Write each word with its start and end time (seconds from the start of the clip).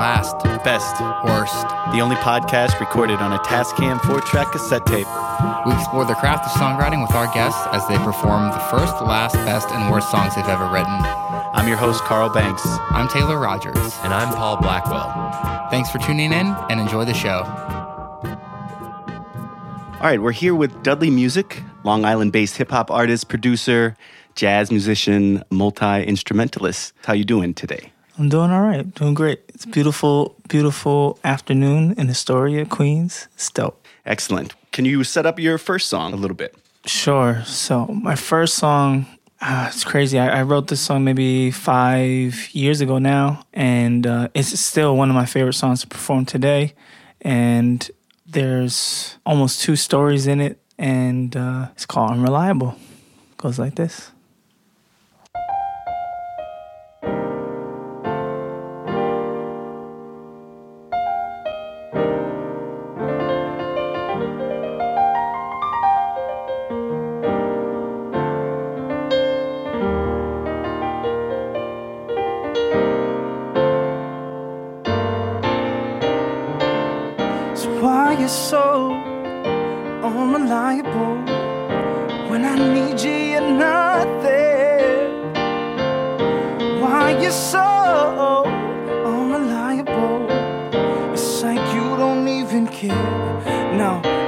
last, 0.00 0.42
Best, 0.64 0.98
worst. 1.28 1.68
the 1.92 2.00
only 2.00 2.16
podcast 2.16 2.80
recorded 2.80 3.18
on 3.20 3.34
a 3.34 3.38
Tascam 3.40 4.00
4 4.00 4.22
track 4.22 4.50
cassette 4.50 4.86
tape. 4.86 5.06
We 5.66 5.74
explore 5.74 6.06
the 6.06 6.14
craft 6.14 6.46
of 6.46 6.52
songwriting 6.52 7.02
with 7.02 7.14
our 7.14 7.26
guests 7.34 7.60
as 7.72 7.86
they 7.86 7.98
perform 7.98 8.48
the 8.48 8.64
first, 8.72 8.94
last, 9.02 9.34
best, 9.44 9.68
and 9.68 9.92
worst 9.92 10.10
songs 10.10 10.34
they've 10.34 10.48
ever 10.48 10.64
written. 10.72 10.96
I'm 11.52 11.68
your 11.68 11.76
host, 11.76 12.02
Carl 12.04 12.30
Banks. 12.30 12.62
I'm 12.64 13.08
Taylor 13.08 13.38
Rogers. 13.38 13.76
And 14.02 14.14
I'm 14.14 14.34
Paul 14.34 14.56
Blackwell. 14.56 15.68
Thanks 15.70 15.90
for 15.90 15.98
tuning 15.98 16.32
in 16.32 16.46
and 16.70 16.80
enjoy 16.80 17.04
the 17.04 17.12
show. 17.12 17.44
All 20.00 20.06
right, 20.06 20.22
we're 20.22 20.32
here 20.32 20.54
with 20.54 20.82
Dudley 20.82 21.10
Music, 21.10 21.62
Long 21.84 22.06
Island 22.06 22.32
based 22.32 22.56
hip 22.56 22.70
hop 22.70 22.90
artist, 22.90 23.28
producer, 23.28 23.98
jazz 24.34 24.70
musician, 24.70 25.44
multi 25.50 26.04
instrumentalist. 26.04 26.94
How 27.04 27.12
you 27.12 27.24
doing 27.24 27.52
today? 27.52 27.92
I'm 28.20 28.28
doing 28.28 28.50
all 28.50 28.60
right. 28.60 28.94
Doing 28.96 29.14
great. 29.14 29.40
It's 29.48 29.64
beautiful, 29.64 30.36
beautiful 30.46 31.18
afternoon 31.24 31.94
in 31.96 32.10
Astoria, 32.10 32.66
Queens. 32.66 33.28
It's 33.32 33.50
dope. 33.50 33.82
Excellent. 34.04 34.52
Can 34.72 34.84
you 34.84 35.04
set 35.04 35.24
up 35.24 35.38
your 35.38 35.56
first 35.56 35.88
song 35.88 36.12
a 36.12 36.16
little 36.16 36.36
bit? 36.36 36.54
Sure. 36.84 37.42
So 37.46 37.86
my 37.86 38.16
first 38.16 38.56
song, 38.56 39.06
uh, 39.40 39.70
it's 39.72 39.84
crazy. 39.84 40.18
I, 40.18 40.40
I 40.40 40.42
wrote 40.42 40.68
this 40.68 40.82
song 40.82 41.02
maybe 41.02 41.50
five 41.50 42.50
years 42.52 42.82
ago 42.82 42.98
now, 42.98 43.46
and 43.54 44.06
uh, 44.06 44.28
it's 44.34 44.60
still 44.60 44.98
one 44.98 45.08
of 45.08 45.14
my 45.14 45.24
favorite 45.24 45.54
songs 45.54 45.80
to 45.80 45.86
perform 45.86 46.26
today. 46.26 46.74
And 47.22 47.90
there's 48.26 49.16
almost 49.24 49.62
two 49.62 49.76
stories 49.76 50.26
in 50.26 50.42
it, 50.42 50.60
and 50.76 51.34
uh, 51.34 51.68
it's 51.72 51.86
called 51.86 52.10
Unreliable. 52.10 52.76
Goes 53.38 53.58
like 53.58 53.76
this. 53.76 54.10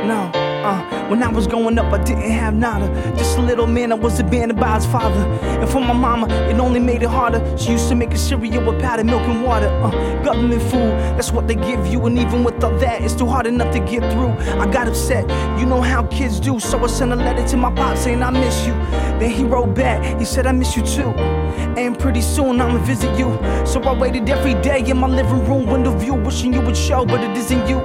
No. 0.06 0.30
Uh, 0.62 1.08
when 1.08 1.22
I 1.22 1.28
was 1.28 1.46
growing 1.46 1.78
up, 1.78 1.92
I 1.92 2.02
didn't 2.02 2.30
have 2.30 2.54
nada. 2.54 2.86
Just 3.16 3.36
a 3.36 3.42
little 3.42 3.66
man, 3.66 3.92
I 3.92 3.96
was 3.96 4.20
abandoned 4.20 4.60
by 4.60 4.76
his 4.76 4.86
father. 4.86 5.24
And 5.42 5.68
for 5.68 5.80
my 5.80 5.92
mama, 5.92 6.28
it 6.48 6.58
only 6.58 6.80
made 6.80 7.02
it 7.02 7.08
harder. 7.08 7.40
She 7.58 7.72
used 7.72 7.88
to 7.88 7.94
make 7.94 8.12
a 8.12 8.18
cereal 8.18 8.64
with 8.64 8.80
powdered 8.80 9.06
milk 9.06 9.22
and 9.22 9.42
water. 9.44 9.66
Uh, 9.66 10.22
government 10.22 10.62
food, 10.62 10.92
that's 11.16 11.32
what 11.32 11.48
they 11.48 11.56
give 11.56 11.86
you. 11.86 12.04
And 12.06 12.18
even 12.18 12.44
with 12.44 12.62
all 12.62 12.76
that, 12.78 13.02
it's 13.02 13.14
too 13.14 13.26
hard 13.26 13.46
enough 13.46 13.72
to 13.74 13.80
get 13.80 14.00
through. 14.12 14.32
I 14.60 14.70
got 14.70 14.86
upset, 14.86 15.28
you 15.58 15.66
know 15.66 15.80
how 15.80 16.04
kids 16.06 16.38
do. 16.40 16.60
So 16.60 16.82
I 16.82 16.86
sent 16.86 17.12
a 17.12 17.16
letter 17.16 17.46
to 17.48 17.56
my 17.56 17.72
pop 17.72 17.96
saying 17.96 18.22
I 18.22 18.30
miss 18.30 18.66
you. 18.66 18.72
Then 19.18 19.30
he 19.30 19.44
wrote 19.44 19.74
back, 19.74 20.18
he 20.18 20.24
said 20.24 20.46
I 20.46 20.52
miss 20.52 20.76
you 20.76 20.82
too. 20.82 21.12
And 21.76 21.98
pretty 21.98 22.20
soon 22.20 22.60
I'ma 22.60 22.78
visit 22.84 23.16
you. 23.18 23.38
So 23.64 23.80
I 23.82 23.92
waited 23.98 24.28
every 24.28 24.54
day 24.54 24.80
in 24.88 24.98
my 24.98 25.08
living 25.08 25.44
room 25.48 25.66
window 25.66 25.96
view, 25.96 26.14
wishing 26.14 26.52
you 26.52 26.60
would 26.60 26.76
show, 26.76 27.04
but 27.04 27.20
it 27.22 27.36
isn't 27.36 27.68
you. 27.68 27.78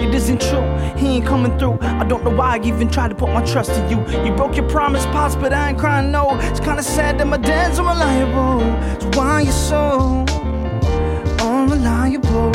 It 0.00 0.14
isn't 0.14 0.40
true. 0.40 0.66
He 0.96 1.16
ain't 1.16 1.26
coming 1.26 1.56
through. 1.58 1.78
I 1.80 2.04
don't 2.04 2.24
know 2.24 2.30
why 2.30 2.56
I 2.56 2.60
even 2.64 2.88
tried 2.88 3.08
to 3.08 3.14
put 3.14 3.30
my 3.30 3.44
trust 3.44 3.70
in 3.72 3.88
you. 3.90 3.98
You 4.24 4.32
broke 4.34 4.56
your 4.56 4.68
promise, 4.68 5.04
pops, 5.06 5.36
but 5.36 5.52
I 5.52 5.70
ain't 5.70 5.78
crying. 5.78 6.10
No, 6.10 6.38
it's 6.40 6.60
kinda 6.60 6.82
sad 6.82 7.18
that 7.18 7.26
my 7.26 7.36
dad's 7.36 7.78
unreliable. 7.78 8.60
So 9.00 9.10
why 9.18 9.42
you 9.42 9.52
so 9.52 10.24
unreliable 11.40 12.52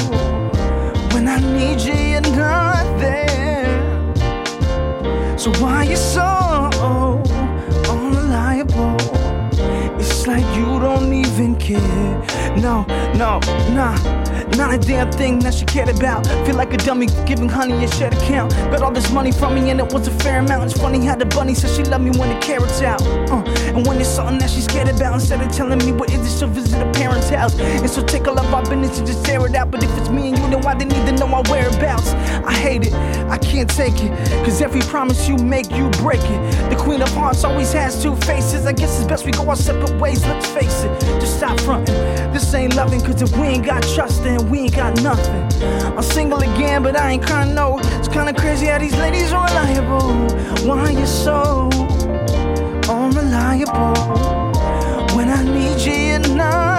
when 1.14 1.28
I 1.28 1.40
need 1.40 1.80
you? 1.82 1.94
You're 1.94 2.22
not 2.36 2.86
there. 3.00 3.34
So 5.38 5.52
why 5.62 5.84
you 5.84 5.98
so 5.98 6.33
Like 10.26 10.46
you 10.56 10.80
don't 10.80 11.12
even 11.12 11.56
care. 11.58 11.80
No, 12.56 12.86
no, 13.16 13.40
nah. 13.74 13.98
Not 14.56 14.74
a 14.74 14.78
damn 14.78 15.12
thing 15.12 15.40
that 15.40 15.54
she 15.54 15.66
cared 15.66 15.90
about. 15.90 16.26
Feel 16.46 16.56
like 16.56 16.74
a 16.74 16.78
dummy 16.78 17.08
giving 17.26 17.50
honey 17.50 17.84
a 17.84 17.88
shared 17.90 18.14
account. 18.14 18.52
Got 18.72 18.84
all 18.84 18.92
this 18.92 19.12
money 19.12 19.32
from 19.32 19.56
me 19.56 19.70
and 19.70 19.80
it 19.80 19.92
was 19.92 20.08
a 20.08 20.12
fair 20.12 20.40
amount. 20.40 20.64
It's 20.64 20.80
funny 20.80 21.06
how 21.06 21.16
the 21.16 21.26
bunny 21.26 21.54
says 21.56 21.76
she 21.76 21.84
love 21.84 22.02
me 22.02 22.12
when 22.12 22.30
the 22.30 22.40
carrots 22.40 22.82
out. 22.82 23.02
Uh, 23.30 23.44
and 23.76 23.88
when 23.88 24.00
it's 24.00 24.10
something 24.10 24.38
that 24.38 24.50
she's 24.50 24.66
scared 24.66 24.88
about, 24.88 25.16
instead 25.16 25.42
of 25.42 25.52
telling 25.52 25.80
me 25.80 25.92
what 25.92 26.12
is 26.12 26.22
it, 26.22 26.38
she'll 26.38 26.48
visit 26.48 26.78
her 26.78 26.92
parents' 26.94 27.30
house. 27.30 27.58
And 27.60 27.90
so 27.90 28.04
take 28.04 28.28
all 28.28 28.40
of 28.40 28.54
our 28.54 28.62
business 28.62 29.00
and 29.00 29.08
just 29.08 29.26
tear 29.26 29.46
it 29.48 29.56
out. 29.56 29.72
But 29.72 29.84
if 29.84 29.98
it's 29.98 30.10
me 30.10 30.30
and 30.30 30.38
you, 30.38 30.50
then 30.50 30.62
why 30.62 30.76
they 30.76 30.86
need 30.86 31.06
to 31.08 31.12
know 31.14 31.28
our 31.34 31.44
whereabouts? 31.50 32.10
I 32.46 32.54
hate 32.54 32.86
it, 32.86 32.94
I 32.94 33.38
can't 33.40 33.70
take 33.70 33.96
it. 34.04 34.12
Cause 34.46 34.62
every 34.62 34.82
promise 34.82 35.28
you 35.28 35.38
make, 35.38 35.72
you 35.72 35.90
break 36.02 36.22
it. 36.22 36.70
The 36.70 36.76
Queen 36.76 37.02
of 37.02 37.10
Hearts 37.14 37.44
always 37.44 37.74
has 37.74 38.02
two 38.02 38.16
faces. 38.18 38.66
I 38.66 38.74
guess 38.74 39.00
it's 39.00 39.08
best 39.08 39.26
we 39.26 39.32
go 39.32 39.50
our 39.50 39.56
separate 39.56 40.00
ways, 40.00 40.24
let's 40.26 40.48
face 40.48 40.84
it. 40.84 41.02
Just 41.20 41.38
stop 41.38 41.60
fronting. 41.62 41.96
This 42.32 42.54
ain't 42.54 42.76
loving, 42.76 43.02
cause 43.02 43.22
if 43.22 43.36
we 43.36 43.48
ain't 43.48 43.66
got 43.66 43.82
trust, 43.96 44.24
then 44.24 44.50
we 44.50 44.60
ain't 44.60 44.76
got 44.76 45.02
nothing. 45.02 45.64
I'm 45.98 46.04
single 46.04 46.40
again, 46.40 46.84
but 46.84 46.96
I 46.96 47.12
ain't 47.12 47.26
crying, 47.26 47.56
no. 47.56 47.80
It's 47.80 48.08
kinda 48.08 48.34
crazy 48.34 48.68
how 48.68 48.78
these 48.78 48.96
ladies 48.98 49.34
are 49.34 49.46
reliable. 49.48 50.14
Why 50.68 50.80
are 50.80 50.92
you 50.92 51.08
so 51.08 51.70
unreliable? 53.54 55.16
When 55.16 55.30
I 55.30 55.44
need 55.44 55.80
you, 55.86 55.94
you're 55.94 56.36
not 56.36 56.73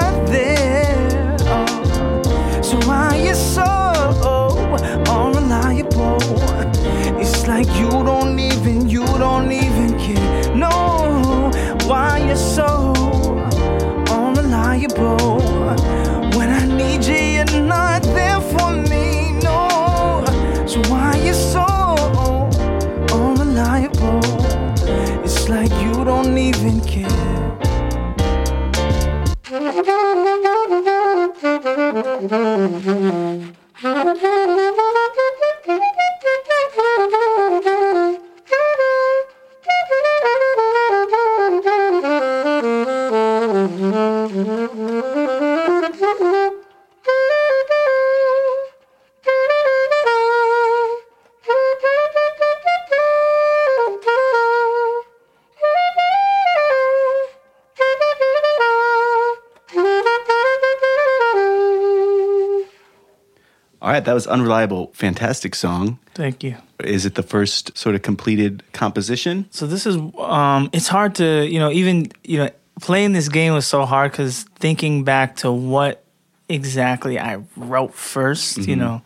right, 63.94 64.04
that 64.04 64.12
was 64.12 64.26
Unreliable. 64.26 64.90
Fantastic 64.94 65.54
song. 65.54 65.98
Thank 66.14 66.42
you. 66.42 66.56
Is 66.82 67.06
it 67.06 67.14
the 67.14 67.22
first 67.22 67.76
sort 67.76 67.94
of 67.94 68.02
completed 68.02 68.62
composition? 68.72 69.46
So 69.50 69.66
this 69.66 69.86
is 69.86 69.96
um 70.18 70.70
it's 70.72 70.88
hard 70.88 71.14
to, 71.16 71.46
you 71.46 71.58
know, 71.58 71.70
even, 71.70 72.10
you 72.24 72.38
know, 72.38 72.50
playing 72.80 73.12
this 73.12 73.28
game 73.28 73.54
was 73.54 73.66
so 73.66 73.84
hard 73.84 74.12
cuz 74.12 74.44
thinking 74.58 75.04
back 75.04 75.36
to 75.36 75.52
what 75.52 76.04
exactly 76.48 77.18
I 77.18 77.38
wrote 77.56 77.92
1st 77.92 78.66
you 78.66 78.76
know, 78.76 79.02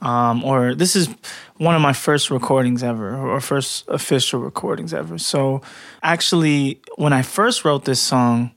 um 0.00 0.44
or 0.44 0.74
this 0.74 0.94
is 0.94 1.08
one 1.58 1.74
of 1.74 1.82
my 1.82 1.92
first 1.92 2.30
recordings 2.30 2.82
ever 2.82 3.16
or 3.16 3.40
first 3.40 3.84
official 3.88 4.40
recordings 4.40 4.94
ever. 4.94 5.18
So 5.18 5.60
actually 6.02 6.80
when 6.96 7.12
I 7.12 7.22
first 7.22 7.64
wrote 7.64 7.84
this 7.84 8.00
song, 8.00 8.52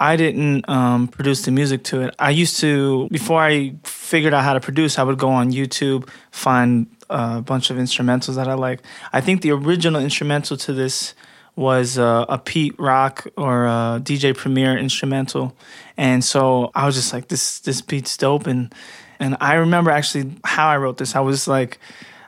I 0.00 0.16
didn't 0.16 0.68
um, 0.68 1.08
produce 1.08 1.42
the 1.42 1.50
music 1.50 1.84
to 1.84 2.02
it. 2.02 2.14
I 2.18 2.30
used 2.30 2.58
to, 2.60 3.08
before 3.10 3.40
I 3.40 3.74
figured 3.84 4.34
out 4.34 4.42
how 4.44 4.54
to 4.54 4.60
produce, 4.60 4.98
I 4.98 5.02
would 5.04 5.18
go 5.18 5.28
on 5.28 5.52
YouTube, 5.52 6.08
find 6.30 6.86
a 7.08 7.40
bunch 7.40 7.70
of 7.70 7.76
instrumentals 7.76 8.34
that 8.34 8.48
I 8.48 8.54
like. 8.54 8.80
I 9.12 9.20
think 9.20 9.42
the 9.42 9.52
original 9.52 10.00
instrumental 10.00 10.56
to 10.56 10.72
this 10.72 11.14
was 11.56 11.98
uh, 11.98 12.26
a 12.28 12.38
Pete 12.38 12.74
Rock 12.78 13.28
or 13.36 13.66
a 13.66 14.00
DJ 14.02 14.36
Premier 14.36 14.76
instrumental, 14.76 15.56
and 15.96 16.24
so 16.24 16.72
I 16.74 16.84
was 16.84 16.96
just 16.96 17.12
like, 17.12 17.28
"This 17.28 17.60
this 17.60 17.80
beat's 17.80 18.16
dope," 18.16 18.48
and 18.48 18.74
And 19.20 19.36
I 19.40 19.54
remember 19.54 19.90
actually 19.90 20.32
how 20.44 20.68
I 20.68 20.76
wrote 20.76 20.98
this. 20.98 21.14
I 21.14 21.20
was 21.20 21.46
like, 21.46 21.78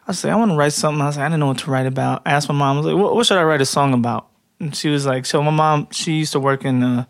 I 0.07 0.11
was 0.11 0.23
like, 0.23 0.33
I 0.33 0.37
want 0.37 0.53
to 0.53 0.57
write 0.57 0.73
something. 0.73 1.01
I 1.01 1.07
was 1.07 1.17
like, 1.17 1.25
I 1.25 1.29
didn't 1.29 1.41
know 1.41 1.49
what 1.49 1.59
to 1.59 1.71
write 1.71 1.87
about. 1.87 2.23
I 2.25 2.31
asked 2.31 2.49
my 2.49 2.55
mom, 2.55 2.77
I 2.77 2.81
was 2.81 2.87
like, 2.87 2.97
what, 2.97 3.15
what 3.15 3.27
should 3.27 3.39
I 3.39 3.45
write 3.45 3.61
a 3.61 3.67
song 3.67 3.93
about? 3.93 4.29
And 4.59 4.75
she 4.75 4.89
was 4.89 5.07
like, 5.07 5.27
so 5.27 5.43
my 5.43 5.51
mom, 5.51 5.89
she 5.91 6.15
used 6.15 6.33
to 6.33 6.41
work 6.41 6.65
in, 6.65 6.83
a, 6.83 7.09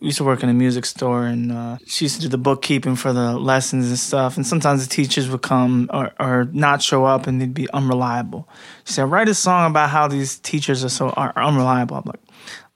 used 0.00 0.16
to 0.16 0.24
work 0.24 0.42
in 0.42 0.48
a 0.48 0.54
music 0.54 0.86
store 0.86 1.26
and 1.26 1.52
uh, 1.52 1.76
she 1.86 2.06
used 2.06 2.16
to 2.16 2.22
do 2.22 2.28
the 2.28 2.38
bookkeeping 2.38 2.96
for 2.96 3.12
the 3.12 3.38
lessons 3.38 3.88
and 3.88 3.98
stuff. 3.98 4.36
And 4.36 4.46
sometimes 4.46 4.86
the 4.86 4.92
teachers 4.92 5.28
would 5.28 5.42
come 5.42 5.90
or, 5.92 6.12
or 6.18 6.48
not 6.52 6.82
show 6.82 7.04
up 7.04 7.26
and 7.26 7.40
they'd 7.40 7.52
be 7.52 7.70
unreliable. 7.70 8.48
She 8.84 8.94
said, 8.94 9.10
write 9.10 9.28
a 9.28 9.34
song 9.34 9.70
about 9.70 9.90
how 9.90 10.08
these 10.08 10.38
teachers 10.38 10.82
are 10.84 10.88
so 10.88 11.10
are 11.10 11.32
unreliable. 11.36 11.98
I'm 11.98 12.04
like, 12.06 12.20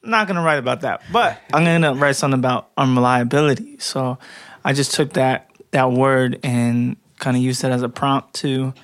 I'm 0.03 0.11
not 0.11 0.29
gonna 0.29 0.43
write 0.43 0.59
about 0.59 0.83
that, 0.83 1.01
but 1.11 1.41
I'm 1.53 1.65
gonna 1.65 1.95
write 1.95 2.17
something 2.17 2.39
about 2.39 2.71
unreliability. 2.77 3.79
So 3.79 4.19
I 4.63 4.75
just 4.75 4.93
took 4.93 5.15
that 5.15 5.51
that 5.71 5.91
word 5.91 6.41
and 6.43 6.97
kind 7.19 7.37
of 7.37 7.43
used 7.43 7.65
it 7.65 7.71
as 7.71 7.83
a 7.83 7.89
prompt 7.89 8.35
to 8.35 8.75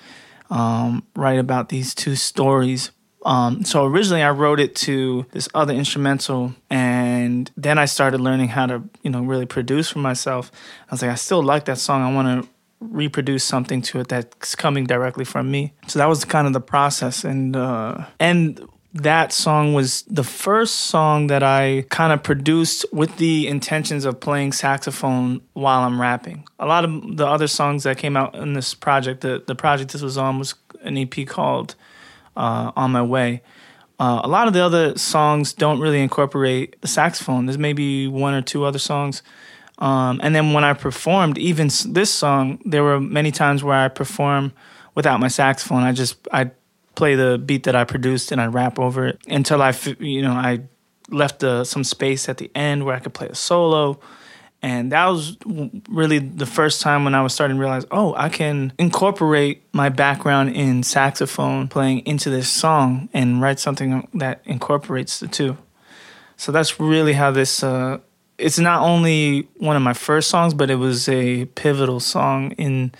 um, 0.48 1.06
write 1.14 1.38
about 1.38 1.68
these 1.68 1.94
two 1.94 2.16
stories. 2.16 2.90
Um, 3.24 3.64
so 3.64 3.84
originally 3.84 4.22
I 4.22 4.30
wrote 4.30 4.60
it 4.60 4.74
to 4.76 5.26
this 5.32 5.48
other 5.54 5.74
instrumental, 5.74 6.54
and 6.70 7.50
then 7.56 7.78
I 7.78 7.84
started 7.84 8.20
learning 8.20 8.48
how 8.48 8.66
to, 8.66 8.82
you 9.02 9.10
know, 9.10 9.22
really 9.22 9.46
produce 9.46 9.90
for 9.90 9.98
myself. 9.98 10.50
I 10.88 10.94
was 10.94 11.02
like, 11.02 11.10
I 11.10 11.16
still 11.16 11.42
like 11.42 11.66
that 11.66 11.78
song. 11.78 12.02
I 12.02 12.14
want 12.14 12.44
to 12.44 12.48
reproduce 12.80 13.44
something 13.44 13.82
to 13.82 14.00
it 14.00 14.08
that's 14.08 14.54
coming 14.54 14.86
directly 14.86 15.24
from 15.24 15.50
me. 15.50 15.74
So 15.86 15.98
that 15.98 16.06
was 16.06 16.24
kind 16.24 16.46
of 16.46 16.52
the 16.52 16.60
process, 16.60 17.24
and 17.24 17.54
uh, 17.54 18.06
and 18.18 18.66
that 18.92 19.32
song 19.32 19.72
was 19.72 20.02
the 20.02 20.24
first 20.24 20.74
song 20.74 21.28
that 21.28 21.42
I 21.42 21.84
kind 21.90 22.12
of 22.12 22.22
produced 22.22 22.84
with 22.92 23.18
the 23.18 23.46
intentions 23.46 24.04
of 24.04 24.18
playing 24.18 24.52
saxophone 24.52 25.42
while 25.52 25.82
I'm 25.82 26.00
rapping. 26.00 26.44
A 26.58 26.66
lot 26.66 26.84
of 26.84 27.16
the 27.16 27.26
other 27.26 27.46
songs 27.46 27.84
that 27.84 27.98
came 27.98 28.16
out 28.16 28.34
in 28.34 28.54
this 28.54 28.74
project, 28.74 29.20
the, 29.20 29.42
the 29.46 29.54
project 29.54 29.92
this 29.92 30.02
was 30.02 30.18
on 30.18 30.38
was 30.38 30.54
an 30.82 30.98
EP 30.98 31.26
called 31.26 31.76
uh, 32.36 32.72
On 32.76 32.90
My 32.90 33.02
Way. 33.02 33.42
Uh, 33.98 34.22
a 34.24 34.28
lot 34.28 34.48
of 34.48 34.54
the 34.54 34.64
other 34.64 34.96
songs 34.96 35.52
don't 35.52 35.78
really 35.78 36.00
incorporate 36.00 36.80
the 36.80 36.88
saxophone. 36.88 37.44
There's 37.44 37.58
maybe 37.58 38.08
one 38.08 38.32
or 38.32 38.40
two 38.40 38.64
other 38.64 38.78
songs. 38.78 39.22
Um, 39.78 40.20
and 40.22 40.34
then 40.34 40.52
when 40.52 40.64
I 40.64 40.72
performed, 40.72 41.38
even 41.38 41.70
this 41.86 42.12
song, 42.12 42.60
there 42.64 42.82
were 42.82 43.00
many 43.00 43.30
times 43.30 43.62
where 43.62 43.76
I 43.76 43.88
perform 43.88 44.52
without 44.94 45.20
my 45.20 45.28
saxophone. 45.28 45.82
I 45.82 45.92
just 45.92 46.16
I 46.32 46.50
play 46.94 47.14
the 47.14 47.38
beat 47.38 47.64
that 47.64 47.76
I 47.76 47.84
produced 47.84 48.32
and 48.32 48.40
I 48.40 48.46
rap 48.46 48.78
over 48.78 49.06
it 49.06 49.20
until 49.26 49.62
I, 49.62 49.74
you 49.98 50.22
know, 50.22 50.32
I 50.32 50.60
left 51.08 51.42
uh, 51.42 51.64
some 51.64 51.84
space 51.84 52.28
at 52.28 52.38
the 52.38 52.50
end 52.54 52.84
where 52.84 52.94
I 52.94 53.00
could 53.00 53.14
play 53.14 53.28
a 53.28 53.34
solo. 53.34 54.00
And 54.62 54.92
that 54.92 55.06
was 55.06 55.38
really 55.88 56.18
the 56.18 56.44
first 56.44 56.82
time 56.82 57.04
when 57.04 57.14
I 57.14 57.22
was 57.22 57.32
starting 57.32 57.56
to 57.56 57.60
realize, 57.60 57.86
oh, 57.90 58.14
I 58.14 58.28
can 58.28 58.72
incorporate 58.78 59.62
my 59.72 59.88
background 59.88 60.54
in 60.54 60.82
saxophone 60.82 61.68
playing 61.68 62.00
into 62.00 62.28
this 62.28 62.48
song 62.48 63.08
and 63.14 63.40
write 63.40 63.58
something 63.58 64.06
that 64.14 64.42
incorporates 64.44 65.18
the 65.20 65.28
two. 65.28 65.56
So 66.36 66.52
that's 66.52 66.78
really 66.78 67.14
how 67.14 67.30
this. 67.30 67.62
Uh, 67.62 67.98
it's 68.36 68.58
not 68.58 68.80
only 68.80 69.48
one 69.58 69.76
of 69.76 69.82
my 69.82 69.92
first 69.92 70.30
songs, 70.30 70.54
but 70.54 70.70
it 70.70 70.76
was 70.76 71.08
a 71.10 71.44
pivotal 71.44 72.00
song 72.00 72.52
in 72.52 72.92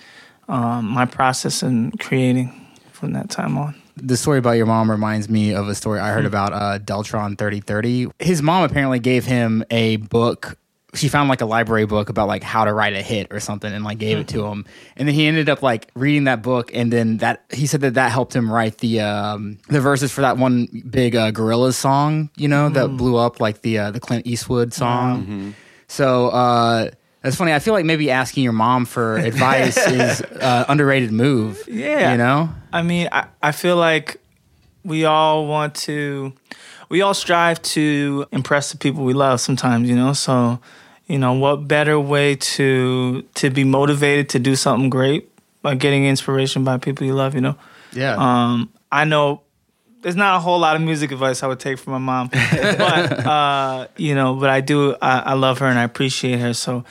um, 0.47 0.85
my 0.85 1.05
process 1.05 1.63
in 1.63 1.91
creating 1.93 2.53
from 2.91 3.13
that 3.13 3.31
time 3.31 3.57
on 3.57 3.75
the 4.01 4.17
story 4.17 4.39
about 4.39 4.51
your 4.51 4.65
mom 4.65 4.89
reminds 4.89 5.29
me 5.29 5.53
of 5.53 5.67
a 5.67 5.75
story 5.75 5.99
I 5.99 6.11
heard 6.11 6.21
hmm. 6.21 6.27
about 6.27 6.53
uh, 6.53 6.79
Deltron 6.79 7.37
3030. 7.37 8.07
His 8.19 8.41
mom 8.41 8.63
apparently 8.63 8.99
gave 8.99 9.25
him 9.25 9.63
a 9.69 9.97
book. 9.97 10.57
She 10.93 11.07
found 11.07 11.29
like 11.29 11.41
a 11.41 11.45
library 11.45 11.85
book 11.85 12.09
about 12.09 12.27
like 12.27 12.43
how 12.43 12.65
to 12.65 12.73
write 12.73 12.93
a 12.93 13.01
hit 13.01 13.27
or 13.31 13.39
something 13.39 13.71
and 13.71 13.83
like 13.83 13.97
gave 13.97 14.17
it 14.17 14.27
to 14.29 14.41
hmm. 14.41 14.51
him. 14.51 14.65
And 14.97 15.07
then 15.07 15.15
he 15.15 15.25
ended 15.25 15.47
up 15.47 15.61
like 15.61 15.89
reading 15.95 16.25
that 16.25 16.41
book 16.41 16.71
and 16.73 16.91
then 16.91 17.17
that 17.17 17.45
he 17.51 17.65
said 17.65 17.81
that 17.81 17.93
that 17.93 18.11
helped 18.11 18.35
him 18.35 18.51
write 18.51 18.79
the 18.79 18.99
um, 18.99 19.57
the 19.69 19.79
verses 19.79 20.11
for 20.11 20.21
that 20.21 20.37
one 20.37 20.67
big 20.89 21.15
uh, 21.15 21.31
Gorillaz 21.31 21.75
song, 21.75 22.29
you 22.35 22.47
know, 22.47 22.69
mm. 22.69 22.73
that 22.73 22.87
hmm. 22.87 22.97
blew 22.97 23.15
up 23.15 23.39
like 23.39 23.61
the 23.61 23.77
uh, 23.77 23.91
the 23.91 23.99
Clint 23.99 24.27
Eastwood 24.27 24.73
song. 24.73 25.21
Mm-hmm. 25.21 25.51
So 25.87 26.29
uh, 26.29 26.91
that's 27.21 27.35
funny. 27.35 27.53
I 27.53 27.59
feel 27.59 27.73
like 27.73 27.85
maybe 27.85 28.09
asking 28.09 28.43
your 28.43 28.53
mom 28.53 28.85
for 28.85 29.17
advice 29.17 29.77
is 29.77 30.21
uh, 30.21 30.65
underrated 30.67 31.11
move. 31.11 31.63
Yeah, 31.67 32.11
you 32.11 32.17
know. 32.17 32.49
I 32.73 32.81
mean, 32.81 33.09
I, 33.11 33.27
I 33.41 33.51
feel 33.51 33.75
like 33.75 34.19
we 34.83 35.05
all 35.05 35.45
want 35.45 35.75
to, 35.75 36.33
we 36.89 37.01
all 37.01 37.13
strive 37.13 37.61
to 37.61 38.25
impress 38.31 38.71
the 38.71 38.77
people 38.77 39.03
we 39.03 39.13
love. 39.13 39.39
Sometimes, 39.39 39.89
you 39.89 39.95
know. 39.95 40.13
So, 40.13 40.59
you 41.11 41.19
know, 41.19 41.33
what 41.33 41.67
better 41.67 41.99
way 41.99 42.35
to 42.35 43.21
to 43.35 43.49
be 43.49 43.65
motivated 43.65 44.29
to 44.29 44.39
do 44.39 44.55
something 44.55 44.89
great 44.89 45.29
by 45.61 45.75
getting 45.75 46.05
inspiration 46.05 46.63
by 46.63 46.77
people 46.77 47.05
you 47.05 47.13
love? 47.13 47.35
You 47.35 47.41
know. 47.41 47.55
Yeah. 47.91 48.15
Um, 48.15 48.71
I 48.89 49.03
know 49.03 49.41
there's 50.01 50.15
not 50.15 50.37
a 50.37 50.39
whole 50.39 50.57
lot 50.59 50.77
of 50.77 50.81
music 50.81 51.11
advice 51.11 51.43
I 51.43 51.47
would 51.47 51.59
take 51.59 51.79
from 51.79 51.91
my 51.91 51.99
mom, 51.99 52.29
but 52.29 53.25
uh, 53.27 53.87
you 53.97 54.15
know, 54.15 54.35
but 54.35 54.49
I 54.49 54.61
do. 54.61 54.95
I, 55.01 55.19
I, 55.19 55.33
love 55.33 55.59
her 55.59 55.65
and 55.65 55.77
I 55.77 55.83
appreciate 55.83 56.39
her. 56.39 56.53
So 56.53 56.85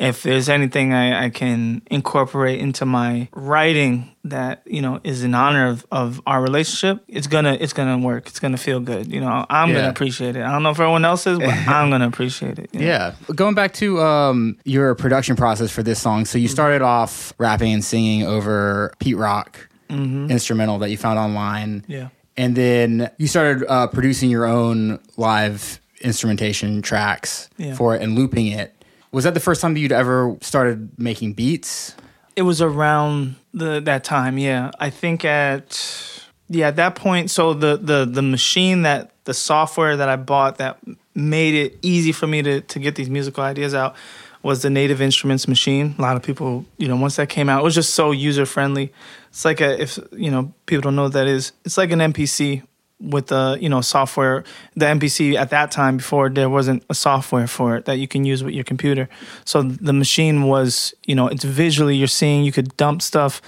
if 0.00 0.22
there's 0.22 0.48
anything 0.48 0.94
I, 0.94 1.26
I, 1.26 1.30
can 1.30 1.82
incorporate 1.90 2.58
into 2.58 2.86
my 2.86 3.28
writing 3.34 4.10
that 4.24 4.62
you 4.64 4.80
know 4.80 4.98
is 5.04 5.22
in 5.22 5.34
honor 5.34 5.68
of, 5.68 5.86
of 5.92 6.22
our 6.26 6.42
relationship, 6.42 7.04
it's 7.06 7.26
gonna 7.26 7.52
it's 7.60 7.74
gonna 7.74 7.98
work. 7.98 8.26
It's 8.26 8.40
gonna 8.40 8.56
feel 8.56 8.80
good. 8.80 9.12
You 9.12 9.20
know, 9.20 9.44
I'm 9.50 9.68
yeah. 9.68 9.74
gonna 9.76 9.88
appreciate 9.90 10.36
it. 10.36 10.42
I 10.42 10.50
don't 10.50 10.62
know 10.62 10.70
if 10.70 10.80
everyone 10.80 11.04
else 11.04 11.26
is, 11.26 11.38
but 11.38 11.48
I'm 11.68 11.90
gonna 11.90 12.08
appreciate 12.08 12.58
it. 12.58 12.70
You 12.72 12.80
know? 12.80 12.86
Yeah. 12.86 13.14
Going 13.34 13.54
back 13.54 13.74
to 13.74 14.00
um, 14.00 14.58
your 14.64 14.94
production 14.94 15.36
process 15.36 15.70
for 15.70 15.82
this 15.82 16.00
song, 16.00 16.24
so 16.24 16.38
you 16.38 16.48
mm-hmm. 16.48 16.52
started 16.52 16.82
off 16.82 17.34
rapping 17.36 17.72
and 17.72 17.84
singing 17.84 18.26
over 18.26 18.94
Pete 19.00 19.18
Rock 19.18 19.68
mm-hmm. 19.90 20.30
instrumental 20.30 20.78
that 20.78 20.88
you 20.88 20.96
found 20.96 21.18
online. 21.18 21.84
Yeah. 21.86 22.08
And 22.38 22.56
then 22.56 23.10
you 23.18 23.26
started 23.26 23.70
uh, 23.70 23.88
producing 23.88 24.30
your 24.30 24.46
own 24.46 24.98
live 25.18 25.78
instrumentation 26.00 26.80
tracks 26.80 27.50
yeah. 27.58 27.74
for 27.74 27.94
it 27.94 28.00
and 28.00 28.14
looping 28.14 28.46
it 28.46 28.79
was 29.12 29.24
that 29.24 29.34
the 29.34 29.40
first 29.40 29.60
time 29.60 29.74
that 29.74 29.80
you'd 29.80 29.92
ever 29.92 30.36
started 30.40 30.98
making 30.98 31.32
beats? 31.34 31.94
It 32.36 32.42
was 32.42 32.62
around 32.62 33.36
the 33.52 33.80
that 33.80 34.04
time, 34.04 34.38
yeah. 34.38 34.70
I 34.78 34.90
think 34.90 35.24
at 35.24 36.26
yeah, 36.48 36.68
at 36.68 36.76
that 36.76 36.94
point, 36.94 37.30
so 37.30 37.54
the 37.54 37.76
the 37.76 38.04
the 38.04 38.22
machine 38.22 38.82
that 38.82 39.12
the 39.24 39.34
software 39.34 39.96
that 39.96 40.08
I 40.08 40.16
bought 40.16 40.58
that 40.58 40.78
made 41.14 41.54
it 41.54 41.78
easy 41.82 42.12
for 42.12 42.26
me 42.26 42.42
to 42.42 42.60
to 42.60 42.78
get 42.78 42.94
these 42.94 43.10
musical 43.10 43.42
ideas 43.42 43.74
out 43.74 43.94
was 44.42 44.62
the 44.62 44.70
Native 44.70 45.02
Instruments 45.02 45.46
Maschine. 45.46 45.98
A 45.98 46.02
lot 46.02 46.16
of 46.16 46.22
people, 46.22 46.64
you 46.78 46.88
know, 46.88 46.96
once 46.96 47.16
that 47.16 47.28
came 47.28 47.48
out, 47.48 47.60
it 47.60 47.64
was 47.64 47.74
just 47.74 47.94
so 47.94 48.10
user 48.10 48.46
friendly. 48.46 48.92
It's 49.28 49.44
like 49.44 49.60
a 49.60 49.80
if 49.80 49.98
you 50.12 50.30
know 50.30 50.52
people 50.66 50.82
don't 50.82 50.96
know 50.96 51.04
what 51.04 51.12
that 51.12 51.26
is. 51.26 51.52
It's 51.64 51.76
like 51.76 51.90
an 51.90 51.98
MPC 51.98 52.62
with 53.00 53.28
the 53.28 53.58
you 53.60 53.68
know 53.68 53.80
software 53.80 54.44
the 54.76 54.86
MPC 54.86 55.34
at 55.34 55.50
that 55.50 55.70
time 55.70 55.96
before 55.96 56.28
there 56.28 56.50
wasn't 56.50 56.84
a 56.90 56.94
software 56.94 57.46
for 57.46 57.76
it 57.76 57.86
that 57.86 57.98
you 57.98 58.06
can 58.06 58.24
use 58.24 58.44
with 58.44 58.54
your 58.54 58.64
computer. 58.64 59.08
So 59.44 59.62
the 59.62 59.92
machine 59.92 60.44
was 60.44 60.94
you 61.06 61.14
know 61.14 61.28
it's 61.28 61.44
visually 61.44 61.96
you're 61.96 62.08
seeing 62.08 62.44
you 62.44 62.52
could 62.52 62.76
dump 62.76 63.02
stuff 63.02 63.40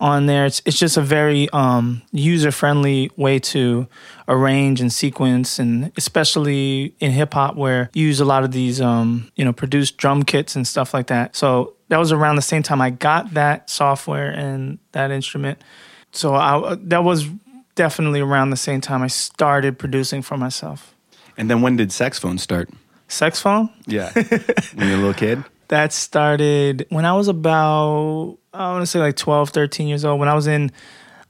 on 0.00 0.26
there. 0.26 0.46
It's 0.46 0.62
it's 0.64 0.78
just 0.78 0.96
a 0.96 1.02
very 1.02 1.48
um, 1.50 2.02
user 2.12 2.50
friendly 2.50 3.10
way 3.16 3.38
to 3.38 3.86
arrange 4.28 4.80
and 4.80 4.92
sequence 4.92 5.58
and 5.58 5.92
especially 5.96 6.94
in 7.00 7.12
hip 7.12 7.34
hop 7.34 7.56
where 7.56 7.90
you 7.94 8.06
use 8.06 8.20
a 8.20 8.24
lot 8.24 8.44
of 8.44 8.52
these 8.52 8.80
um, 8.80 9.30
you 9.36 9.44
know 9.44 9.52
produced 9.52 9.96
drum 9.96 10.22
kits 10.22 10.56
and 10.56 10.66
stuff 10.66 10.92
like 10.92 11.06
that. 11.08 11.36
So 11.36 11.74
that 11.88 11.98
was 11.98 12.12
around 12.12 12.36
the 12.36 12.42
same 12.42 12.62
time 12.62 12.80
I 12.80 12.90
got 12.90 13.34
that 13.34 13.70
software 13.70 14.30
and 14.30 14.78
that 14.92 15.10
instrument. 15.10 15.62
So 16.12 16.34
I, 16.34 16.76
that 16.80 17.04
was 17.04 17.28
definitely 17.76 18.20
around 18.20 18.50
the 18.50 18.56
same 18.56 18.80
time 18.80 19.02
I 19.02 19.06
started 19.06 19.78
producing 19.78 20.22
for 20.22 20.36
myself. 20.36 20.94
And 21.36 21.48
then 21.48 21.62
when 21.62 21.76
did 21.76 21.92
saxophone 21.92 22.38
start? 22.38 22.68
Saxophone? 23.06 23.70
Yeah. 23.86 24.10
when 24.12 24.88
you 24.88 24.94
were 24.94 24.94
a 24.94 24.96
little 24.96 25.14
kid? 25.14 25.44
That 25.68 25.92
started 25.92 26.86
when 26.90 27.04
I 27.04 27.14
was 27.14 27.26
about, 27.26 28.38
I 28.54 28.70
want 28.70 28.82
to 28.82 28.86
say 28.86 29.00
like 29.00 29.16
12, 29.16 29.50
13 29.50 29.88
years 29.88 30.04
old. 30.04 30.20
When 30.20 30.28
I 30.28 30.34
was 30.34 30.46
in 30.46 30.70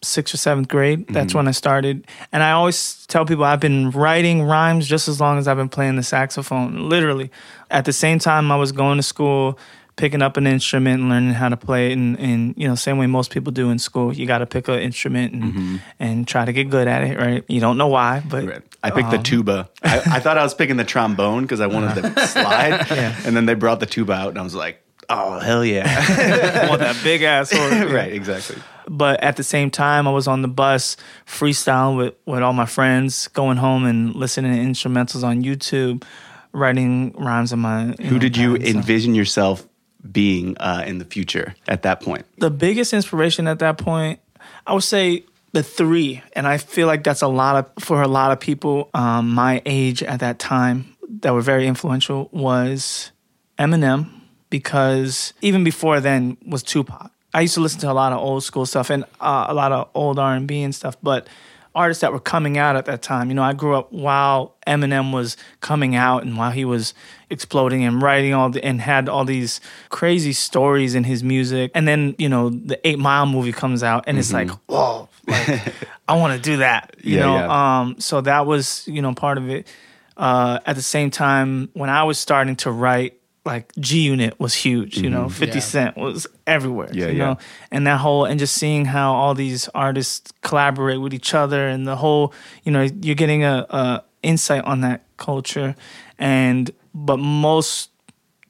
sixth 0.03 0.35
or 0.35 0.37
seventh 0.37 0.69
grade, 0.69 1.07
that's 1.09 1.29
mm-hmm. 1.29 1.39
when 1.39 1.49
I 1.49 1.53
started. 1.53 2.07
And 2.33 2.43
I 2.43 2.53
always 2.53 3.07
tell 3.07 3.25
people 3.25 3.45
I've 3.45 3.61
been 3.61 3.91
writing 3.93 4.43
rhymes 4.43 4.87
just 4.87 5.09
as 5.09 5.23
long 5.23 5.39
as 5.39 5.49
I've 5.49 5.57
been 5.57 5.71
playing 5.71 5.97
the 5.97 6.03
saxophone, 6.03 6.91
literally. 6.91 7.31
At 7.71 7.87
the 7.87 7.95
same 7.95 8.19
time, 8.19 8.53
I 8.53 8.57
was 8.57 8.73
going 8.73 8.99
to 8.99 9.03
school 9.03 9.59
picking 9.97 10.21
up 10.21 10.37
an 10.37 10.47
instrument 10.47 11.01
and 11.01 11.09
learning 11.09 11.33
how 11.33 11.49
to 11.49 11.57
play 11.57 11.91
it. 11.91 11.95
And, 11.95 12.19
and 12.21 12.55
you 12.57 12.69
know 12.69 12.75
same 12.75 12.99
way 12.99 13.07
most 13.07 13.31
people 13.31 13.51
do 13.51 13.71
in 13.71 13.79
school 13.79 14.15
you 14.15 14.27
got 14.27 14.39
to 14.39 14.47
pick 14.47 14.69
an 14.69 14.79
instrument 14.79 15.33
and, 15.33 15.45
mm-hmm. 15.45 15.77
and 15.99 16.29
try 16.29 16.45
to 16.45 16.53
get 16.53 16.71
good 16.71 16.87
at 16.87 17.03
it 17.03 17.19
right? 17.19 17.45
You 17.49 17.61
don't 17.61 17.79
know 17.79 17.89
why 17.89 18.23
but 18.29 18.45
right. 18.45 18.63
i 18.83 18.91
picked 18.91 19.09
um, 19.09 19.17
the 19.17 19.23
tuba. 19.23 19.69
I, 19.83 19.99
I, 19.99 20.21
thought 20.21 20.39
i 20.39 20.43
was 20.43 20.55
picking 20.55 20.77
the 20.77 20.85
trombone 20.85 21.43
because 21.43 21.61
i 21.61 21.67
wanted 21.67 22.03
to 22.03 22.27
slide. 22.27 22.87
Yeah. 22.91 23.17
and 23.25 23.37
then 23.37 23.47
they 23.47 23.55
brought 23.55 23.81
the 23.81 23.87
tuba 23.87 24.13
out 24.13 24.29
and 24.29 24.39
i 24.39 24.43
was 24.43 24.55
like 24.55 24.83
oh 25.09 25.39
hell 25.39 25.65
yeah. 25.65 25.85
I 26.65 26.69
want 26.69 26.81
that 26.81 26.99
big 27.03 27.23
ass 27.23 27.53
right 27.53 28.13
exactly. 28.13 28.57
But 28.89 29.23
at 29.23 29.37
the 29.37 29.43
same 29.43 29.71
time 29.71 30.07
i 30.07 30.11
was 30.11 30.29
on 30.29 30.43
the 30.43 30.49
bus 30.49 30.97
freestyling 31.27 31.97
with, 31.97 32.15
with 32.27 32.43
all 32.43 32.53
my 32.53 32.67
friends 32.67 33.29
going 33.29 33.57
home 33.57 33.85
and 33.85 34.15
listening 34.15 34.55
to 34.55 34.61
instrumentals 34.61 35.25
on 35.25 35.43
youtube 35.43 36.05
writing 36.53 37.13
rhymes 37.19 37.53
in 37.53 37.59
my 37.59 37.95
who 38.01 38.13
know, 38.13 38.19
did 38.19 38.37
you 38.37 38.57
envision 38.57 39.15
yourself 39.15 39.67
being 40.13 40.57
uh, 40.59 40.85
in 40.87 40.99
the 40.99 41.05
future 41.05 41.55
at 41.69 41.83
that 41.83 42.01
point? 42.01 42.25
the 42.39 42.51
biggest 42.51 42.93
inspiration 42.93 43.47
at 43.49 43.59
that 43.61 43.79
point, 43.79 44.21
I 44.67 44.75
would 44.75 44.83
say 44.83 45.25
the 45.53 45.63
three, 45.63 46.23
and 46.35 46.47
I 46.47 46.59
feel 46.59 46.87
like 46.87 47.03
that's 47.03 47.23
a 47.23 47.29
lot 47.29 47.57
of 47.57 47.85
for 47.85 48.03
a 48.03 48.09
lot 48.09 48.33
of 48.33 48.41
people 48.41 48.91
um, 48.95 49.31
my 49.31 49.63
age 49.65 50.03
at 50.03 50.21
that 50.21 50.39
time 50.39 50.97
that 51.21 51.33
were 51.33 51.41
very 51.41 51.67
influential 51.67 52.29
was 52.33 53.13
Eminem 53.59 54.11
because 54.51 55.33
even 55.41 55.65
before 55.65 56.01
then 56.01 56.37
was 56.47 56.63
Tupac. 56.63 57.11
I 57.35 57.43
used 57.43 57.55
to 57.55 57.61
listen 57.61 57.81
to 57.81 57.91
a 57.91 57.93
lot 57.93 58.13
of 58.13 58.19
old 58.19 58.45
school 58.45 58.65
stuff 58.65 58.91
and 58.91 59.05
uh, 59.21 59.47
a 59.49 59.55
lot 59.55 59.73
of 59.73 59.91
old 59.95 60.19
R 60.19 60.35
and 60.35 60.47
B 60.47 60.63
and 60.63 60.75
stuff, 60.75 60.97
but 61.03 61.29
artists 61.77 62.01
that 62.01 62.13
were 62.13 62.19
coming 62.19 62.59
out 62.59 62.75
at 62.75 62.87
that 62.87 63.03
time. 63.03 63.29
You 63.29 63.35
know, 63.35 63.43
I 63.45 63.53
grew 63.53 63.77
up 63.77 63.93
while 63.93 64.57
Eminem 64.67 65.13
was 65.13 65.37
coming 65.61 65.95
out 65.95 66.25
and 66.25 66.37
while 66.37 66.51
he 66.51 66.65
was 66.65 66.95
exploding 67.31 67.85
and 67.85 68.03
writing 68.03 68.35
all 68.35 68.51
the 68.51 68.65
and 68.65 68.81
had 68.81 69.09
all 69.09 69.25
these 69.25 69.61
crazy 69.91 70.33
stories 70.33 70.95
in 70.97 71.05
his 71.05 71.23
music. 71.23 71.71
And 71.75 71.87
then, 71.87 72.17
you 72.19 72.29
know, 72.29 72.49
the 72.51 72.79
Eight 72.87 72.99
Mile 72.99 73.27
movie 73.27 73.53
comes 73.53 73.83
out 73.83 74.05
and 74.09 74.19
it's 74.19 74.33
like, 74.33 74.51
whoa, 74.67 75.09
like 75.29 75.75
I 76.09 76.17
want 76.17 76.35
to 76.35 76.41
do 76.51 76.57
that. 76.59 76.97
You 77.05 77.19
Yeah, 77.19 77.27
know, 77.27 77.35
yeah. 77.37 77.81
um, 77.81 78.01
so 78.01 78.21
that 78.23 78.47
was, 78.47 78.87
you 78.89 79.03
know, 79.03 79.15
part 79.15 79.39
of 79.39 79.49
it. 79.51 79.69
Uh, 80.17 80.59
at 80.65 80.77
the 80.77 80.83
same 80.83 81.11
time, 81.11 81.69
when 81.75 81.91
I 81.91 82.05
was 82.05 82.19
starting 82.19 82.57
to 82.57 82.71
write, 82.71 83.16
like 83.47 83.73
G 83.79 84.01
Unit 84.01 84.39
was 84.39 84.55
huge, 84.55 84.99
you 84.99 85.09
know, 85.09 85.29
50 85.29 85.55
Yeah. 85.55 85.61
Cent 85.61 85.97
was 85.97 86.27
everywhere, 86.47 86.89
Mm-hmm. 86.89 86.99
Yeah, 86.99 87.07
you 87.07 87.19
yeah. 87.19 87.25
know, 87.25 87.39
and 87.71 87.87
that 87.87 88.01
whole, 88.01 88.25
and 88.25 88.39
just 88.39 88.55
seeing 88.55 88.85
how 88.87 89.15
all 89.15 89.35
these 89.35 89.69
artists 89.69 90.33
collaborate 90.43 91.01
with 91.01 91.15
each 91.15 91.33
other 91.33 91.67
and 91.69 91.87
the 91.87 91.97
whole, 91.97 92.35
you 92.65 92.73
know, 92.73 92.83
you're 93.03 93.15
getting 93.15 93.45
a, 93.45 93.67
a 93.71 94.05
insight 94.23 94.65
on 94.65 94.81
that 94.83 95.05
culture. 95.17 95.75
And, 96.19 96.71
but 96.95 97.19
most 97.19 97.91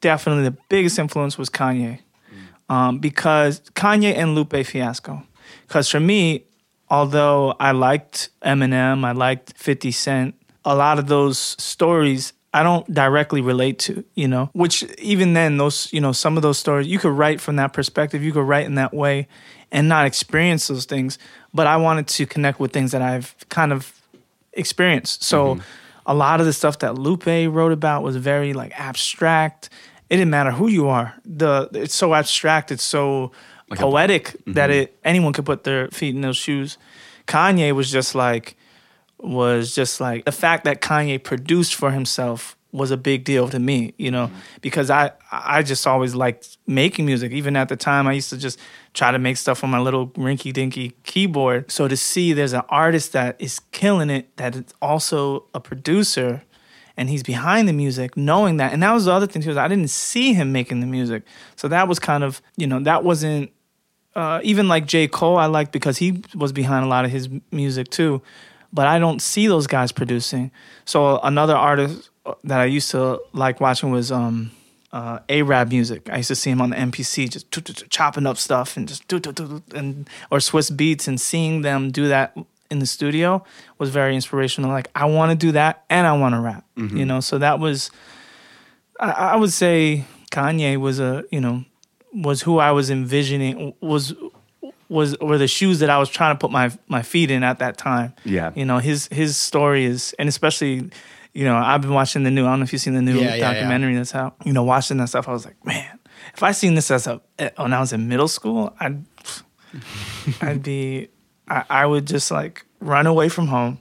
definitely 0.01 0.45
the 0.45 0.57
biggest 0.69 0.99
influence 0.99 1.37
was 1.39 1.51
Kanye 1.51 2.01
um, 2.69 2.99
because 2.99 3.61
Kanye 3.75 4.15
and 4.17 4.35
Lupe 4.35 4.65
Fiasco. 4.65 5.23
Because 5.67 5.89
for 5.91 6.01
me, 6.01 6.45
although 6.89 7.55
I 7.61 7.73
liked 7.73 8.31
Eminem, 8.43 9.05
I 9.05 9.13
liked 9.13 9.53
50 9.57 9.91
Cent, 9.91 10.35
a 10.65 10.75
lot 10.75 10.99
of 10.99 11.07
those 11.09 11.39
stories 11.39 12.33
I 12.57 12.63
don't 12.63 12.91
directly 12.93 13.43
relate 13.43 13.79
to, 13.81 14.03
you 14.15 14.27
know, 14.27 14.49
which 14.55 14.83
even 14.99 15.35
then, 15.35 15.59
those, 15.59 15.93
you 15.93 16.01
know, 16.01 16.13
some 16.13 16.39
of 16.39 16.43
those 16.43 16.57
stories, 16.57 16.87
you 16.87 16.99
could 16.99 17.13
write 17.13 17.39
from 17.39 17.57
that 17.57 17.75
perspective, 17.75 18.23
you 18.23 18.33
could 18.33 18.49
write 18.49 18.65
in 18.65 18.77
that 18.77 18.95
way 18.95 19.29
and 19.71 19.91
not 19.91 20.07
experience 20.07 20.67
those 20.69 20.87
things. 20.87 21.19
But 21.53 21.67
I 21.67 21.77
wanted 21.77 22.09
to 22.09 22.25
connect 22.25 22.59
with 22.59 22.73
things 22.73 22.93
that 22.93 23.03
I've 23.03 23.37
kind 23.51 23.75
of 23.75 23.93
experienced. 24.55 25.23
So 25.23 25.57
mm-hmm. 25.57 25.63
a 26.07 26.15
lot 26.15 26.41
of 26.41 26.47
the 26.47 26.55
stuff 26.55 26.79
that 26.79 26.95
Lupe 26.95 27.27
wrote 27.27 27.73
about 27.73 28.03
was 28.03 28.17
very 28.17 28.55
like 28.55 28.73
abstract. 28.81 29.69
It 30.09 30.17
didn't 30.17 30.31
matter 30.31 30.51
who 30.51 30.69
you 30.69 30.89
are. 30.89 31.13
The 31.27 31.69
it's 31.75 31.95
so 31.95 32.15
abstract, 32.15 32.73
it's 32.73 32.83
so 32.83 33.33
poetic 33.75 34.35
that 34.47 34.71
mm-hmm. 34.71 34.81
it 34.81 34.99
anyone 35.05 35.35
could 35.35 35.45
put 35.45 35.65
their 35.65 35.89
feet 35.89 36.15
in 36.15 36.23
those 36.23 36.39
shoes. 36.39 36.79
Kanye 37.27 37.73
was 37.73 37.91
just 37.93 38.15
like 38.15 38.57
was 39.19 39.75
just 39.75 40.01
like 40.01 40.25
the 40.25 40.33
fact 40.33 40.65
that 40.65 40.81
Kanye 40.81 41.23
produced 41.23 41.75
for 41.75 41.91
himself 41.91 42.57
was 42.73 42.91
a 42.91 42.97
big 42.97 43.25
deal 43.25 43.49
to 43.49 43.59
me, 43.59 43.95
you 43.97 44.11
know, 44.11 44.31
because 44.61 44.91
I 44.91 45.13
I 45.33 45.63
just 45.63 45.87
always 45.87 46.15
liked 46.15 46.59
making 46.67 47.07
music. 47.07 47.33
Even 47.33 47.57
at 47.57 47.69
the 47.69 47.77
time, 47.77 48.07
I 48.07 48.13
used 48.13 48.31
to 48.31 48.37
just 48.37 48.59
try 48.93 49.11
to 49.11 49.19
make 49.19 49.39
stuff 49.39 49.65
on 49.65 49.71
my 49.71 49.79
little 49.79 50.09
rinky 50.09 50.53
dinky 50.53 50.93
keyboard. 51.05 51.71
So 51.71 51.89
to 51.89 51.97
see 51.97 52.33
there's 52.33 52.53
an 52.53 52.63
artist 52.69 53.13
that 53.13 53.37
is 53.39 53.61
killing 53.73 54.11
it, 54.11 54.37
that 54.37 54.55
is 54.55 54.65
also 54.83 55.47
a 55.55 55.61
producer, 55.61 56.43
and 56.97 57.09
he's 57.09 57.23
behind 57.23 57.69
the 57.69 57.73
music, 57.73 58.17
knowing 58.17 58.59
that, 58.59 58.73
and 58.73 58.83
that 58.83 58.93
was 58.93 59.07
the 59.07 59.13
other 59.13 59.27
thing 59.27 59.41
too. 59.41 59.51
Is 59.51 59.57
I 59.57 59.69
didn't 59.69 59.91
see 59.91 60.35
him 60.35 60.53
making 60.53 60.81
the 60.81 60.87
music, 60.87 61.23
so 61.57 61.69
that 61.69 61.89
was 61.89 61.99
kind 61.99 62.23
of 62.23 62.43
you 62.57 62.67
know 62.67 62.81
that 62.81 63.03
wasn't 63.05 63.51
uh, 64.17 64.41
even 64.43 64.67
like 64.67 64.87
J. 64.87 65.09
Cole, 65.09 65.37
I 65.37 65.47
liked 65.47 65.73
because 65.73 65.99
he 65.99 66.23
was 66.35 66.51
behind 66.51 66.85
a 66.85 66.89
lot 66.89 67.05
of 67.05 67.11
his 67.11 67.29
music 67.53 67.91
too. 67.91 68.23
But 68.73 68.87
I 68.87 68.99
don't 68.99 69.21
see 69.23 69.47
those 69.47 69.67
guys 69.67 69.93
producing. 69.93 70.51
So 70.85 71.19
another 71.21 71.55
artist 71.55 72.11
that 72.45 72.61
I 72.61 72.65
used 72.65 72.91
to 72.91 73.21
like 73.33 73.61
watching 73.61 73.91
was 73.91 74.11
um, 74.13 74.51
uh, 74.93 75.21
AraabMuzik. 75.29 76.11
I 76.11 76.19
used 76.19 76.29
to 76.29 76.35
see 76.35 76.51
him 76.51 76.61
on 76.61 76.71
the 76.71 76.77
MPC 76.77 77.31
just 77.31 77.51
chopping 77.91 78.27
up 78.27 78.37
stuff 78.37 78.77
and 78.77 78.89
just 78.89 79.09
toot, 79.09 79.27
and 79.75 80.09
or 80.31 80.39
Swizz 80.39 80.73
Beatz 80.73 81.09
and 81.09 81.21
seeing 81.21 81.63
them 81.63 81.91
do 81.91 82.09
that 82.09 82.37
in 82.71 82.79
the 82.81 82.87
studio 82.87 83.45
was 83.79 83.91
very 83.91 84.15
inspirational. 84.15 84.71
Like 84.71 84.91
I 84.95 85.05
want 85.07 85.31
to 85.31 85.37
do 85.37 85.53
that 85.53 85.85
and 85.89 86.07
I 86.07 86.13
want 86.17 86.35
to 86.35 86.41
rap. 86.41 86.65
You 86.97 87.07
know, 87.07 87.21
so 87.21 87.39
that 87.39 87.59
was 87.61 87.91
I, 88.99 89.11
I 89.11 89.37
would 89.37 89.53
say 89.53 90.05
Kanye 90.31 90.77
was 90.77 91.01
a 91.01 91.25
you 91.31 91.41
know 91.41 91.65
was 92.13 92.43
who 92.43 92.59
I 92.59 92.73
was 92.73 92.91
envisioning 92.91 93.75
was 93.81 94.15
was 94.89 95.17
were 95.19 95.39
the 95.39 95.49
shoes 95.49 95.79
that 95.81 95.91
I 95.91 95.99
was 95.99 96.09
trying 96.09 96.35
to 96.35 96.39
put 96.39 96.51
my 96.51 96.71
my 96.89 97.03
feet 97.03 97.31
in 97.31 97.43
at 97.43 97.59
that 97.59 97.77
time. 97.77 98.15
Yeah. 98.25 98.53
you 98.55 98.65
know 98.65 98.79
his 98.79 99.09
his 99.11 99.37
story 99.37 99.85
is 99.85 100.15
and 100.19 100.29
especially 100.29 100.91
you 101.35 101.45
know 101.45 101.57
I've 101.57 101.81
been 101.83 101.93
watching 101.95 102.23
the 102.23 102.31
new 102.31 102.47
I 102.47 102.51
don't 102.51 102.61
know 102.61 102.65
if 102.65 102.73
you've 102.73 102.83
seen 102.83 102.95
the 102.95 103.03
new 103.03 103.15
Yeah, 103.19 103.29
yeah, 103.31 103.35
yeah. 103.37 103.53
documentary 103.55 103.95
that's 103.97 104.15
out. 104.15 104.37
You 104.45 104.53
know, 104.53 104.63
watching 104.65 104.97
that 104.99 105.09
stuff, 105.09 105.29
I 105.29 105.33
was 105.33 105.45
like, 105.45 105.57
man, 105.67 105.99
if 106.35 106.43
I 106.43 106.53
seen 106.53 106.75
this 106.75 106.91
as 106.91 107.07
a 107.07 107.21
when 107.57 107.73
I 107.73 107.81
was 107.81 107.93
in 107.93 108.09
middle 108.09 108.29
school, 108.29 108.75
I'd 108.81 109.05
I'd 110.41 110.63
be 110.63 111.09
I, 111.49 111.65
I 111.69 111.87
would 111.87 112.07
just 112.07 112.31
like 112.31 112.65
run 112.81 113.07
away 113.07 113.29
from 113.29 113.49
home 113.49 113.79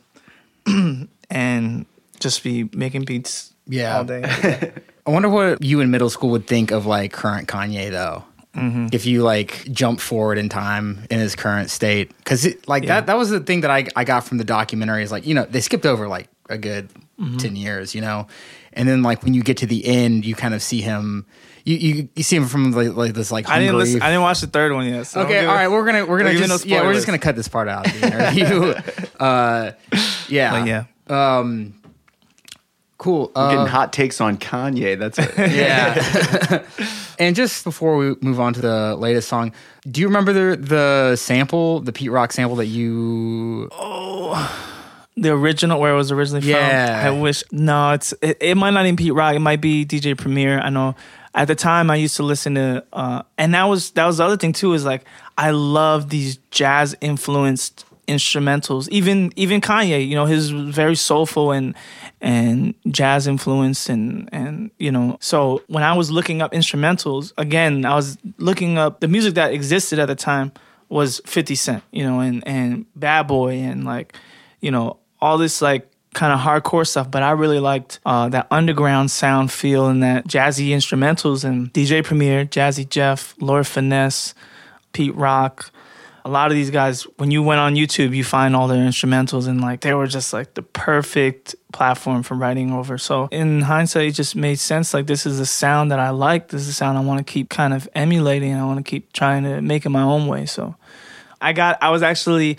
and 1.29 1.85
just 2.19 2.43
be 2.43 2.69
making 2.73 3.03
beats 3.03 3.53
Yeah. 3.67 3.97
all 3.97 4.03
day. 4.05 4.23
I 5.07 5.11
wonder 5.11 5.29
what 5.29 5.63
you 5.63 5.81
in 5.81 5.91
middle 5.91 6.09
school 6.09 6.31
would 6.31 6.47
think 6.47 6.71
of 6.71 6.85
like 6.85 7.11
current 7.13 7.47
Kanye 7.47 7.91
though. 7.91 8.23
Mm-hmm. 8.55 8.87
If 8.91 9.05
you 9.05 9.21
like 9.23 9.67
jump 9.71 9.99
forward 9.99 10.37
in 10.37 10.49
time 10.49 11.05
in 11.09 11.19
his 11.19 11.35
current 11.35 11.69
state, 11.69 12.15
because 12.17 12.47
like 12.67 12.83
Yeah. 12.83 12.95
that 13.01 13.07
that 13.07 13.17
was 13.17 13.29
the 13.29 13.39
thing 13.41 13.61
that 13.61 13.71
I 13.71 13.87
I 13.95 14.03
got 14.05 14.23
from 14.25 14.37
the 14.37 14.43
documentary 14.45 15.03
is 15.03 15.11
like 15.11 15.27
you 15.27 15.35
know 15.35 15.45
they 15.45 15.61
skipped 15.61 15.85
over 15.85 16.07
like 16.07 16.29
a 16.49 16.57
good 16.57 16.89
Mm-hmm. 17.17 17.37
ten 17.37 17.55
years, 17.55 17.95
you 17.95 18.01
know, 18.01 18.27
and 18.73 18.89
then 18.89 19.01
like 19.01 19.23
when 19.23 19.33
you 19.33 19.41
get 19.41 19.55
to 19.57 19.65
the 19.65 19.85
end, 19.87 20.25
you 20.25 20.35
kind 20.35 20.53
of 20.53 20.61
see 20.61 20.81
him. 20.81 21.25
You, 21.63 21.77
you, 21.77 22.09
you 22.13 22.23
see 22.23 22.35
him 22.35 22.45
from 22.45 22.71
like, 22.73 22.93
like 22.93 23.13
this 23.13 23.31
like 23.31 23.47
I 23.49 23.57
didn't 23.57 23.77
listen, 23.77 24.01
I 24.01 24.09
didn't 24.09 24.21
watch 24.23 24.41
the 24.41 24.47
third 24.47 24.73
one 24.73 24.85
yet. 24.85 25.07
So 25.07 25.21
Okay, 25.21 25.45
all 25.45 25.55
right, 25.55 25.69
we're 25.69 25.85
gonna 25.85 26.05
we're 26.05 26.17
gonna 26.17 26.31
Don't 26.33 26.41
give 26.41 26.49
me 26.49 26.53
just 26.53 26.65
yeah 26.65 26.83
we're 26.83 26.93
just 26.93 27.05
gonna 27.05 27.17
cut 27.17 27.37
this 27.37 27.47
part 27.47 27.69
out 27.69 27.87
of 27.87 28.01
the 28.01 28.07
interview. 28.07 28.73
uh, 29.19 29.71
yeah, 30.27 30.65
yeah. 30.65 30.83
Um, 31.39 31.73
cool. 33.05 33.31
Uh, 33.35 33.51
Getting 33.51 33.67
hot 33.67 33.93
takes 33.93 34.19
on 34.19 34.37
Kanye. 34.37 34.97
That's 34.97 35.19
it. 35.19 35.31
yeah. 35.37 36.63
and 37.19 37.35
just 37.35 37.63
before 37.63 37.97
we 37.97 38.15
move 38.21 38.39
on 38.39 38.53
to 38.55 38.61
the 38.61 38.95
latest 38.95 39.29
song, 39.29 39.53
do 39.89 40.01
you 40.01 40.07
remember 40.07 40.33
the 40.33 40.57
the 40.57 41.15
sample, 41.15 41.81
the 41.81 41.93
Pete 41.93 42.09
Rock 42.11 42.31
sample 42.31 42.55
that 42.57 42.65
you? 42.65 43.69
Oh. 43.71 44.71
The 45.17 45.31
original 45.31 45.79
where 45.79 45.93
it 45.93 45.95
was 45.95 46.11
originally 46.11 46.45
Yeah. 46.45 47.03
from. 47.03 47.17
I 47.17 47.21
wish 47.21 47.43
no, 47.51 47.91
it's 47.91 48.13
it, 48.21 48.37
it 48.41 48.55
might 48.55 48.71
not 48.71 48.85
even 48.85 48.97
Pete 48.97 49.13
Rock. 49.13 49.35
It 49.35 49.39
might 49.39 49.61
be 49.61 49.85
DJ 49.85 50.17
Premier. 50.17 50.59
I 50.59 50.69
know. 50.69 50.95
At 51.35 51.47
the 51.47 51.55
time, 51.55 51.91
I 51.91 51.97
used 51.97 52.15
to 52.15 52.23
listen 52.23 52.55
to, 52.55 52.83
uh, 52.93 53.21
and 53.37 53.53
that 53.53 53.65
was 53.65 53.91
that 53.91 54.05
was 54.05 54.17
the 54.17 54.23
other 54.23 54.37
thing 54.37 54.51
too. 54.53 54.73
Is 54.73 54.83
like 54.85 55.03
I 55.37 55.51
love 55.51 56.09
these 56.09 56.37
jazz 56.49 56.95
influenced 57.01 57.85
instrumentals. 58.07 58.87
Even 58.89 59.31
even 59.35 59.61
Kanye, 59.61 60.07
you 60.07 60.15
know, 60.15 60.25
his 60.25 60.49
very 60.49 60.95
soulful 60.95 61.51
and 61.51 61.75
and 62.21 62.73
jazz 62.87 63.27
influenced, 63.27 63.89
and 63.89 64.29
and 64.31 64.71
you 64.77 64.91
know. 64.91 65.17
So 65.19 65.63
when 65.67 65.83
I 65.83 65.93
was 65.95 66.11
looking 66.11 66.41
up 66.41 66.51
instrumentals, 66.51 67.33
again, 67.37 67.85
I 67.85 67.95
was 67.95 68.17
looking 68.37 68.77
up 68.77 68.99
the 68.99 69.07
music 69.07 69.35
that 69.35 69.53
existed 69.53 69.99
at 69.99 70.07
the 70.07 70.15
time 70.15 70.51
was 70.89 71.21
Fifty 71.25 71.55
Cent, 71.55 71.83
you 71.91 72.03
know, 72.03 72.19
and 72.19 72.45
and 72.47 72.85
Bad 72.95 73.27
Boy, 73.27 73.55
and 73.55 73.85
like 73.85 74.15
you 74.61 74.71
know 74.71 74.97
all 75.21 75.37
this 75.37 75.61
like 75.61 75.89
kind 76.15 76.33
of 76.33 76.39
hardcore 76.39 76.87
stuff, 76.87 77.11
but 77.11 77.21
I 77.21 77.31
really 77.31 77.59
liked 77.59 77.99
uh, 78.05 78.29
that 78.29 78.47
underground 78.49 79.11
sound 79.11 79.51
feel 79.51 79.87
and 79.87 80.01
that 80.01 80.27
jazzy 80.27 80.69
instrumentals 80.69 81.43
and 81.43 81.71
DJ 81.73 82.03
Premier, 82.03 82.45
Jazzy 82.45 82.89
Jeff, 82.89 83.35
Lord 83.39 83.67
Finesse, 83.67 84.33
Pete 84.93 85.13
Rock. 85.13 85.71
A 86.25 86.29
lot 86.29 86.51
of 86.51 86.55
these 86.55 86.71
guys, 86.71 87.03
when 87.17 87.31
you 87.31 87.43
went 87.43 87.59
on 87.59 87.75
YouTube, 87.75 88.15
you 88.15 88.23
find 88.23 88.55
all 88.55 88.67
their 88.67 88.85
instrumentals 88.85 89.47
and 89.47 89.61
like 89.61 89.81
they 89.81 89.93
were 89.93 90.07
just 90.07 90.33
like 90.33 90.55
the 90.55 90.63
perfect 90.63 91.55
platform 91.71 92.23
for 92.23 92.33
writing 92.33 92.73
over. 92.73 92.97
So 92.97 93.29
in 93.31 93.61
hindsight, 93.61 94.07
it 94.07 94.11
just 94.13 94.35
made 94.35 94.59
sense. 94.59 94.93
Like 94.93 95.05
this 95.05 95.25
is 95.25 95.39
a 95.39 95.45
sound 95.45 95.91
that 95.91 95.99
I 95.99 96.09
like. 96.09 96.49
This 96.49 96.63
is 96.63 96.69
a 96.69 96.73
sound 96.73 96.97
I 96.97 97.01
want 97.01 97.25
to 97.25 97.31
keep 97.31 97.49
kind 97.49 97.73
of 97.73 97.87
emulating. 97.93 98.51
And 98.51 98.59
I 98.59 98.65
want 98.65 98.83
to 98.83 98.89
keep 98.89 99.13
trying 99.13 99.43
to 99.43 99.61
make 99.61 99.85
it 99.85 99.89
my 99.89 100.01
own 100.01 100.27
way. 100.27 100.47
So 100.47 100.75
I 101.39 101.53
got, 101.53 101.77
I 101.79 101.91
was 101.91 102.01
actually 102.01 102.57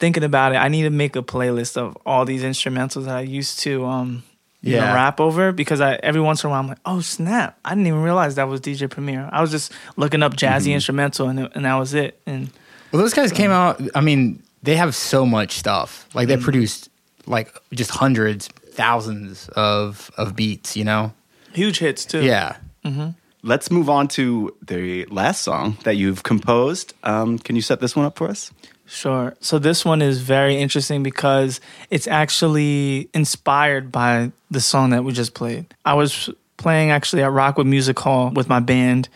thinking 0.00 0.24
about 0.24 0.52
it, 0.52 0.56
I 0.56 0.68
need 0.68 0.82
to 0.82 0.90
make 0.90 1.14
a 1.14 1.22
playlist 1.22 1.76
of 1.76 1.96
all 2.04 2.24
these 2.24 2.42
instrumentals 2.42 3.04
that 3.04 3.16
I 3.16 3.20
used 3.20 3.60
to 3.60 3.84
um 3.84 4.24
you 4.62 4.76
know, 4.76 4.80
rap 4.80 5.20
over 5.20 5.52
because 5.52 5.80
I 5.80 5.94
every 6.02 6.20
once 6.20 6.42
in 6.42 6.48
a 6.48 6.50
while 6.50 6.60
I'm 6.60 6.68
like, 6.68 6.78
oh 6.84 7.00
snap, 7.00 7.58
I 7.64 7.70
didn't 7.70 7.86
even 7.86 8.02
realize 8.02 8.34
that 8.34 8.48
was 8.48 8.60
DJ 8.60 8.90
Premier. 8.90 9.28
I 9.32 9.40
was 9.40 9.50
just 9.50 9.72
looking 9.96 10.22
up 10.22 10.34
jazzy 10.34 10.72
instrumental 10.74 11.28
and 11.28 11.40
it, 11.40 11.52
and 11.54 11.64
that 11.64 11.76
was 11.76 11.94
it. 11.94 12.20
And 12.26 12.50
Well, 12.92 13.02
those 13.02 13.14
guys 13.14 13.32
came 13.32 13.50
mm. 13.50 13.54
out. 13.54 13.80
I 13.94 14.00
mean, 14.00 14.42
they 14.62 14.76
have 14.76 14.94
so 14.94 15.24
much 15.24 15.52
stuff. 15.52 16.08
Like 16.14 16.28
they 16.28 16.36
mm. 16.36 16.42
produced 16.42 16.90
like 17.26 17.54
just 17.72 17.90
hundreds, 17.90 18.48
thousands 18.48 19.48
of 19.50 20.10
of 20.16 20.36
beats. 20.36 20.76
You 20.76 20.84
know. 20.84 21.12
huge 21.52 21.78
hits 21.78 22.04
too. 22.04 22.22
Yeah. 22.22 22.56
Mm-hmm. 22.84 23.10
Let's 23.42 23.70
move 23.70 23.88
on 23.88 24.08
to 24.08 24.54
the 24.60 25.06
last 25.06 25.42
song 25.42 25.78
that 25.84 25.96
you've 25.96 26.22
composed. 26.22 26.92
Um, 27.04 27.38
can 27.38 27.56
you 27.56 27.62
set 27.62 27.80
this 27.80 27.96
one 27.96 28.04
up 28.04 28.18
for 28.18 28.28
us? 28.28 28.52
Sure. 28.86 29.34
So 29.40 29.58
this 29.58 29.84
one 29.84 30.02
is 30.02 30.20
very 30.20 30.56
interesting 30.56 31.02
because 31.02 31.60
it's 31.90 32.08
actually 32.08 33.08
inspired 33.14 33.92
by 33.92 34.32
the 34.50 34.60
song 34.60 34.90
that 34.90 35.04
we 35.04 35.12
just 35.12 35.32
played. 35.32 35.72
I 35.84 35.94
was 35.94 36.28
playing 36.56 36.90
actually 36.90 37.22
at 37.22 37.30
Rockwood 37.30 37.68
Music 37.68 37.98
Hall 37.98 38.30
with 38.30 38.48
my 38.48 38.60
band, 38.60 39.08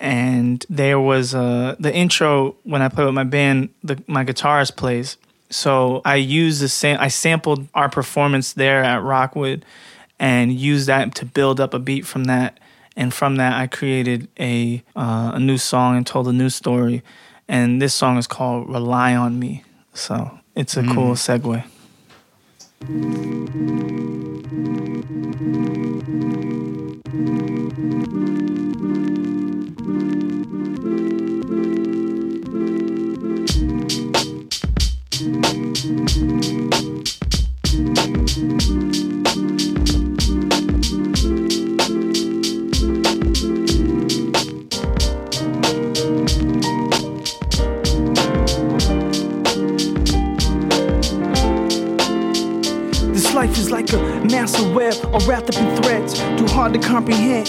and 0.00 0.64
there 0.68 1.00
was 1.00 1.34
uh, 1.34 1.76
the 1.78 1.94
intro 1.94 2.56
when 2.64 2.82
I 2.82 2.88
play 2.88 3.04
with 3.04 3.14
my 3.14 3.24
band. 3.24 3.70
The, 3.82 4.02
my 4.06 4.24
guitarist 4.24 4.76
plays, 4.76 5.16
so 5.50 6.02
I 6.04 6.16
used 6.16 6.60
the 6.60 6.68
same. 6.68 6.96
I 7.00 7.08
sampled 7.08 7.68
our 7.74 7.88
performance 7.88 8.52
there 8.52 8.82
at 8.82 9.02
Rockwood, 9.02 9.64
and 10.18 10.52
used 10.52 10.88
that 10.88 11.14
to 11.16 11.26
build 11.26 11.60
up 11.60 11.74
a 11.74 11.78
beat 11.78 12.06
from 12.06 12.24
that. 12.24 12.58
And 12.96 13.12
from 13.12 13.36
that, 13.36 13.54
I 13.54 13.66
created 13.66 14.28
a 14.38 14.82
uh, 14.94 15.32
a 15.34 15.40
new 15.40 15.58
song 15.58 15.96
and 15.96 16.06
told 16.06 16.28
a 16.28 16.32
new 16.32 16.50
story 16.50 17.02
and 17.48 17.80
this 17.80 17.94
song 17.94 18.16
is 18.16 18.26
called 18.26 18.68
"Rely 18.68 19.14
on 19.14 19.38
Me." 19.38 19.64
So 19.92 20.38
it's 20.54 20.76
a 20.76 20.82
mm. 20.82 20.94
cool 20.94 21.14
segue. 21.14 21.64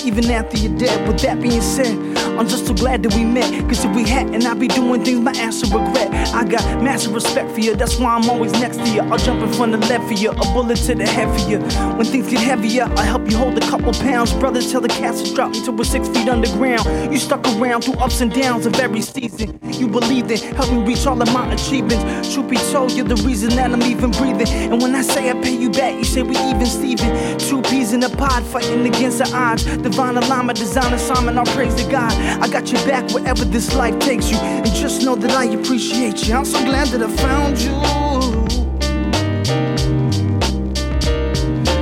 Even 0.05 0.31
after 0.31 0.57
you're 0.57 0.77
dead. 0.77 1.07
With 1.07 1.19
that 1.21 1.41
being 1.41 1.61
said, 1.61 2.14
I'm 2.37 2.47
just 2.47 2.67
so 2.67 2.73
glad 2.73 3.03
that 3.03 3.13
we 3.15 3.23
met. 3.23 3.49
Cause 3.67 3.85
if 3.85 3.95
we 3.95 4.03
hadn't, 4.07 4.45
I'd 4.45 4.59
be 4.59 4.67
doing 4.67 5.03
things 5.03 5.19
my 5.19 5.31
ass 5.31 5.63
would 5.63 5.73
regret. 5.73 6.11
I 6.33 6.43
got 6.43 6.63
massive 6.83 7.13
respect 7.13 7.51
for 7.51 7.59
you, 7.59 7.75
that's 7.75 7.97
why 7.97 8.15
I'm 8.15 8.29
always 8.29 8.51
next 8.53 8.77
to 8.77 8.89
you. 8.89 9.01
I'll 9.01 9.17
jump 9.17 9.41
in 9.41 9.51
front 9.53 9.73
of 9.73 9.81
left 9.89 10.07
for 10.07 10.13
you, 10.13 10.31
a 10.31 10.45
bullet 10.53 10.77
to 10.77 10.95
the 10.95 11.07
head 11.07 11.27
for 11.39 11.49
you. 11.49 11.59
When 11.95 12.05
things 12.05 12.29
get 12.29 12.41
heavier, 12.41 12.83
I'll 12.83 12.97
help 12.97 13.29
you 13.29 13.37
hold 13.37 13.57
a 13.57 13.61
couple 13.61 13.93
pounds. 13.93 14.33
Brothers 14.33 14.71
tell 14.71 14.81
the 14.81 14.89
cats 14.89 15.21
to 15.21 15.33
drop 15.33 15.53
until 15.53 15.73
we're 15.73 15.83
six 15.85 16.07
feet 16.09 16.27
underground. 16.27 16.85
You 17.11 17.17
stuck 17.17 17.45
around 17.57 17.83
through 17.83 17.95
ups 17.95 18.21
and 18.21 18.31
downs 18.31 18.65
of 18.65 18.75
every 18.79 19.01
season. 19.01 19.59
You 19.63 19.87
believed 19.87 20.31
in, 20.31 20.39
help 20.55 20.71
me 20.71 20.83
reach 20.83 21.05
all 21.05 21.21
of 21.21 21.33
my 21.33 21.53
achievements. 21.53 22.33
Truth 22.33 22.49
be 22.49 22.57
told, 22.71 22.91
you're 22.91 23.07
the 23.07 23.21
reason 23.23 23.49
that 23.51 23.71
I'm 23.71 23.81
even 23.83 24.11
breathing. 24.11 24.47
And 24.71 24.81
when 24.81 24.93
I 24.95 25.01
say 25.01 25.29
I 25.29 25.33
pay 25.41 25.55
you 25.55 25.69
back, 25.69 25.95
you 25.95 26.03
say 26.03 26.23
we 26.23 26.37
even 26.37 26.65
Steven. 26.65 27.37
Two 27.39 27.61
peas 27.61 27.93
in 27.93 28.03
a 28.03 28.09
pod 28.09 28.43
fighting 28.43 28.85
against 28.85 29.19
the 29.19 29.31
odds. 29.33 29.63
Divine 29.63 30.17
alignment, 30.17 30.57
design 30.57 30.93
assignment, 30.93 31.37
I'll 31.37 31.45
praise 31.45 31.75
the 31.75 31.89
God. 31.89 32.11
I 32.41 32.47
got 32.47 32.71
your 32.71 32.81
back 32.85 33.11
wherever 33.11 33.45
this 33.45 33.73
life 33.75 33.97
takes 33.99 34.29
you. 34.29 34.37
And 34.37 34.73
just 34.73 35.03
know 35.03 35.15
that 35.15 35.31
I 35.31 35.45
appreciate 35.45 36.27
you. 36.27 36.33
I'm 36.35 36.45
so 36.45 36.63
glad 36.65 36.87
that 36.89 37.01
I 37.01 37.09
found 37.17 37.57
you. 37.59 37.75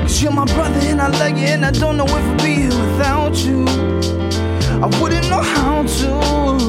Cause 0.01 0.21
you're 0.21 0.31
my 0.31 0.45
brother 0.45 0.79
and 0.81 1.01
I 1.01 1.07
love 1.07 1.37
you 1.37 1.47
and 1.47 1.65
I 1.65 1.71
don't 1.71 1.97
know 1.97 2.05
if 2.05 2.13
I'd 2.13 2.37
be 2.37 2.55
here 2.55 2.67
without 2.67 3.35
you. 3.45 3.65
I 4.83 4.87
wouldn't 5.01 5.29
know 5.29 5.41
how 5.41 5.83
to. 5.83 6.63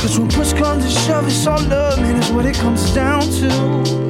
Cause 0.00 0.18
when 0.18 0.28
push 0.28 0.52
comes 0.52 0.84
to 0.84 0.90
shove, 0.90 1.26
it's 1.26 1.46
all 1.46 1.60
love, 1.62 1.98
man, 2.00 2.16
is 2.16 2.30
what 2.30 2.46
it 2.46 2.54
comes 2.54 2.94
down 2.94 3.22
to. 3.22 4.05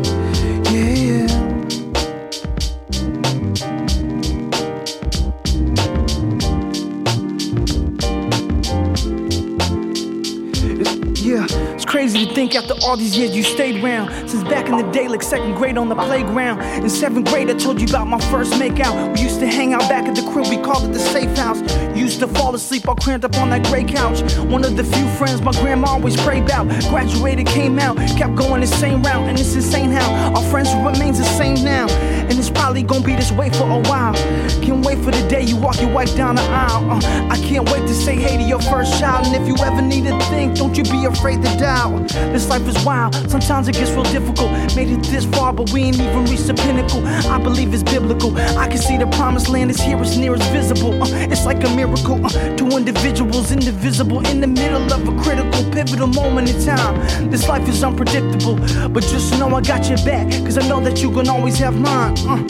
Crazy 12.07 12.27
to 12.27 12.35
think 12.35 12.55
after 12.55 12.75
all 12.85 12.97
these 12.97 13.16
years 13.16 13.35
you 13.35 13.42
stayed 13.42 13.83
around. 13.83 14.09
Since 14.29 14.45
back 14.45 14.69
in 14.69 14.77
the 14.77 14.88
day, 14.92 15.09
like 15.09 15.23
second 15.23 15.55
grade 15.57 15.77
on 15.77 15.88
the 15.88 15.97
playground. 15.97 16.61
In 16.85 16.88
seventh 16.88 17.29
grade, 17.29 17.51
I 17.51 17.55
told 17.55 17.81
you 17.81 17.88
about 17.88 18.07
my 18.07 18.21
first 18.31 18.53
makeout. 18.53 19.12
We 19.14 19.23
used 19.23 19.40
to 19.40 19.47
hang 19.47 19.75
out 19.75 19.88
back 19.88 20.07
at 20.07 20.14
the 20.14 20.23
crib, 20.31 20.47
we 20.49 20.57
called 20.57 20.85
it 20.85 20.92
the 20.92 21.01
safe 21.01 21.37
house. 21.37 21.59
Used 21.97 22.21
to 22.21 22.29
fall 22.29 22.55
asleep 22.55 22.87
all 22.87 22.95
cramped 22.95 23.25
up 23.25 23.37
on 23.38 23.51
that 23.51 23.64
gray 23.66 23.83
couch. 23.83 24.21
One 24.45 24.64
of 24.64 24.77
the 24.77 24.85
few 24.85 25.09
friends 25.19 25.42
my 25.42 25.51
grandma 25.53 25.88
always 25.88 26.16
prayed 26.16 26.45
about. 26.45 26.69
Graduated, 26.90 27.47
came 27.49 27.79
out, 27.81 27.97
kept 28.16 28.37
going 28.37 28.61
the 28.61 28.69
same 28.69 29.03
route. 29.03 29.29
And 29.29 29.38
it's 29.38 29.55
insane 29.57 29.90
how 29.90 30.09
our 30.37 30.42
friends 30.51 30.73
remains 30.75 31.19
the 31.19 31.25
same 31.25 31.64
now. 31.64 31.88
And 31.88 32.38
it's 32.38 32.51
probably 32.51 32.85
gonna 32.85 33.05
be 33.05 33.16
this 33.16 33.33
way 33.33 33.51
for 33.51 33.64
a 33.64 33.81
while. 33.88 34.14
Can't 34.62 34.85
wait 34.87 34.99
for 34.99 35.11
the 35.11 35.27
day 35.29 35.42
you 35.42 35.57
walk 35.57 35.81
your 35.81 35.92
wife 35.92 36.14
down 36.14 36.37
the 36.37 36.42
aisle. 36.42 36.90
Uh, 36.90 37.29
I 37.31 37.37
can't 37.38 37.69
wait 37.71 37.83
to 37.88 37.95
say 37.95 38.14
hey 38.14 38.37
to 38.37 38.42
your 38.45 38.61
first 38.61 39.01
child. 39.01 39.27
And 39.27 39.35
if 39.35 39.49
you 39.49 39.57
ever 39.64 39.83
need 39.83 40.05
to 40.05 40.16
think, 40.27 40.57
don't 40.57 40.77
you 40.77 40.85
be 40.85 41.05
afraid 41.07 41.42
to 41.42 41.57
dial. 41.59 41.96
This 42.33 42.49
life 42.49 42.67
is 42.69 42.85
wild, 42.85 43.15
sometimes 43.31 43.69
it 43.69 43.75
gets 43.75 43.91
real 43.91 44.05
difficult. 44.05 44.51
Made 44.77 44.91
it 44.91 45.03
this 45.05 45.25
far, 45.25 45.53
but 45.53 45.71
we 45.73 45.83
ain't 45.85 46.01
even 46.01 46.25
reached 46.25 46.47
the 46.47 46.55
pinnacle. 46.55 47.07
I 47.07 47.39
believe 47.39 47.73
it's 47.75 47.83
biblical. 47.83 48.37
I 48.59 48.69
can 48.69 48.79
see 48.79 48.97
the 48.97 49.07
promised 49.07 49.49
land 49.49 49.71
is 49.71 49.81
here, 49.81 50.01
it's 50.01 50.17
near, 50.17 50.35
it's 50.35 50.47
visible. 50.49 51.03
Uh, 51.03 51.09
it's 51.31 51.45
like 51.45 51.63
a 51.65 51.71
miracle. 51.75 52.25
Uh, 52.25 52.57
two 52.57 52.69
individuals, 52.69 53.53
indivisible, 53.53 54.27
in 54.27 54.41
the 54.41 54.47
middle 54.47 54.93
of 54.93 55.09
a 55.09 55.23
critical, 55.23 55.65
pivotal 55.71 56.09
moment 56.09 56.49
in 56.51 56.65
time. 56.65 57.31
This 57.31 57.49
life 57.49 57.69
is 57.69 57.83
unpredictable, 57.83 58.57
but 58.89 59.03
just 59.03 59.39
know 59.39 59.55
I 59.55 59.61
got 59.61 59.89
your 59.89 59.99
back, 59.99 60.31
cause 60.45 60.59
I 60.59 60.67
know 60.69 60.81
that 60.81 61.03
you 61.03 61.11
can 61.11 61.29
always 61.29 61.59
have 61.59 61.79
mine. 61.79 62.17
Uh, 62.19 62.47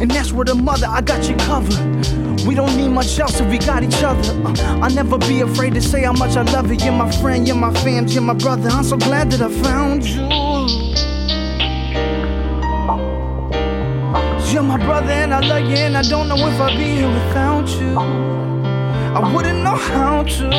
and 0.00 0.10
that's 0.10 0.32
where 0.32 0.44
the 0.44 0.54
mother, 0.54 0.86
I 0.88 1.00
got 1.00 1.28
you 1.28 1.36
covered. 1.36 2.29
We 2.46 2.54
don't 2.54 2.74
need 2.76 2.88
much 2.88 3.18
else 3.18 3.38
if 3.38 3.48
we 3.50 3.58
got 3.58 3.82
each 3.82 4.02
other. 4.02 4.32
Uh, 4.44 4.80
I'll 4.82 4.90
never 4.90 5.18
be 5.18 5.42
afraid 5.42 5.74
to 5.74 5.82
say 5.82 6.04
how 6.04 6.12
much 6.12 6.36
I 6.36 6.42
love 6.42 6.70
you. 6.70 6.78
You're 6.78 6.92
my 6.92 7.10
friend, 7.20 7.46
you're 7.46 7.56
my 7.56 7.72
fam, 7.74 8.06
you're 8.08 8.22
my 8.22 8.34
brother. 8.34 8.70
I'm 8.70 8.84
so 8.84 8.96
glad 8.96 9.30
that 9.32 9.42
I 9.42 9.50
found 9.62 10.04
you. 10.04 10.22
You're 14.52 14.62
my 14.62 14.78
brother 14.78 15.12
and 15.12 15.32
I 15.32 15.40
love 15.40 15.68
you 15.68 15.76
and 15.76 15.96
I 15.96 16.02
don't 16.02 16.28
know 16.28 16.36
if 16.36 16.60
I'd 16.60 16.76
be 16.76 16.96
here 16.96 17.08
without 17.08 17.68
you. 17.68 17.98
I 17.98 19.32
wouldn't 19.32 19.62
know 19.62 19.76
how 19.76 20.22
to. 20.22 20.50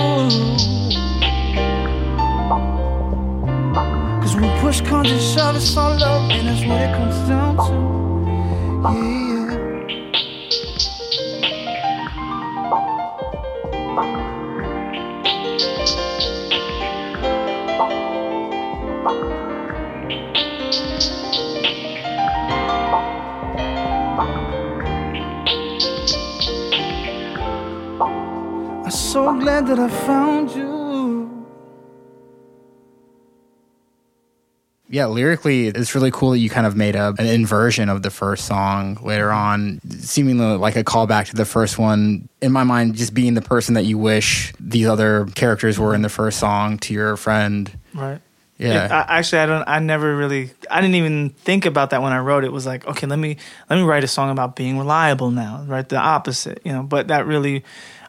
Cause 4.21 4.35
when 4.35 4.59
push 4.61 4.81
comes 4.81 5.09
to 5.09 5.19
shove, 5.19 5.55
it's 5.55 5.75
all 5.75 5.97
love 5.97 6.29
and 6.31 6.47
that's 6.47 6.63
what 6.65 6.79
it 6.79 6.95
comes 6.95 7.27
down 7.27 7.57
to. 7.57 8.97
Yeah. 8.97 9.30
Yeah, 34.91 35.05
lyrically, 35.05 35.67
it's 35.67 35.95
really 35.95 36.11
cool 36.11 36.31
that 36.31 36.39
you 36.39 36.49
kind 36.49 36.67
of 36.67 36.75
made 36.75 36.97
a, 36.97 37.15
an 37.17 37.25
inversion 37.25 37.87
of 37.87 38.03
the 38.03 38.09
first 38.09 38.45
song 38.45 38.97
later 39.01 39.31
on, 39.31 39.79
seemingly 39.89 40.57
like 40.57 40.75
a 40.75 40.83
callback 40.83 41.27
to 41.29 41.35
the 41.35 41.45
first 41.45 41.79
one. 41.79 42.27
In 42.41 42.51
my 42.51 42.65
mind, 42.65 42.95
just 42.95 43.13
being 43.13 43.33
the 43.33 43.41
person 43.41 43.75
that 43.75 43.85
you 43.85 43.97
wish 43.97 44.51
these 44.59 44.87
other 44.87 45.27
characters 45.33 45.79
were 45.79 45.95
in 45.95 46.01
the 46.01 46.09
first 46.09 46.39
song 46.39 46.77
to 46.79 46.93
your 46.93 47.15
friend. 47.15 47.71
Right. 47.93 48.19
Yeah. 48.57 48.85
It, 48.85 48.91
I, 48.91 49.05
actually, 49.17 49.39
I 49.39 49.45
don't. 49.45 49.63
I 49.65 49.79
never 49.79 50.15
really. 50.15 50.51
I 50.69 50.81
didn't 50.81 50.95
even 50.95 51.29
think 51.29 51.65
about 51.65 51.91
that 51.91 52.01
when 52.01 52.11
I 52.11 52.19
wrote 52.19 52.43
it. 52.43 52.47
it. 52.47 52.51
Was 52.51 52.65
like, 52.65 52.85
okay, 52.85 53.07
let 53.07 53.17
me 53.17 53.37
let 53.69 53.77
me 53.77 53.83
write 53.83 54.03
a 54.03 54.09
song 54.09 54.29
about 54.29 54.57
being 54.57 54.77
reliable 54.77 55.31
now. 55.31 55.63
Right, 55.65 55.87
the 55.87 55.97
opposite. 55.97 56.61
You 56.65 56.73
know, 56.73 56.83
but 56.83 57.07
that 57.07 57.25
really 57.25 57.63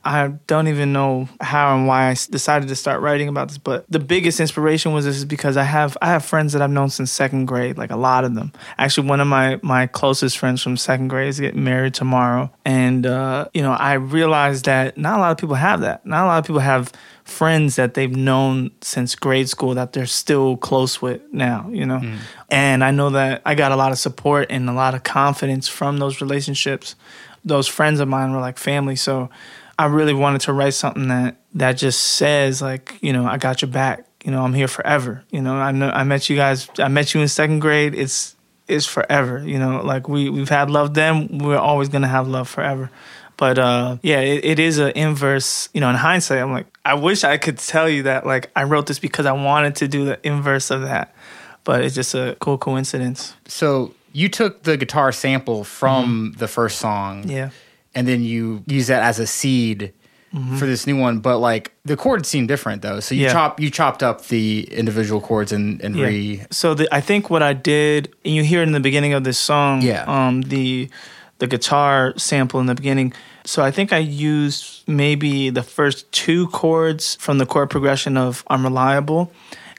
I 0.04 0.28
don't 0.48 0.66
even 0.66 0.92
know 0.92 1.28
how 1.40 1.76
and 1.76 1.86
why 1.86 2.08
I 2.08 2.12
decided 2.12 2.68
to 2.68 2.76
start 2.76 3.00
writing 3.00 3.28
about 3.28 3.48
this, 3.48 3.58
but 3.58 3.84
the 3.88 4.00
biggest 4.00 4.40
inspiration 4.40 4.92
was 4.92 5.04
this 5.04 5.16
is 5.16 5.24
because 5.24 5.56
I 5.56 5.62
have 5.62 5.96
I 6.02 6.06
have 6.06 6.24
friends 6.24 6.52
that 6.54 6.62
I've 6.62 6.70
known 6.70 6.90
since 6.90 7.12
second 7.12 7.46
grade, 7.46 7.78
like 7.78 7.90
a 7.90 7.96
lot 7.96 8.24
of 8.24 8.34
them. 8.34 8.52
Actually, 8.78 9.08
one 9.08 9.20
of 9.20 9.28
my 9.28 9.60
my 9.62 9.86
closest 9.86 10.38
friends 10.38 10.60
from 10.60 10.76
second 10.76 11.08
grade 11.08 11.28
is 11.28 11.38
getting 11.38 11.62
married 11.62 11.94
tomorrow, 11.94 12.50
and 12.64 13.06
uh, 13.06 13.46
you 13.54 13.62
know 13.62 13.72
I 13.72 13.94
realized 13.94 14.64
that 14.64 14.98
not 14.98 15.18
a 15.18 15.20
lot 15.20 15.30
of 15.30 15.38
people 15.38 15.54
have 15.54 15.80
that. 15.82 16.04
Not 16.04 16.24
a 16.24 16.26
lot 16.26 16.38
of 16.38 16.46
people 16.46 16.60
have 16.60 16.90
friends 17.24 17.76
that 17.76 17.94
they've 17.94 18.14
known 18.16 18.72
since 18.80 19.14
grade 19.14 19.48
school 19.48 19.74
that 19.74 19.92
they're 19.92 20.06
still 20.06 20.56
close 20.56 21.00
with 21.00 21.20
now, 21.32 21.68
you 21.70 21.86
know. 21.86 22.00
And 22.50 22.82
I 22.82 22.90
know 22.90 23.10
that 23.10 23.42
I 23.46 23.54
got 23.54 23.70
a 23.70 23.76
lot 23.76 23.92
of 23.92 23.98
support 23.98 24.48
and 24.50 24.68
a 24.68 24.72
lot 24.72 24.94
of 24.94 25.04
confidence 25.04 25.68
from 25.68 25.98
those 25.98 26.20
relationships. 26.20 26.96
Those 27.44 27.68
friends 27.68 28.00
of 28.00 28.08
mine 28.08 28.32
were 28.32 28.40
like 28.40 28.58
family, 28.58 28.96
so 28.96 29.30
I 29.82 29.86
really 29.86 30.14
wanted 30.14 30.42
to 30.42 30.52
write 30.52 30.74
something 30.74 31.08
that 31.08 31.36
that 31.54 31.72
just 31.72 32.02
says 32.02 32.62
like, 32.62 32.96
you 33.00 33.12
know, 33.12 33.26
I 33.26 33.36
got 33.36 33.62
your 33.62 33.70
back. 33.70 34.06
You 34.24 34.30
know, 34.30 34.42
I'm 34.42 34.54
here 34.54 34.68
forever. 34.68 35.24
You 35.30 35.40
know, 35.40 35.54
I 35.56 35.72
know 35.72 35.90
I 35.90 36.04
met 36.04 36.30
you 36.30 36.36
guys. 36.36 36.68
I 36.78 36.88
met 36.88 37.14
you 37.14 37.20
in 37.20 37.28
second 37.28 37.58
grade. 37.58 37.94
It's 37.94 38.36
it's 38.68 38.86
forever. 38.86 39.42
You 39.44 39.58
know, 39.58 39.82
like 39.82 40.08
we 40.08 40.30
we've 40.30 40.48
had 40.48 40.70
love 40.70 40.94
then. 40.94 41.38
We're 41.38 41.58
always 41.58 41.88
gonna 41.88 42.08
have 42.08 42.28
love 42.28 42.48
forever. 42.48 42.90
But 43.36 43.58
uh, 43.58 43.96
yeah, 44.02 44.20
it, 44.20 44.44
it 44.44 44.58
is 44.60 44.78
an 44.78 44.92
inverse. 44.94 45.68
You 45.74 45.80
know, 45.80 45.90
in 45.90 45.96
hindsight, 45.96 46.38
I'm 46.38 46.52
like, 46.52 46.66
I 46.84 46.94
wish 46.94 47.24
I 47.24 47.36
could 47.38 47.58
tell 47.58 47.88
you 47.88 48.04
that 48.04 48.24
like 48.24 48.50
I 48.54 48.62
wrote 48.62 48.86
this 48.86 49.00
because 49.00 49.26
I 49.26 49.32
wanted 49.32 49.74
to 49.76 49.88
do 49.88 50.04
the 50.04 50.24
inverse 50.24 50.70
of 50.70 50.82
that. 50.82 51.12
But 51.64 51.82
it's 51.82 51.96
just 51.96 52.14
a 52.14 52.36
cool 52.40 52.58
coincidence. 52.58 53.34
So 53.48 53.94
you 54.12 54.28
took 54.28 54.62
the 54.62 54.76
guitar 54.76 55.10
sample 55.10 55.64
from 55.64 56.34
the 56.38 56.46
first 56.46 56.78
song, 56.78 57.22
Mm-hmm. 57.22 57.30
Yeah. 57.30 57.50
And 57.94 58.06
then 58.08 58.22
you 58.22 58.62
use 58.66 58.86
that 58.88 59.02
as 59.02 59.18
a 59.18 59.26
seed 59.26 59.92
for 60.58 60.64
this 60.64 60.86
new 60.86 60.96
one. 60.98 61.18
But 61.20 61.38
like 61.38 61.72
the 61.84 61.94
chords 61.96 62.26
seem 62.28 62.46
different 62.46 62.80
though. 62.82 63.00
So 63.00 63.14
you 63.14 63.24
Yeah. 63.24 63.32
chop 63.32 63.60
you 63.60 63.68
chopped 63.70 64.02
up 64.02 64.26
the 64.28 64.66
individual 64.72 65.20
chords 65.20 65.52
and 65.52 65.78
and 65.82 65.94
Yeah. 65.94 66.06
re 66.06 66.42
So 66.50 66.72
the, 66.74 66.88
I 66.94 67.00
think 67.02 67.28
what 67.28 67.42
I 67.42 67.52
did, 67.52 68.08
and 68.24 68.34
you 68.34 68.42
hear 68.42 68.60
it 68.62 68.66
in 68.66 68.72
the 68.72 68.80
beginning 68.80 69.12
of 69.12 69.24
this 69.24 69.38
song, 69.38 69.82
Yeah. 69.82 70.04
um, 70.06 70.42
the 70.42 70.88
the 71.38 71.46
guitar 71.46 72.14
sample 72.16 72.60
in 72.60 72.66
the 72.66 72.74
beginning. 72.74 73.12
So 73.44 73.62
I 73.64 73.70
think 73.72 73.92
I 73.92 73.98
used 73.98 74.84
maybe 74.86 75.50
the 75.50 75.62
first 75.64 76.10
two 76.12 76.46
chords 76.48 77.16
from 77.20 77.38
the 77.38 77.44
chord 77.46 77.68
progression 77.68 78.16
of 78.16 78.42
"Unreliable," 78.48 79.30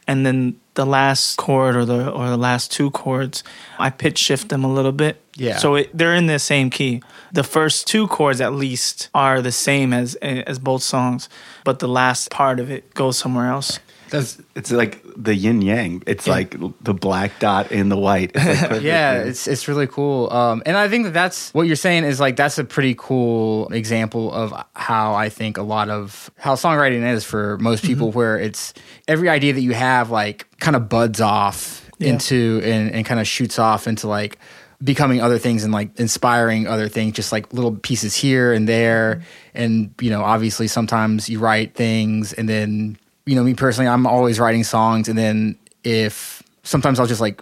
and 0.08 0.23
then 0.26 0.56
the 0.75 0.86
last 0.86 1.38
chord 1.38 1.75
or 1.75 1.86
the 1.86 2.12
or 2.12 2.29
the 2.29 2.38
last 2.38 2.71
two 2.71 2.91
chords, 2.91 3.43
I 3.77 3.89
pitch 3.89 4.17
shift 4.17 4.49
them 4.49 4.63
a 4.63 4.73
little 4.73 4.91
bit. 4.91 5.21
Yeah. 5.36 5.57
So 5.57 5.75
it, 5.75 5.89
they're 5.97 6.15
in 6.15 6.27
the 6.27 6.39
same 6.39 6.69
key. 6.69 7.01
The 7.31 7.43
first 7.43 7.88
two 7.88 8.07
chords, 8.07 8.41
at 8.41 8.53
least, 8.53 9.09
are 9.13 9.41
the 9.41 9.51
same 9.51 9.93
as 9.93 10.15
as 10.15 10.59
both 10.59 10.83
songs, 10.83 11.29
but 11.63 11.79
the 11.79 11.88
last 11.88 12.29
part 12.29 12.59
of 12.59 12.69
it 12.71 12.93
goes 12.93 13.17
somewhere 13.17 13.49
else. 13.49 13.79
That's 14.13 14.38
it's 14.54 14.71
like 14.71 15.02
the 15.17 15.34
yin 15.34 15.62
yang. 15.63 16.04
It's 16.06 16.28
like 16.28 16.56
the 16.82 16.93
black 16.93 17.39
dot 17.39 17.71
and 17.71 17.91
the 17.91 17.97
white. 17.97 18.32
It's 18.36 18.62
like 18.71 18.82
yeah, 18.93 19.15
it's 19.26 19.47
it's 19.47 19.67
really 19.67 19.88
cool. 19.88 20.32
Um, 20.32 20.62
and 20.67 20.78
I 20.78 20.88
think 20.88 21.06
that 21.06 21.13
that's 21.13 21.52
what 21.54 21.65
you're 21.65 21.76
saying 21.76 22.04
is 22.06 22.19
like 22.19 22.36
that's 22.36 22.60
a 22.60 22.63
pretty 22.63 22.93
cool 22.95 23.67
example 23.73 24.32
of 24.32 24.54
how 24.76 25.15
I 25.15 25.30
think 25.30 25.58
a 25.58 25.63
lot 25.63 25.89
of 25.89 26.30
how 26.38 26.54
songwriting 26.54 27.02
is 27.12 27.23
for 27.26 27.58
most 27.58 27.84
people, 27.84 28.12
where 28.12 28.38
it's 28.38 28.73
every 29.08 29.30
idea 29.30 29.52
that 29.54 29.62
you 29.62 29.73
have 29.73 30.12
like 30.12 30.45
kind 30.60 30.76
of 30.76 30.88
buds 30.89 31.19
off 31.19 31.82
Yeah. 31.97 32.13
into 32.13 32.62
and, 32.63 32.91
and 32.93 33.06
kind 33.06 33.19
of 33.19 33.26
shoots 33.28 33.58
off 33.60 33.88
into 33.88 34.08
like 34.08 34.38
becoming 34.84 35.21
other 35.21 35.39
things 35.39 35.63
and 35.63 35.71
like 35.73 35.97
inspiring 35.99 36.67
other 36.67 36.89
things 36.89 37.13
just 37.15 37.32
like 37.32 37.54
little 37.54 37.71
pieces 37.71 38.13
here 38.15 38.52
and 38.52 38.67
there 38.67 39.21
and 39.56 39.93
you 40.02 40.10
know 40.10 40.21
obviously 40.21 40.67
sometimes 40.67 41.30
you 41.30 41.39
write 41.39 41.73
things 41.73 42.34
and 42.34 42.49
then 42.49 42.97
you 43.25 43.36
know 43.36 43.43
me 43.43 43.53
personally 43.53 43.88
i'm 43.88 44.05
always 44.05 44.39
writing 44.39 44.63
songs 44.63 45.07
and 45.07 45.17
then 45.17 45.57
if 45.83 46.41
sometimes 46.63 46.99
i'll 46.99 47.05
just 47.07 47.21
like 47.21 47.41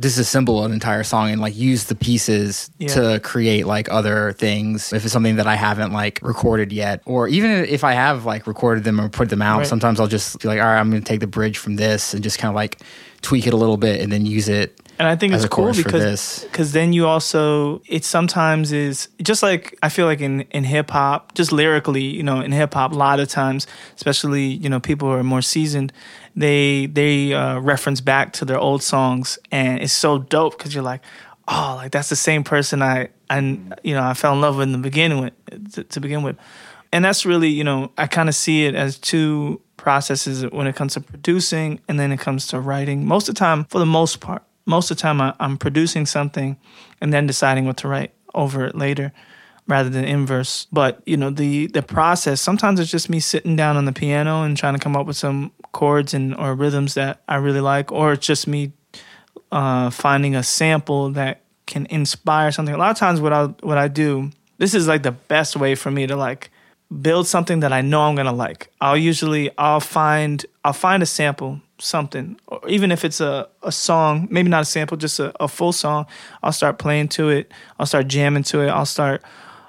disassemble 0.00 0.64
an 0.64 0.70
entire 0.72 1.02
song 1.02 1.28
and 1.30 1.40
like 1.40 1.56
use 1.56 1.84
the 1.86 1.94
pieces 1.96 2.70
Yeah. 2.78 2.88
to 2.88 3.20
create 3.20 3.66
like 3.66 3.90
other 3.90 4.32
things 4.32 4.92
if 4.92 5.02
it's 5.04 5.12
something 5.12 5.36
that 5.36 5.46
i 5.48 5.56
haven't 5.56 5.92
like 5.92 6.20
recorded 6.22 6.72
yet 6.72 7.02
or 7.04 7.26
even 7.26 7.50
if 7.50 7.82
i 7.82 7.92
have 7.94 8.24
like 8.24 8.46
recorded 8.46 8.84
them 8.84 9.00
or 9.00 9.08
put 9.08 9.28
them 9.28 9.42
out 9.42 9.58
Right. 9.58 9.66
sometimes 9.66 9.98
i'll 9.98 10.06
just 10.06 10.38
be 10.40 10.46
like 10.48 10.60
all 10.60 10.66
right 10.66 10.78
i'm 10.78 10.88
gonna 10.90 11.00
take 11.02 11.18
the 11.20 11.26
bridge 11.26 11.58
from 11.58 11.76
this 11.76 12.14
and 12.14 12.22
just 12.22 12.38
kind 12.38 12.48
of 12.48 12.54
like 12.54 12.78
tweak 13.22 13.46
it 13.48 13.52
a 13.52 13.56
little 13.56 13.76
bit 13.76 14.00
and 14.00 14.12
then 14.12 14.24
use 14.24 14.48
it 14.48 14.80
And 14.98 15.06
I 15.06 15.14
think 15.14 15.32
as 15.32 15.44
it's 15.44 15.54
cool 15.54 15.72
because 15.72 16.44
because 16.44 16.72
then 16.72 16.92
you 16.92 17.06
also 17.06 17.80
it 17.86 18.04
sometimes 18.04 18.72
is 18.72 19.08
just 19.22 19.44
like 19.44 19.78
I 19.80 19.90
feel 19.90 20.06
like 20.06 20.20
in 20.20 20.40
in 20.50 20.64
hip 20.64 20.90
hop, 20.90 21.34
just 21.34 21.52
lyrically, 21.52 22.02
you 22.02 22.24
know, 22.24 22.40
in 22.40 22.50
hip 22.50 22.74
hop, 22.74 22.90
a 22.90 22.96
lot 22.96 23.20
of 23.20 23.28
times, 23.28 23.68
especially 23.94 24.46
you 24.46 24.68
know 24.68 24.80
people 24.80 25.08
who 25.08 25.14
are 25.14 25.22
more 25.22 25.42
seasoned, 25.42 25.92
they 26.34 26.86
they 26.86 27.32
uh, 27.32 27.60
reference 27.60 28.00
back 28.00 28.32
to 28.34 28.44
their 28.44 28.58
old 28.58 28.82
songs, 28.82 29.38
and 29.52 29.80
it's 29.80 29.92
so 29.92 30.18
dope 30.18 30.58
because 30.58 30.74
you're 30.74 30.82
like, 30.82 31.02
oh, 31.46 31.74
like 31.76 31.92
that's 31.92 32.08
the 32.08 32.16
same 32.16 32.42
person 32.42 32.82
I 32.82 33.10
and 33.30 33.78
you 33.84 33.94
know 33.94 34.02
I 34.02 34.14
fell 34.14 34.32
in 34.32 34.40
love 34.40 34.56
with 34.56 34.64
in 34.64 34.72
the 34.72 34.78
beginning 34.78 35.20
with 35.20 35.72
to, 35.74 35.84
to 35.84 36.00
begin 36.00 36.24
with, 36.24 36.36
and 36.92 37.04
that's 37.04 37.24
really 37.24 37.50
you 37.50 37.62
know 37.62 37.92
I 37.96 38.08
kind 38.08 38.28
of 38.28 38.34
see 38.34 38.66
it 38.66 38.74
as 38.74 38.98
two 38.98 39.60
processes 39.76 40.44
when 40.50 40.66
it 40.66 40.74
comes 40.74 40.94
to 40.94 41.00
producing 41.00 41.80
and 41.88 42.00
then 42.00 42.10
it 42.10 42.18
comes 42.18 42.48
to 42.48 42.58
writing. 42.58 43.06
Most 43.06 43.28
of 43.28 43.36
the 43.36 43.38
time, 43.38 43.64
for 43.66 43.78
the 43.78 43.86
most 43.86 44.20
part, 44.20 44.42
most 44.68 44.90
of 44.90 44.96
the 44.96 45.00
time 45.00 45.20
I, 45.20 45.34
I'm 45.40 45.56
producing 45.56 46.06
something 46.06 46.56
and 47.00 47.12
then 47.12 47.26
deciding 47.26 47.64
what 47.64 47.78
to 47.78 47.88
write 47.88 48.12
over 48.34 48.66
it 48.66 48.76
later 48.76 49.12
rather 49.66 49.88
than 49.88 50.04
inverse. 50.04 50.66
But 50.70 51.02
you 51.06 51.16
know 51.16 51.30
the 51.30 51.66
the 51.68 51.82
process. 51.82 52.40
Sometimes 52.40 52.78
it's 52.80 52.90
just 52.90 53.08
me 53.08 53.20
sitting 53.20 53.56
down 53.56 53.76
on 53.76 53.84
the 53.84 53.92
piano 53.92 54.42
and 54.42 54.56
trying 54.56 54.74
to 54.74 54.80
come 54.80 54.96
up 54.96 55.06
with 55.06 55.16
some 55.16 55.52
chords 55.72 56.14
and 56.14 56.34
or 56.36 56.54
rhythms 56.54 56.94
that 56.94 57.22
I 57.28 57.36
really 57.36 57.60
like, 57.60 57.90
or 57.92 58.12
it's 58.12 58.26
just 58.26 58.46
me 58.46 58.72
uh, 59.52 59.90
finding 59.90 60.34
a 60.34 60.42
sample 60.42 61.10
that 61.12 61.42
can 61.66 61.86
inspire 61.90 62.50
something. 62.50 62.74
A 62.74 62.78
lot 62.78 62.90
of 62.90 62.96
times, 62.96 63.20
what 63.20 63.32
I 63.32 63.44
what 63.62 63.78
I 63.78 63.88
do, 63.88 64.30
this 64.58 64.74
is 64.74 64.88
like 64.88 65.02
the 65.02 65.12
best 65.12 65.56
way 65.56 65.74
for 65.74 65.90
me 65.90 66.06
to 66.06 66.16
like 66.16 66.50
build 67.02 67.26
something 67.26 67.60
that 67.60 67.72
I 67.72 67.82
know 67.82 68.02
I'm 68.02 68.14
gonna 68.14 68.32
like. 68.32 68.70
I'll 68.80 68.96
usually 68.96 69.50
I'll 69.58 69.80
find 69.80 70.44
I'll 70.64 70.72
find 70.72 71.02
a 71.02 71.06
sample, 71.06 71.60
something, 71.78 72.38
or 72.48 72.66
even 72.68 72.90
if 72.90 73.04
it's 73.04 73.20
a, 73.20 73.48
a 73.62 73.72
song, 73.72 74.28
maybe 74.30 74.48
not 74.48 74.62
a 74.62 74.66
sample, 74.66 74.96
just 74.96 75.18
a, 75.20 75.32
a 75.42 75.48
full 75.48 75.72
song. 75.72 76.06
I'll 76.42 76.52
start 76.52 76.78
playing 76.78 77.08
to 77.10 77.28
it. 77.28 77.52
I'll 77.78 77.86
start 77.86 78.08
jamming 78.08 78.44
to 78.44 78.60
it. 78.60 78.68
I'll 78.68 78.86
start. 78.86 79.22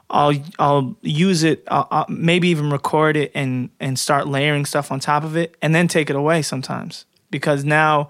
I'll 0.09 0.33
I'll 0.57 0.97
use 1.01 1.43
it. 1.43 1.63
I'll, 1.67 1.87
I'll 1.91 2.05
maybe 2.09 2.49
even 2.49 2.71
record 2.71 3.15
it 3.15 3.31
and 3.35 3.69
and 3.79 3.97
start 3.97 4.27
layering 4.27 4.65
stuff 4.65 4.91
on 4.91 4.99
top 4.99 5.23
of 5.23 5.35
it, 5.37 5.55
and 5.61 5.73
then 5.73 5.87
take 5.87 6.09
it 6.09 6.15
away 6.15 6.41
sometimes 6.41 7.05
because 7.31 7.63
now 7.63 8.09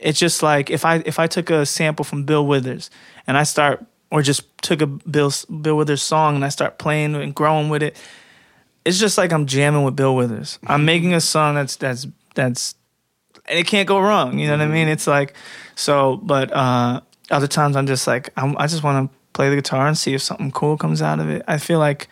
it's 0.00 0.18
just 0.18 0.42
like 0.42 0.70
if 0.70 0.84
I 0.84 1.02
if 1.06 1.18
I 1.18 1.26
took 1.26 1.50
a 1.50 1.66
sample 1.66 2.04
from 2.04 2.24
Bill 2.24 2.46
Withers 2.46 2.90
and 3.26 3.36
I 3.36 3.42
start 3.42 3.84
or 4.10 4.22
just 4.22 4.44
took 4.62 4.80
a 4.80 4.86
Bill 4.86 5.32
Bill 5.60 5.76
Withers 5.76 6.02
song 6.02 6.36
and 6.36 6.44
I 6.44 6.48
start 6.48 6.78
playing 6.78 7.14
and 7.14 7.34
growing 7.34 7.68
with 7.68 7.82
it, 7.82 7.96
it's 8.84 8.98
just 8.98 9.18
like 9.18 9.32
I'm 9.32 9.46
jamming 9.46 9.84
with 9.84 9.96
Bill 9.96 10.14
Withers. 10.14 10.58
I'm 10.66 10.84
making 10.84 11.14
a 11.14 11.20
song 11.20 11.56
that's 11.56 11.76
that's 11.76 12.06
that's 12.34 12.74
and 13.48 13.58
it 13.58 13.66
can't 13.66 13.88
go 13.88 14.00
wrong. 14.00 14.38
You 14.38 14.46
know 14.46 14.58
what 14.58 14.62
I 14.62 14.68
mean? 14.68 14.88
It's 14.88 15.06
like 15.06 15.34
so, 15.74 16.16
but 16.16 16.52
uh 16.52 17.00
other 17.30 17.46
times 17.46 17.76
I'm 17.76 17.86
just 17.86 18.06
like 18.06 18.30
I'm, 18.36 18.56
I 18.58 18.66
just 18.66 18.82
want 18.82 19.10
to 19.10 19.18
play 19.32 19.50
the 19.50 19.56
guitar 19.56 19.86
and 19.86 19.96
see 19.96 20.14
if 20.14 20.22
something 20.22 20.50
cool 20.50 20.76
comes 20.76 21.02
out 21.02 21.20
of 21.20 21.28
it. 21.28 21.42
I 21.46 21.58
feel 21.58 21.78
like 21.78 22.08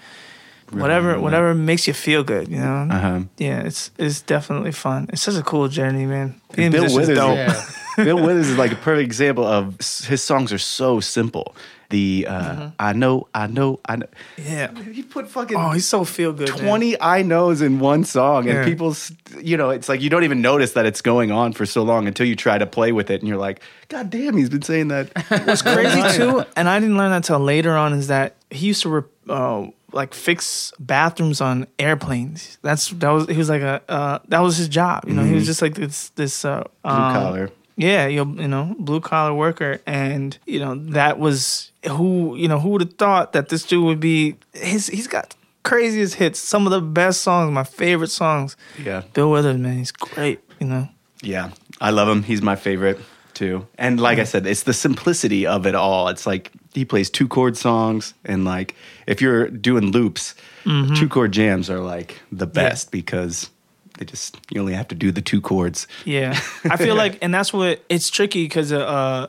whatever 0.70 1.18
whatever 1.20 1.54
makes 1.54 1.86
you 1.86 1.94
feel 1.94 2.22
good, 2.24 2.48
you 2.48 2.58
know. 2.58 2.88
Uh-huh. 2.90 3.20
Yeah, 3.38 3.60
it's 3.60 3.90
it's 3.98 4.20
definitely 4.20 4.72
fun. 4.72 5.08
It's 5.12 5.22
such 5.22 5.36
a 5.36 5.42
cool 5.42 5.68
journey, 5.68 6.06
man. 6.06 6.40
Being 6.54 6.70
Bill 6.70 6.84
Withers, 6.94 7.16
dope. 7.16 7.36
Yeah. 7.36 7.64
Bill 7.96 8.16
Withers 8.16 8.48
is 8.48 8.58
like 8.58 8.72
a 8.72 8.76
perfect 8.76 9.06
example 9.06 9.44
of 9.44 9.76
his 9.78 10.22
songs 10.22 10.52
are 10.52 10.58
so 10.58 11.00
simple. 11.00 11.54
The 11.90 12.26
uh, 12.28 12.70
I 12.80 12.92
know, 12.94 13.28
I 13.34 13.46
know, 13.46 13.78
I 13.88 13.96
know. 13.96 14.06
Yeah. 14.36 14.72
He 14.92 15.02
put 15.02 15.28
fucking 15.28 15.56
Oh, 15.56 15.70
he's 15.70 15.86
so 15.86 16.04
feel 16.04 16.32
good. 16.32 16.48
man. 16.50 16.58
20 16.58 17.00
I 17.00 17.22
knows 17.22 17.62
in 17.62 17.78
one 17.78 18.02
song, 18.04 18.48
and 18.48 18.58
Yeah. 18.58 18.64
people's, 18.64 19.12
you 19.40 19.56
know, 19.56 19.70
it's 19.70 19.88
like 19.88 20.00
you 20.00 20.10
don't 20.10 20.24
even 20.24 20.40
notice 20.42 20.72
that 20.72 20.84
it's 20.84 21.00
going 21.00 21.30
on 21.30 21.52
for 21.52 21.64
so 21.64 21.82
long 21.84 22.08
until 22.08 22.26
you 22.26 22.34
try 22.34 22.58
to 22.58 22.66
play 22.66 22.90
with 22.92 23.08
it, 23.10 23.20
and 23.20 23.28
you're 23.28 23.38
like, 23.38 23.60
God 23.88 24.10
damn, 24.10 24.36
he's 24.36 24.50
been 24.50 24.62
saying 24.62 24.88
that. 24.88 25.10
What's 25.46 25.62
crazy 25.62 26.02
too, 26.18 26.44
and 26.56 26.68
I 26.68 26.80
didn't 26.80 26.96
learn 26.98 27.10
that 27.10 27.16
until 27.18 27.38
later 27.38 27.76
on, 27.76 27.92
is 27.92 28.08
that 28.08 28.34
he 28.50 28.66
used 28.66 28.82
to 28.82 28.88
re- 28.88 29.02
uh, 29.28 29.66
like 29.92 30.12
fix 30.12 30.72
bathrooms 30.80 31.40
on 31.40 31.66
airplanes. 31.78 32.58
That's 32.62 32.88
that 32.90 33.10
was 33.10 33.26
he 33.28 33.36
was 33.36 33.48
like 33.48 33.62
a 33.62 33.80
uh, 33.88 34.18
that 34.28 34.40
was 34.40 34.56
his 34.56 34.68
job. 34.68 35.04
You 35.06 35.14
know, 35.14 35.22
he 35.24 35.34
was 35.34 35.46
just 35.46 35.62
like 35.62 35.74
this 35.74 36.08
this 36.10 36.44
uh, 36.44 36.64
Blue 36.82 36.92
um, 36.92 37.12
collar. 37.14 37.50
Yeah, 37.76 38.06
you 38.06 38.24
you 38.24 38.48
know, 38.48 38.74
blue 38.78 39.00
collar 39.00 39.34
worker, 39.34 39.80
and 39.86 40.36
you 40.46 40.58
know 40.58 40.74
that 40.92 41.18
was 41.18 41.72
who 41.88 42.34
you 42.36 42.48
know 42.48 42.58
who 42.58 42.70
would 42.70 42.80
have 42.80 42.94
thought 42.94 43.32
that 43.34 43.48
this 43.50 43.64
dude 43.64 43.84
would 43.84 44.00
be 44.00 44.36
his. 44.54 44.86
He's 44.86 45.06
got 45.06 45.34
craziest 45.66 46.14
hits, 46.14 46.38
some 46.38 46.66
of 46.66 46.70
the 46.70 46.80
best 46.80 47.22
songs, 47.22 47.52
my 47.52 47.64
favorite 47.64 48.10
songs. 48.10 48.56
Yeah. 48.82 49.02
Bill 49.12 49.30
Withers, 49.30 49.58
man, 49.58 49.78
he's 49.78 49.90
great. 49.90 50.40
You 50.60 50.68
know, 50.68 50.88
Yeah. 51.22 51.50
I 51.80 51.90
love 51.90 52.08
him. 52.08 52.22
He's 52.22 52.40
my 52.40 52.56
favorite 52.56 52.98
too. 53.34 53.66
And 53.76 54.00
like 54.00 54.18
I 54.18 54.24
said, 54.24 54.46
it's 54.46 54.62
the 54.62 54.72
simplicity 54.72 55.46
of 55.46 55.66
it 55.66 55.74
all. 55.74 56.08
It's 56.08 56.26
like 56.26 56.52
he 56.72 56.84
plays 56.84 57.10
two 57.10 57.28
chord 57.28 57.56
songs, 57.56 58.14
and 58.24 58.44
like 58.44 58.74
if 59.06 59.20
you're 59.20 59.48
doing 59.48 59.90
loops, 59.90 60.34
mm-hmm. 60.64 60.94
two 60.94 61.08
chord 61.08 61.32
jams 61.32 61.68
are 61.68 61.80
like 61.80 62.20
the 62.32 62.46
best 62.46 62.90
because 62.90 63.50
they 63.98 64.04
just 64.04 64.36
you 64.50 64.60
only 64.60 64.74
have 64.74 64.88
to 64.88 64.94
do 64.94 65.10
the 65.10 65.22
two 65.22 65.40
chords. 65.40 65.86
Yeah, 66.04 66.38
I 66.64 66.76
feel 66.76 66.94
like, 66.94 67.18
and 67.22 67.32
that's 67.32 67.52
what 67.52 67.82
it's 67.88 68.10
tricky 68.10 68.44
because, 68.44 68.72
uh, 68.72 69.28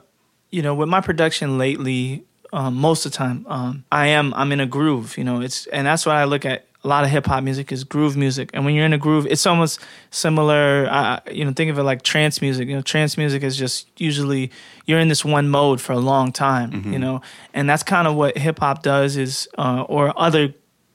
you 0.52 0.62
know, 0.62 0.76
with 0.76 0.90
my 0.90 1.02
production 1.02 1.58
lately, 1.58 2.26
um, 2.54 2.76
most 2.76 3.06
of 3.06 3.12
the 3.12 3.18
time, 3.18 3.46
um, 3.50 3.86
I 3.92 4.08
am 4.08 4.34
I'm 4.34 4.52
in 4.52 4.60
a 4.60 4.66
groove. 4.66 5.18
You 5.18 5.24
know, 5.24 5.42
it's 5.42 5.68
and 5.68 5.86
that's 5.86 6.06
what 6.06 6.16
I 6.16 6.26
look 6.26 6.46
at. 6.46 6.66
A 6.84 6.88
lot 6.88 7.04
of 7.04 7.10
hip 7.10 7.26
hop 7.26 7.44
music 7.44 7.72
is 7.72 7.84
groove 7.84 8.16
music, 8.16 8.52
and 8.54 8.64
when 8.64 8.74
you're 8.74 8.86
in 8.86 8.94
a 8.94 8.98
groove, 8.98 9.26
it's 9.26 9.46
almost 9.46 9.82
similar. 10.12 10.88
Uh, 10.90 11.20
you 11.30 11.44
know, 11.44 11.52
think 11.52 11.70
of 11.72 11.78
it 11.78 11.84
like 11.84 12.02
trance 12.04 12.42
music. 12.42 12.70
You 12.70 12.76
know, 12.76 12.82
trance 12.82 13.18
music 13.18 13.44
is 13.44 13.58
just 13.58 13.90
usually 14.00 14.52
you're 14.86 15.00
in 15.00 15.10
this 15.10 15.26
one 15.26 15.50
mode 15.50 15.82
for 15.82 15.94
a 15.94 16.00
long 16.00 16.32
time. 16.32 16.72
You 16.94 17.00
know, 17.00 17.22
and 17.54 17.70
that's 17.70 17.84
kind 17.84 18.08
of 18.08 18.16
what 18.16 18.38
hip 18.38 18.60
hop 18.60 18.84
does 18.84 19.18
is, 19.18 19.50
uh, 19.58 19.86
or 19.90 20.14
other 20.18 20.54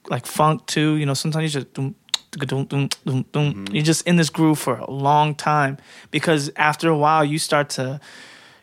like 0.09 0.25
funk 0.25 0.65
too. 0.65 0.95
You 0.95 1.05
know, 1.05 1.13
sometimes 1.13 1.53
you 1.53 1.61
just 1.61 1.73
doom. 2.37 3.65
You're 3.71 3.83
just 3.83 4.05
in 4.07 4.15
this 4.17 4.29
groove 4.29 4.59
for 4.59 4.75
a 4.77 4.89
long 4.91 5.35
time 5.35 5.77
because 6.11 6.51
after 6.55 6.89
a 6.89 6.97
while 6.97 7.23
you 7.23 7.39
start 7.39 7.69
to 7.71 7.99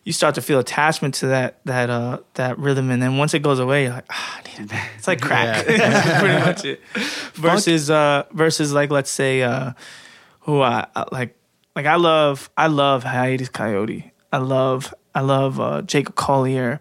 you 0.02 0.12
start 0.14 0.34
to 0.36 0.40
feel 0.42 0.58
attachment 0.58 1.14
to 1.16 1.26
that 1.28 1.60
that 1.66 1.90
uh 1.90 2.18
that 2.34 2.58
rhythm. 2.58 2.90
And 2.90 3.02
then 3.02 3.16
once 3.16 3.34
it 3.34 3.42
goes 3.42 3.58
away 3.58 3.84
you're 3.84 3.92
like 3.94 4.06
ah, 4.10 4.38
I 4.40 4.60
need 4.60 4.70
it. 4.72 4.78
it's 4.96 5.06
like 5.06 5.20
crack. 5.20 5.66
That's 5.66 6.20
pretty 6.20 6.38
much 6.38 6.64
it. 6.64 6.80
Versus 7.34 7.90
uh 7.90 8.24
versus 8.32 8.72
like 8.72 8.90
let's 8.90 9.10
say 9.10 9.42
uh 9.42 9.72
who 10.40 10.60
I 10.60 10.86
I- 10.96 11.04
like 11.12 11.36
like 11.76 11.86
I 11.86 11.96
love 11.96 12.50
I 12.56 12.66
love 12.66 13.04
Hiatus 13.04 13.48
Kaiyote. 13.50 14.10
I 14.32 14.38
love 14.38 14.92
I 15.14 15.20
love 15.20 15.60
uh 15.60 15.82
Jacob 15.82 16.14
Collier. 16.14 16.80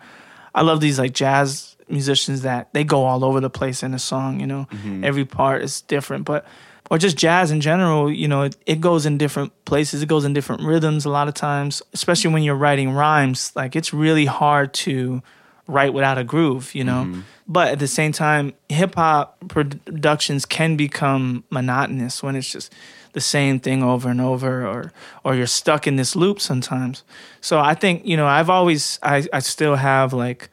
I 0.55 0.61
love 0.63 0.81
these 0.81 0.97
like 0.97 1.13
jazz 1.13 1.75
musicians 1.89 2.41
that 2.43 2.71
they 2.73 2.83
go 2.83 3.03
all 3.05 3.23
over 3.25 3.39
the 3.39 3.49
place 3.49 3.81
in 3.83 3.93
a 3.93 3.99
song, 3.99 4.39
you 4.39 4.45
know. 4.47 4.67
Every 5.03 5.25
part 5.25 5.61
is 5.63 5.81
different, 5.81 6.25
but 6.25 6.45
or 6.89 6.97
just 6.97 7.17
jazz 7.17 7.51
in 7.51 7.61
general, 7.61 8.11
you 8.11 8.27
know, 8.27 8.43
it, 8.43 8.57
it 8.65 8.81
goes 8.81 9.05
in 9.05 9.17
different 9.17 9.53
places, 9.65 10.01
it 10.01 10.09
goes 10.09 10.25
in 10.25 10.33
different 10.33 10.63
rhythms 10.63 11.05
a 11.05 11.09
lot 11.09 11.27
of 11.27 11.33
times, 11.33 11.81
especially 11.93 12.31
when 12.31 12.43
you're 12.43 12.55
writing 12.55 12.91
rhymes, 12.91 13.51
like 13.55 13.75
it's 13.75 13.93
really 13.93 14.25
hard 14.25 14.73
to 14.73 15.21
write 15.67 15.93
without 15.93 16.17
a 16.17 16.23
groove, 16.23 16.73
you 16.73 16.83
know. 16.83 17.05
Mm-hmm. 17.05 17.21
But 17.47 17.69
at 17.69 17.79
the 17.79 17.87
same 17.87 18.11
time, 18.11 18.53
hip 18.67 18.95
hop 18.95 19.37
productions 19.47 20.45
can 20.45 20.75
become 20.75 21.43
monotonous 21.49 22.23
when 22.23 22.35
it's 22.35 22.51
just 22.51 22.73
the 23.13 23.21
same 23.21 23.59
thing 23.59 23.81
over 23.81 24.09
and 24.09 24.21
over 24.21 24.67
or 24.67 24.91
or 25.23 25.35
you're 25.35 25.47
stuck 25.47 25.87
in 25.87 25.95
this 25.95 26.15
loop 26.15 26.39
sometimes. 26.39 27.03
So 27.41 27.59
I 27.59 27.73
think, 27.73 28.05
you 28.05 28.17
know, 28.17 28.27
I've 28.27 28.49
always 28.49 28.99
I, 29.01 29.25
I 29.33 29.39
still 29.39 29.75
have 29.75 30.13
like 30.13 30.49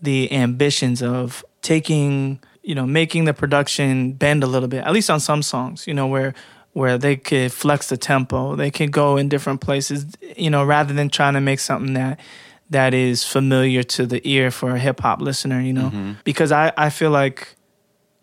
the 0.00 0.30
ambitions 0.32 1.02
of 1.02 1.44
taking, 1.62 2.40
you 2.66 2.74
know, 2.74 2.84
making 2.84 3.26
the 3.26 3.32
production 3.32 4.12
bend 4.12 4.42
a 4.42 4.46
little 4.46 4.68
bit, 4.68 4.84
at 4.84 4.92
least 4.92 5.08
on 5.08 5.20
some 5.20 5.40
songs, 5.40 5.86
you 5.86 5.94
know, 5.94 6.08
where 6.08 6.34
where 6.72 6.98
they 6.98 7.16
could 7.16 7.52
flex 7.52 7.88
the 7.88 7.96
tempo, 7.96 8.54
they 8.56 8.70
could 8.70 8.90
go 8.90 9.16
in 9.16 9.28
different 9.30 9.62
places, 9.62 10.04
you 10.36 10.50
know, 10.50 10.62
rather 10.62 10.92
than 10.92 11.08
trying 11.08 11.32
to 11.34 11.40
make 11.40 11.60
something 11.60 11.94
that 11.94 12.18
that 12.68 12.92
is 12.92 13.22
familiar 13.22 13.84
to 13.84 14.04
the 14.04 14.20
ear 14.28 14.50
for 14.50 14.72
a 14.72 14.78
hip 14.78 15.00
hop 15.00 15.20
listener, 15.20 15.60
you 15.60 15.72
know. 15.72 15.90
Mm-hmm. 15.90 16.12
Because 16.24 16.50
I, 16.50 16.72
I 16.76 16.90
feel 16.90 17.10
like 17.10 17.55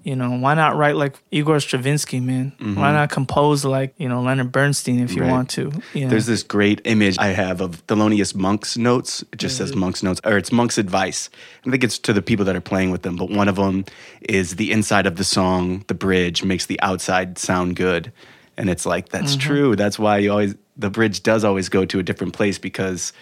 you 0.03 0.15
know, 0.17 0.31
why 0.37 0.53
not 0.53 0.75
write 0.75 0.97
like 0.97 1.17
Igor 1.31 1.59
Stravinsky, 1.59 2.19
man? 2.19 2.53
Why 2.59 2.65
mm-hmm. 2.65 2.81
not 2.81 3.09
compose 3.09 3.63
like, 3.63 3.93
you 3.97 4.09
know, 4.09 4.21
Leonard 4.21 4.51
Bernstein 4.51 4.99
if 4.99 5.15
you 5.15 5.21
Right. 5.21 5.31
want 5.31 5.49
to? 5.51 5.71
You 5.93 6.01
know? 6.01 6.09
There's 6.09 6.25
this 6.25 6.43
great 6.43 6.81
image 6.83 7.17
I 7.17 7.27
have 7.27 7.61
of 7.61 7.85
Thelonious 7.87 8.35
Monk's 8.35 8.77
notes. 8.77 9.23
It 9.31 9.39
just 9.39 9.57
says 9.57 9.71
mm-hmm. 9.71 9.79
Monk's 9.79 10.03
notes, 10.03 10.19
or 10.25 10.37
it's 10.37 10.51
Monk's 10.51 10.77
advice. 10.77 11.29
I 11.65 11.69
think 11.69 11.83
it's 11.83 11.97
to 11.99 12.13
the 12.13 12.21
people 12.21 12.43
that 12.45 12.55
are 12.55 12.61
playing 12.61 12.91
with 12.91 13.03
them, 13.03 13.15
but 13.15 13.29
one 13.29 13.47
of 13.47 13.55
them 13.55 13.85
is 14.21 14.57
the 14.57 14.71
inside 14.71 15.07
of 15.07 15.15
the 15.15 15.23
song, 15.23 15.85
the 15.87 15.93
bridge 15.93 16.43
makes 16.43 16.65
the 16.65 16.79
outside 16.81 17.37
sound 17.37 17.77
good. 17.77 18.11
And 18.57 18.69
it's 18.69 18.85
like, 18.85 19.09
that's 19.09 19.31
mm-hmm. 19.31 19.47
true. 19.47 19.75
That's 19.75 19.97
why 19.97 20.17
you 20.17 20.31
always, 20.31 20.55
the 20.77 20.89
bridge 20.89 21.23
does 21.23 21.43
always 21.43 21.69
go 21.69 21.85
to 21.85 21.99
a 21.99 22.03
different 22.03 22.33
place 22.33 22.59
because 22.59 23.13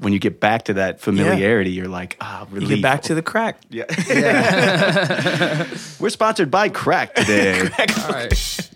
when 0.00 0.12
you 0.12 0.18
get 0.18 0.40
back 0.40 0.64
to 0.64 0.74
that 0.74 1.00
familiarity, 1.00 1.70
you're 1.70 1.88
like, 1.88 2.16
ah, 2.20 2.46
you 2.52 2.66
get 2.66 2.82
back 2.82 3.02
to 3.02 3.14
the 3.14 3.22
crack. 3.22 3.60
yeah. 3.70 3.84
We're 6.00 6.10
sponsored 6.10 6.50
by 6.50 6.68
Crack 6.68 7.14
today. 7.14 7.68
crack. 7.72 7.98
All 8.04 8.12
right. 8.12 8.70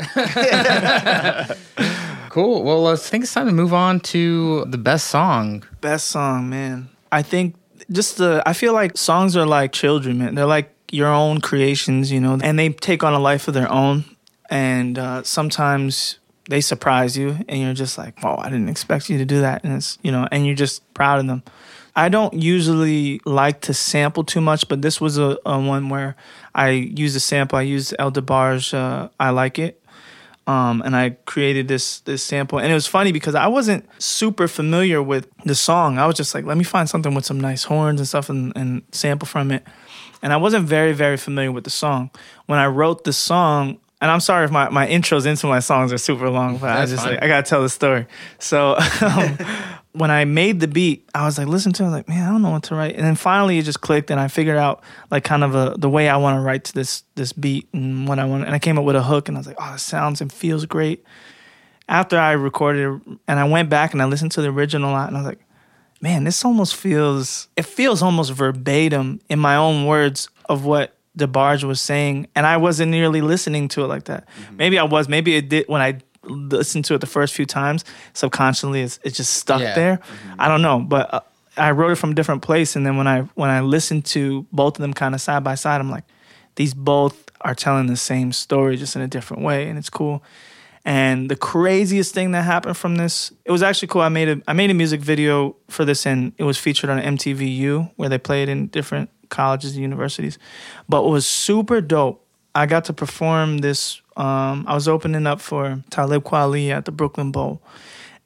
cool. 2.30 2.62
Well, 2.62 2.88
I 2.88 2.96
think 2.96 3.24
it's 3.24 3.34
time 3.34 3.46
to 3.46 3.52
move 3.52 3.74
on 3.74 4.00
to 4.00 4.64
the 4.66 4.78
best 4.78 5.08
song. 5.08 5.64
Best 5.80 6.08
song, 6.08 6.48
man. 6.48 6.88
I 7.12 7.22
think 7.22 7.56
just 7.90 8.18
the 8.18 8.42
I 8.46 8.52
feel 8.52 8.72
like 8.72 8.96
songs 8.96 9.36
are 9.36 9.46
like 9.46 9.72
children, 9.72 10.18
man. 10.18 10.34
They're 10.34 10.46
like 10.46 10.72
your 10.90 11.08
own 11.08 11.40
creations, 11.40 12.10
you 12.10 12.20
know, 12.20 12.38
and 12.42 12.58
they 12.58 12.70
take 12.70 13.04
on 13.04 13.12
a 13.12 13.18
life 13.18 13.48
of 13.48 13.54
their 13.54 13.70
own. 13.70 14.04
And 14.48 14.98
uh, 14.98 15.22
sometimes 15.22 16.18
they 16.50 16.60
surprise 16.60 17.16
you, 17.16 17.36
and 17.48 17.60
you're 17.60 17.74
just 17.74 17.96
like, 17.96 18.14
oh, 18.22 18.36
I 18.36 18.50
didn't 18.50 18.68
expect 18.68 19.08
you 19.08 19.18
to 19.18 19.24
do 19.24 19.40
that," 19.40 19.64
and 19.64 19.72
it's 19.72 19.98
you 20.02 20.12
know, 20.12 20.28
and 20.30 20.46
you're 20.46 20.56
just 20.56 20.92
proud 20.94 21.20
of 21.20 21.26
them. 21.26 21.42
I 21.96 22.08
don't 22.08 22.34
usually 22.34 23.20
like 23.24 23.62
to 23.62 23.74
sample 23.74 24.24
too 24.24 24.40
much, 24.40 24.68
but 24.68 24.80
this 24.80 25.00
was 25.00 25.18
a, 25.18 25.38
a 25.44 25.58
one 25.60 25.88
where 25.88 26.14
I 26.54 26.70
used 26.70 27.16
a 27.16 27.20
sample. 27.20 27.58
I 27.58 27.62
used 27.62 27.94
El 27.98 28.12
DeBarge, 28.12 28.74
uh, 28.74 29.08
I 29.18 29.30
Like 29.30 29.58
It 29.58 29.80
um, 30.50 30.82
and 30.84 30.96
I 30.96 31.10
created 31.26 31.68
this 31.68 32.00
this 32.00 32.24
sample. 32.24 32.58
And 32.58 32.70
it 32.70 32.74
was 32.74 32.86
funny 32.86 33.12
because 33.12 33.34
I 33.34 33.46
wasn't 33.46 33.84
super 34.02 34.48
familiar 34.48 35.02
with 35.02 35.28
the 35.44 35.54
song. 35.54 35.98
I 35.98 36.06
was 36.06 36.16
just 36.16 36.34
like, 36.34 36.44
let 36.44 36.56
me 36.56 36.64
find 36.64 36.88
something 36.88 37.14
with 37.14 37.24
some 37.24 37.40
nice 37.40 37.64
horns 37.64 38.00
and 38.00 38.08
stuff 38.08 38.28
and, 38.28 38.52
and 38.56 38.82
sample 38.90 39.26
from 39.26 39.52
it. 39.52 39.64
And 40.22 40.32
I 40.32 40.36
wasn't 40.36 40.66
very 40.66 40.92
very 40.92 41.16
familiar 41.16 41.52
with 41.52 41.64
the 41.64 41.70
song. 41.70 42.10
When 42.46 42.58
I 42.58 42.66
wrote 42.66 43.04
the 43.04 43.12
song, 43.12 43.78
and 44.00 44.10
I'm 44.10 44.20
sorry 44.20 44.46
if 44.46 44.50
my, 44.50 44.68
my 44.70 44.86
intros 44.86 45.26
into 45.26 45.46
my 45.46 45.60
songs 45.60 45.92
are 45.92 45.98
super 45.98 46.30
long, 46.30 46.56
but 46.56 46.70
I 46.70 46.86
just 46.86 47.02
fine. 47.04 47.14
like 47.14 47.22
I 47.22 47.28
gotta 47.28 47.48
tell 47.48 47.62
the 47.62 47.68
story. 47.68 48.06
So 48.38 48.76
um, 49.02 49.38
when 49.92 50.10
I 50.10 50.24
made 50.24 50.60
the 50.60 50.68
beat, 50.68 51.08
I 51.14 51.26
was 51.26 51.36
like, 51.36 51.48
listen 51.48 51.72
to 51.74 51.82
it, 51.82 51.86
I 51.86 51.88
was 51.90 51.96
like, 51.98 52.08
man, 52.08 52.26
I 52.26 52.32
don't 52.32 52.40
know 52.40 52.50
what 52.50 52.62
to 52.64 52.74
write. 52.74 52.94
And 52.94 53.04
then 53.04 53.14
finally 53.14 53.58
it 53.58 53.64
just 53.64 53.82
clicked 53.82 54.10
and 54.10 54.18
I 54.18 54.28
figured 54.28 54.56
out 54.56 54.82
like 55.10 55.24
kind 55.24 55.44
of 55.44 55.54
a, 55.54 55.74
the 55.76 55.90
way 55.90 56.08
I 56.08 56.16
want 56.16 56.36
to 56.36 56.40
write 56.40 56.64
to 56.64 56.72
this 56.72 57.04
this 57.14 57.32
beat 57.34 57.68
and 57.74 58.08
what 58.08 58.18
I 58.18 58.24
want 58.24 58.44
and 58.44 58.54
I 58.54 58.58
came 58.58 58.78
up 58.78 58.84
with 58.84 58.96
a 58.96 59.02
hook 59.02 59.28
and 59.28 59.36
I 59.36 59.40
was 59.40 59.46
like, 59.46 59.56
oh, 59.60 59.74
it 59.74 59.80
sounds 59.80 60.20
and 60.22 60.32
feels 60.32 60.64
great. 60.64 61.04
After 61.86 62.18
I 62.18 62.32
recorded 62.32 62.86
it 62.86 63.18
and 63.28 63.38
I 63.38 63.44
went 63.44 63.68
back 63.68 63.92
and 63.92 64.00
I 64.00 64.06
listened 64.06 64.32
to 64.32 64.42
the 64.42 64.48
original 64.48 64.96
and 64.96 65.14
I 65.14 65.20
was 65.20 65.26
like, 65.26 65.40
man, 66.00 66.24
this 66.24 66.42
almost 66.42 66.74
feels 66.74 67.48
it 67.56 67.66
feels 67.66 68.00
almost 68.00 68.32
verbatim 68.32 69.20
in 69.28 69.38
my 69.38 69.56
own 69.56 69.84
words 69.84 70.30
of 70.48 70.64
what 70.64 70.96
DeBarge 71.18 71.64
was 71.64 71.80
saying, 71.80 72.28
and 72.34 72.46
I 72.46 72.56
wasn't 72.56 72.90
nearly 72.90 73.20
listening 73.20 73.68
to 73.68 73.82
it 73.84 73.88
like 73.88 74.04
that. 74.04 74.28
Maybe 74.56 74.78
I 74.78 74.84
was. 74.84 75.08
Maybe 75.08 75.34
it 75.36 75.48
did 75.48 75.66
when 75.68 75.82
I 75.82 75.98
listened 76.24 76.84
to 76.86 76.94
it 76.94 76.98
the 77.00 77.06
first 77.06 77.34
few 77.34 77.46
times. 77.46 77.84
Subconsciously, 78.12 78.82
it's, 78.82 79.00
it 79.02 79.14
just 79.14 79.32
stuck 79.34 79.60
Yeah. 79.60 79.74
there. 79.74 80.00
I 80.38 80.48
don't 80.48 80.62
know, 80.62 80.78
but 80.80 81.12
uh, 81.12 81.20
I 81.56 81.72
wrote 81.72 81.90
it 81.92 81.96
from 81.96 82.12
a 82.12 82.14
different 82.14 82.42
place, 82.42 82.76
and 82.76 82.86
then 82.86 82.96
when 82.96 83.08
I 83.08 83.22
when 83.34 83.50
I 83.50 83.60
listened 83.60 84.04
to 84.06 84.46
both 84.52 84.76
of 84.76 84.82
them 84.82 84.94
kind 84.94 85.14
of 85.14 85.20
side 85.20 85.42
by 85.42 85.56
side, 85.56 85.80
I'm 85.80 85.90
like, 85.90 86.04
these 86.54 86.74
both 86.74 87.28
are 87.40 87.54
telling 87.54 87.86
the 87.86 87.96
same 87.96 88.32
story 88.32 88.76
just 88.76 88.94
in 88.96 89.02
a 89.02 89.08
different 89.08 89.42
way, 89.42 89.68
and 89.68 89.78
it's 89.78 89.90
cool. 89.90 90.22
And 90.84 91.30
the 91.30 91.36
craziest 91.36 92.14
thing 92.14 92.30
that 92.32 92.42
happened 92.42 92.76
from 92.76 92.94
this, 92.96 93.32
it 93.44 93.50
was 93.52 93.62
actually 93.62 93.88
cool. 93.88 94.00
I 94.02 94.08
made 94.08 94.28
a 94.28 94.40
I 94.46 94.52
made 94.52 94.70
a 94.70 94.74
music 94.74 95.00
video 95.00 95.56
for 95.68 95.84
this, 95.84 96.06
and 96.06 96.32
it 96.38 96.44
was 96.44 96.56
featured 96.56 96.88
on 96.88 97.00
MTVU, 97.00 97.90
where 97.96 98.08
they 98.08 98.18
played 98.18 98.48
in 98.48 98.68
different 98.68 99.10
colleges 99.30 99.72
and 99.72 99.82
universities. 99.82 100.38
But 100.88 101.02
what 101.02 101.12
was 101.12 101.26
super 101.26 101.80
dope, 101.80 102.24
I 102.54 102.66
got 102.66 102.84
to 102.86 102.92
perform 102.92 103.58
this. 103.58 104.02
Um, 104.16 104.64
I 104.68 104.74
was 104.74 104.88
opening 104.88 105.26
up 105.26 105.40
for 105.40 105.82
Talib 105.88 106.24
Kweli 106.24 106.70
at 106.70 106.84
the 106.84 106.92
Brooklyn 106.92 107.32
Bowl. 107.32 107.62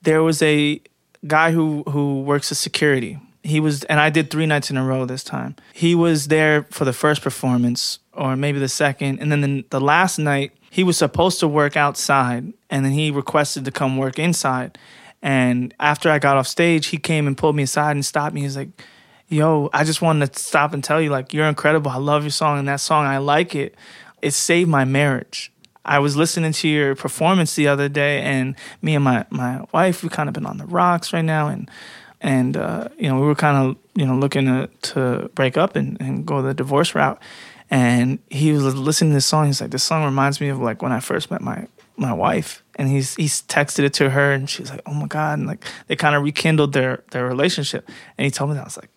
There 0.03 0.23
was 0.23 0.43
a 0.43 0.81
guy 1.27 1.53
who 1.53 1.85
who 1.85 2.23
works 2.23 2.51
as 2.51 2.59
security. 2.59 3.19
He 3.43 3.61
was, 3.61 3.85
and 3.85 4.01
I 4.01 4.09
did 4.09 4.31
three 4.31 4.47
nights 4.47 4.71
in 4.71 4.79
a 4.79 4.85
row 4.85 5.05
this 5.05 5.23
time. 5.23 5.57
He 5.75 5.95
was 5.95 6.29
there 6.29 6.63
for 6.71 6.87
the 6.87 6.95
first 6.95 7.21
performance, 7.21 7.99
or 8.15 8.37
maybe 8.37 8.59
the 8.59 8.69
second, 8.69 9.21
and 9.21 9.31
then 9.31 9.43
the, 9.43 9.65
the 9.69 9.81
last 9.81 10.19
night 10.19 10.53
he 10.71 10.83
was 10.83 10.97
supposed 10.97 11.41
to 11.41 11.47
work 11.47 11.77
outside, 11.77 12.53
and 12.71 12.85
then 12.85 12.93
he 12.93 13.11
requested 13.11 13.65
to 13.67 13.71
come 13.71 13.99
work 13.99 14.19
inside. 14.19 14.79
And 15.23 15.75
after 15.79 16.11
I 16.11 16.19
got 16.19 16.37
off 16.37 16.47
stage, 16.47 16.87
he 16.87 16.99
came 16.99 17.27
and 17.27 17.37
pulled 17.37 17.55
me 17.55 17.63
aside 17.63 17.93
and 17.93 18.05
stopped 18.05 18.35
me. 18.35 18.41
He's 18.41 18.57
like, 18.57 18.71
"Yo, 19.29 19.71
I 19.73 19.85
just 19.85 20.03
wanted 20.03 20.33
to 20.33 20.39
stop 20.39 20.73
and 20.75 20.83
tell 20.83 21.01
you, 21.01 21.11
like, 21.11 21.33
you're 21.33 21.47
incredible. 21.47 21.91
I 21.91 21.99
love 21.99 22.25
your 22.25 22.31
song, 22.31 22.59
and 22.59 22.69
that 22.69 22.81
song, 22.81 23.07
I 23.07 23.19
like 23.19 23.55
it. 23.55 23.75
It 24.23 24.33
saved 24.33 24.71
my 24.71 24.85
marriage." 24.85 25.51
I 25.85 25.99
was 25.99 26.17
listening 26.17 26.53
to 26.53 26.69
your 26.69 26.95
performance 26.95 27.57
the 27.57 27.69
other 27.69 27.89
day, 27.89 28.23
and 28.23 28.57
me 28.81 28.95
and 28.95 29.05
my 29.05 29.27
my 29.31 29.65
wife, 29.73 30.03
we 30.03 30.09
kind 30.09 30.29
of 30.29 30.33
been 30.33 30.47
on 30.47 30.57
the 30.57 30.67
rocks 30.67 31.13
right 31.13 31.25
now, 31.25 31.49
and 31.49 31.71
and 32.21 32.57
uh, 32.57 32.89
you 32.99 33.09
know 33.09 33.21
we 33.21 33.27
were 33.27 33.35
kind 33.35 33.57
of 33.57 33.77
you 33.95 34.07
know 34.07 34.17
looking 34.17 34.47
to 34.47 34.71
to 34.93 35.29
break 35.35 35.57
up 35.57 35.77
and, 35.77 36.01
and 36.01 36.27
go 36.27 36.43
the 36.43 36.55
divorce 36.55 36.95
route. 36.95 37.21
And 37.71 38.19
he 38.31 38.53
was 38.53 38.75
listening 38.75 39.11
to 39.11 39.15
this 39.15 39.27
song. 39.27 39.47
He's 39.47 39.61
like, 39.61 39.71
"This 39.71 39.85
song 39.85 40.05
reminds 40.05 40.41
me 40.41 40.49
of 40.49 40.59
like 40.59 40.81
when 40.81 40.93
I 40.93 41.01
first 41.01 41.31
met 41.31 41.43
my 41.43 41.67
my 41.97 42.13
wife." 42.13 42.63
And 42.77 42.89
he's 42.89 43.15
he's 43.17 43.43
texted 43.43 43.85
it 43.85 43.93
to 43.95 44.11
her, 44.11 44.33
and 44.33 44.49
she's 44.49 44.71
like, 44.71 44.81
"Oh 44.87 44.95
my 44.95 45.07
god!" 45.07 45.39
And 45.39 45.47
like 45.47 45.65
they 45.87 45.97
kind 45.97 46.15
of 46.15 46.23
rekindled 46.23 46.73
their 46.73 47.05
their 47.11 47.27
relationship. 47.27 47.89
And 48.17 48.25
he 48.25 48.31
told 48.31 48.51
me 48.51 48.57
that 48.57 48.63
I 48.63 48.65
was 48.65 48.79
like, 48.79 48.91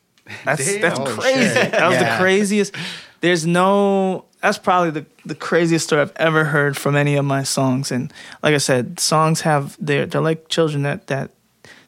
That's 0.46 0.66
Damn. 0.66 0.82
that's 0.82 1.00
Oh, 1.00 1.06
crazy. 1.06 1.42
shit. 1.54 1.72
That 1.72 1.88
was 1.90 2.00
Yeah. 2.00 2.14
the 2.18 2.22
craziest. 2.24 2.76
There's 3.22 3.46
no. 3.46 4.26
That's 4.42 4.60
probably 4.60 4.92
the, 4.92 5.06
the 5.26 5.34
craziest 5.36 5.88
story 5.88 6.02
I've 6.04 6.14
ever 6.18 6.44
heard 6.46 6.78
from 6.78 6.96
any 6.96 7.16
of 7.16 7.26
my 7.26 7.42
songs. 7.44 7.92
And 7.92 8.14
like 8.44 8.54
I 8.54 8.60
said, 8.60 9.00
songs 9.00 9.42
have 9.42 9.76
they're 9.80 10.06
they're 10.06 10.22
like 10.22 10.48
children 10.50 10.84
that 10.84 11.08
that 11.08 11.32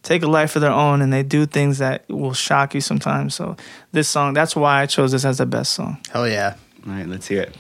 take 0.02 0.24
a 0.24 0.28
life 0.28 0.56
of 0.56 0.62
their 0.62 0.72
own 0.72 1.02
and 1.02 1.14
they 1.14 1.22
do 1.24 1.46
things 1.46 1.78
that 1.78 2.06
will 2.10 2.34
shock 2.34 2.74
you 2.74 2.82
sometimes. 2.82 3.36
So 3.36 3.56
this 3.92 4.08
song, 4.08 4.34
that's 4.34 4.56
why 4.56 4.82
I 4.82 4.86
chose 4.88 5.12
this 5.12 5.26
as 5.26 5.38
the 5.38 5.46
best 5.46 5.74
song. 5.74 5.98
Hell 6.12 6.28
yeah. 6.28 6.56
All 6.88 6.94
right, 6.94 7.08
let's 7.08 7.28
hear 7.28 7.42
it. 7.44 7.56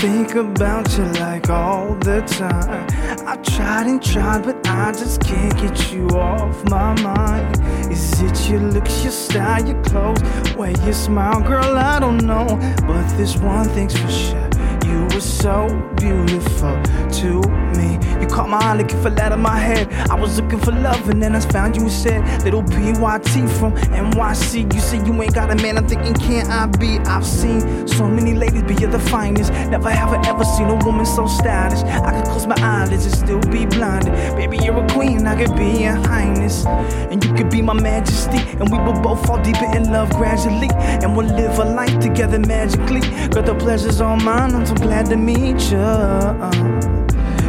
Think 0.00 0.34
about 0.34 0.90
you 0.96 1.04
like 1.20 1.50
all 1.50 1.94
the 1.96 2.22
time. 2.22 2.86
I 3.26 3.36
tried 3.36 3.86
and 3.86 4.02
tried, 4.02 4.44
but 4.44 4.66
I 4.66 4.92
just 4.92 5.20
can't 5.20 5.54
get 5.58 5.92
you 5.92 6.08
off 6.08 6.64
my 6.70 6.98
mind. 7.02 7.60
Is 7.92 8.22
it 8.22 8.48
your 8.48 8.60
looks, 8.60 9.02
your 9.02 9.12
style, 9.12 9.62
your 9.66 9.82
clothes, 9.82 10.22
way 10.56 10.74
you 10.86 10.94
smile, 10.94 11.42
girl? 11.42 11.76
I 11.76 12.00
don't 12.00 12.24
know, 12.24 12.46
but 12.86 13.06
this 13.18 13.36
one 13.36 13.68
thing's 13.68 13.94
for 13.98 14.10
sure. 14.10 14.48
You 14.86 15.04
were 15.12 15.20
so 15.20 15.68
beautiful 15.96 16.82
to 17.20 17.42
me. 17.76 17.89
You 18.20 18.26
caught 18.26 18.48
my 18.48 18.58
eye 18.58 18.76
looking 18.76 19.00
for 19.02 19.10
that 19.10 19.32
in 19.32 19.40
my 19.40 19.58
head. 19.58 19.92
I 20.10 20.14
was 20.14 20.40
looking 20.40 20.60
for 20.60 20.72
love, 20.72 21.08
and 21.08 21.22
then 21.22 21.34
I 21.34 21.40
found 21.40 21.76
you 21.76 21.88
said, 21.88 22.44
Little 22.44 22.62
PYT 22.62 23.48
from 23.58 23.72
NYC. 23.74 24.72
You 24.72 24.80
say 24.80 24.98
you 25.04 25.22
ain't 25.22 25.34
got 25.34 25.50
a 25.50 25.56
man, 25.56 25.78
I'm 25.78 25.88
thinking, 25.88 26.14
can't 26.14 26.48
I 26.48 26.66
be? 26.66 26.98
I've 27.00 27.26
seen 27.26 27.88
so 27.88 28.06
many 28.08 28.34
ladies, 28.34 28.62
but 28.62 28.80
you're 28.80 28.90
the 28.90 28.98
finest. 28.98 29.52
Never 29.52 29.90
have 29.90 30.12
I 30.12 30.28
ever 30.28 30.44
seen 30.44 30.68
a 30.68 30.76
woman 30.84 31.06
so 31.06 31.26
stylish. 31.26 31.82
I 31.82 32.12
could 32.12 32.30
close 32.30 32.46
my 32.46 32.56
eyelids 32.58 33.06
and 33.06 33.14
still 33.14 33.40
be 33.52 33.66
blinded. 33.66 34.12
Baby, 34.36 34.58
you're 34.62 34.84
a 34.84 34.88
queen, 34.88 35.26
I 35.26 35.42
could 35.42 35.56
be 35.56 35.82
your 35.82 35.94
highness. 35.94 36.66
And 36.66 37.24
you 37.24 37.32
could 37.34 37.50
be 37.50 37.62
my 37.62 37.74
majesty. 37.74 38.38
And 38.58 38.70
we 38.70 38.78
will 38.78 39.00
both 39.00 39.24
fall 39.26 39.42
deeper 39.42 39.66
in 39.76 39.90
love 39.90 40.10
gradually. 40.10 40.70
And 40.74 41.16
we'll 41.16 41.26
live 41.26 41.58
a 41.58 41.64
life 41.64 41.98
together 42.00 42.38
magically. 42.38 43.00
Girl, 43.28 43.42
the 43.42 43.54
pleasure's 43.54 44.00
all 44.00 44.16
mine, 44.16 44.54
I'm 44.54 44.66
so 44.66 44.74
glad 44.74 45.06
to 45.06 45.16
meet 45.16 45.60
you. 45.70 46.89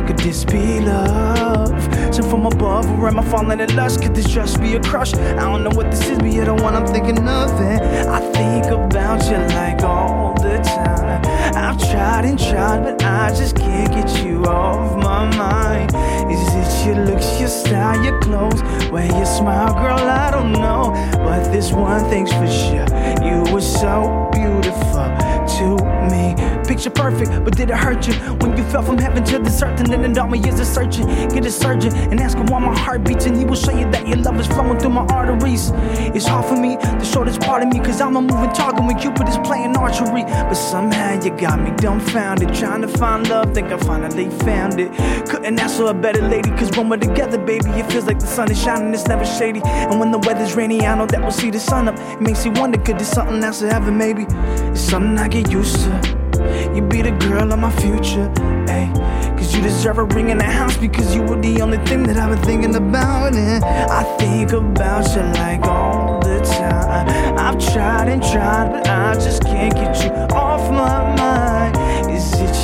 Could 0.07 0.19
this 0.19 0.43
be 0.45 0.79
love? 0.79 1.69
Sent 2.13 2.25
from 2.29 2.45
above, 2.45 2.89
or 2.99 3.07
am 3.07 3.19
I 3.19 3.23
falling 3.23 3.59
in 3.59 3.75
lust? 3.75 4.01
Could 4.01 4.15
this 4.15 4.27
just 4.27 4.59
be 4.59 4.75
a 4.75 4.81
crush? 4.81 5.13
I 5.13 5.35
don't 5.35 5.63
know 5.63 5.69
what 5.71 5.89
this 5.91 6.07
is, 6.07 6.17
but 6.17 6.31
you're 6.31 6.45
the 6.45 6.53
one 6.53 6.75
I'm 6.75 6.87
thinking 6.87 7.19
of. 7.27 7.51
And 7.61 8.09
I 8.09 8.19
think 8.31 8.65
about 8.65 9.23
you 9.29 9.37
like 9.55 9.81
all 9.83 10.33
the 10.35 10.57
time. 10.57 11.21
I've 11.55 11.79
tried 11.79 12.25
and 12.25 12.37
tried, 12.37 12.83
but 12.83 13.03
I 13.03 13.29
just 13.29 13.55
can't 13.55 13.91
get 13.93 14.25
you 14.25 14.43
off 14.45 14.97
my 14.97 15.35
mind. 15.37 15.91
Is 16.31 16.39
it 16.53 16.85
your 16.87 17.05
looks, 17.05 17.39
your 17.39 17.49
style, 17.49 17.80
your 17.95 18.19
clothes, 18.21 18.61
where 18.91 19.05
you 19.05 19.25
smile, 19.25 19.73
girl? 19.73 19.97
I 19.97 20.31
don't 20.31 20.53
know, 20.53 20.91
but 21.13 21.51
this 21.51 21.71
one 21.71 22.03
thing's 22.09 22.31
for 22.31 22.47
sure. 22.47 22.87
You 23.23 23.43
were 23.53 23.61
so 23.61 24.29
beautiful 24.33 25.09
to 25.57 25.75
me. 26.09 26.35
Picture 26.67 26.89
perfect, 26.89 27.31
but 27.43 27.55
did 27.57 27.69
it 27.69 27.75
hurt 27.75 28.07
you 28.07 28.13
when 28.35 28.55
you 28.57 28.63
fell 28.63 28.81
from 28.81 28.97
heaven 28.97 29.23
to 29.25 29.39
this 29.39 29.61
earth? 29.61 29.79
And 29.81 29.91
then 29.91 30.17
all 30.17 30.27
my 30.27 30.37
years 30.37 30.59
of 30.59 30.65
searching. 30.65 31.05
Get 31.29 31.45
a 31.45 31.51
surgeon 31.51 31.93
and 31.93 32.19
ask 32.19 32.37
him 32.37 32.45
why 32.45 32.59
my 32.59 32.77
heart 32.77 33.03
beats, 33.03 33.25
and 33.25 33.35
he 33.35 33.43
will 33.43 33.55
show 33.55 33.75
you 33.77 33.89
that 33.91 34.07
your 34.07 34.17
love 34.17 34.39
is 34.39 34.47
flowing 34.47 34.79
through 34.79 34.91
my 34.91 35.05
arteries. 35.07 35.71
It's 36.15 36.25
hard 36.25 36.45
for 36.45 36.55
me 36.55 36.77
to 36.77 37.05
show 37.05 37.25
this 37.25 37.37
part 37.37 37.63
of 37.63 37.73
me, 37.73 37.79
cause 37.79 37.99
I'm 37.99 38.15
a 38.15 38.21
moving 38.21 38.51
target 38.51 38.85
when 38.85 38.97
Cupid 38.97 39.27
is 39.27 39.37
playing 39.39 39.75
archery. 39.75 40.23
But 40.23 40.53
somehow 40.53 41.21
you 41.21 41.31
got 41.31 41.59
me 41.59 41.71
dumbfounded, 41.71 42.53
trying 42.53 42.81
to 42.81 42.87
find 42.87 43.27
love. 43.27 43.53
Think 43.53 43.71
I 43.71 43.77
finally 43.77 44.29
found 44.29 44.79
it. 44.79 44.91
Couldn't 45.27 45.59
ask 45.59 45.77
for 45.77 45.89
a 45.89 45.93
better 45.93 46.21
lady, 46.21 46.51
cause 46.51 46.71
when 46.77 46.87
we're 46.87 46.97
together, 46.97 47.37
baby, 47.37 47.69
it 47.81 47.91
feels 47.91 48.05
like 48.05 48.19
the 48.19 48.27
sun 48.27 48.51
is 48.51 48.61
shining, 48.61 48.93
it's 48.93 49.07
never 49.07 49.25
shady. 49.25 49.61
And 49.63 49.99
when 49.99 50.11
the 50.11 50.19
weather's 50.19 50.55
rainy, 50.55 50.85
I 50.85 50.95
know 50.95 51.07
that 51.07 51.19
we'll 51.19 51.31
see 51.31 51.49
the 51.49 51.59
sun 51.59 51.87
up. 51.87 51.97
It 51.97 52.21
makes 52.21 52.45
you 52.45 52.51
wonder, 52.51 52.77
could 52.77 52.99
this 52.99 53.09
something 53.09 53.43
else 53.43 53.59
to 53.59 53.69
heaven, 53.69 53.97
maybe? 53.97 54.25
It's 54.71 54.81
something 54.81 55.17
I 55.17 55.27
get 55.27 55.51
used 55.51 55.75
to. 55.75 56.21
You 56.75 56.81
be 56.81 57.01
the 57.01 57.11
girl 57.11 57.51
of 57.51 57.59
my 57.59 57.71
future, 57.71 58.29
ayy. 58.67 58.91
Cause 59.37 59.55
you 59.55 59.61
deserve 59.61 59.97
a 59.97 60.03
ring 60.03 60.29
in 60.29 60.37
the 60.37 60.43
house 60.43 60.77
because 60.77 61.15
you 61.15 61.23
were 61.23 61.41
the 61.41 61.61
only 61.61 61.79
thing 61.79 62.03
that 62.03 62.17
I've 62.17 62.29
been 62.29 62.45
thinking 62.45 62.75
about. 62.75 63.35
And 63.35 63.63
I 63.63 64.03
think 64.17 64.51
about 64.51 65.07
you 65.15 65.23
like 65.41 65.63
all 65.63 66.19
the 66.19 66.39
time. 66.41 67.07
I've 67.37 67.59
tried 67.73 68.07
and 68.09 68.21
tried, 68.21 68.71
but 68.71 68.87
I 68.87 69.13
just 69.15 69.43
can't 69.43 69.73
get 69.73 70.03
you 70.03 70.11
off 70.35 70.69
my 70.71 71.15
mind. 71.15 71.30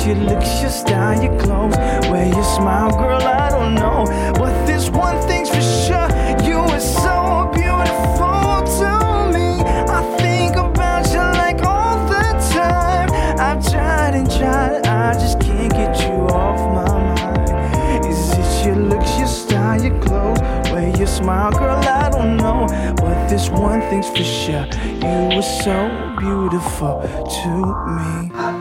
Your 0.08 0.16
looks, 0.16 0.62
your 0.62 0.70
style, 0.70 1.22
your 1.22 1.38
clothes, 1.38 1.76
where 2.08 2.26
you 2.26 2.42
smile, 2.42 2.90
girl? 2.92 3.20
I 3.20 3.50
don't 3.50 3.74
know. 3.74 4.06
But 4.38 4.64
this 4.64 4.88
one 4.88 5.20
thing's 5.28 5.50
for 5.50 5.60
sure. 5.60 6.08
You 6.48 6.60
are 6.60 6.80
so 6.80 7.50
beautiful 7.52 8.64
to 8.78 8.90
me. 9.34 9.60
I 9.86 10.16
think 10.18 10.56
about 10.56 11.06
you 11.12 11.20
like 11.36 11.60
all 11.62 12.08
the 12.08 12.24
time. 12.54 13.10
I've 13.38 13.62
tried 13.70 14.14
and 14.14 14.30
tried, 14.30 14.86
I 14.86 15.12
just 15.12 15.40
can't 15.40 15.70
get 15.72 16.00
you 16.00 16.14
off 16.34 16.58
my 16.72 16.88
mind. 17.14 18.06
Is 18.06 18.32
it 18.32 18.66
your 18.66 18.76
looks, 18.76 19.18
your 19.18 19.28
style, 19.28 19.84
your 19.84 20.00
clothes, 20.00 20.40
where 20.70 20.88
you 20.88 21.06
smile, 21.06 21.52
girl? 21.52 21.76
I 21.86 22.08
don't 22.08 22.38
know, 22.38 22.66
but 22.96 23.28
this 23.28 23.50
one 23.50 23.82
thing's 23.90 24.08
for 24.08 24.24
sure. 24.24 24.66
You 25.04 25.36
were 25.36 25.42
so 25.42 26.16
beautiful 26.18 27.02
to 27.42 28.48
me. 28.48 28.57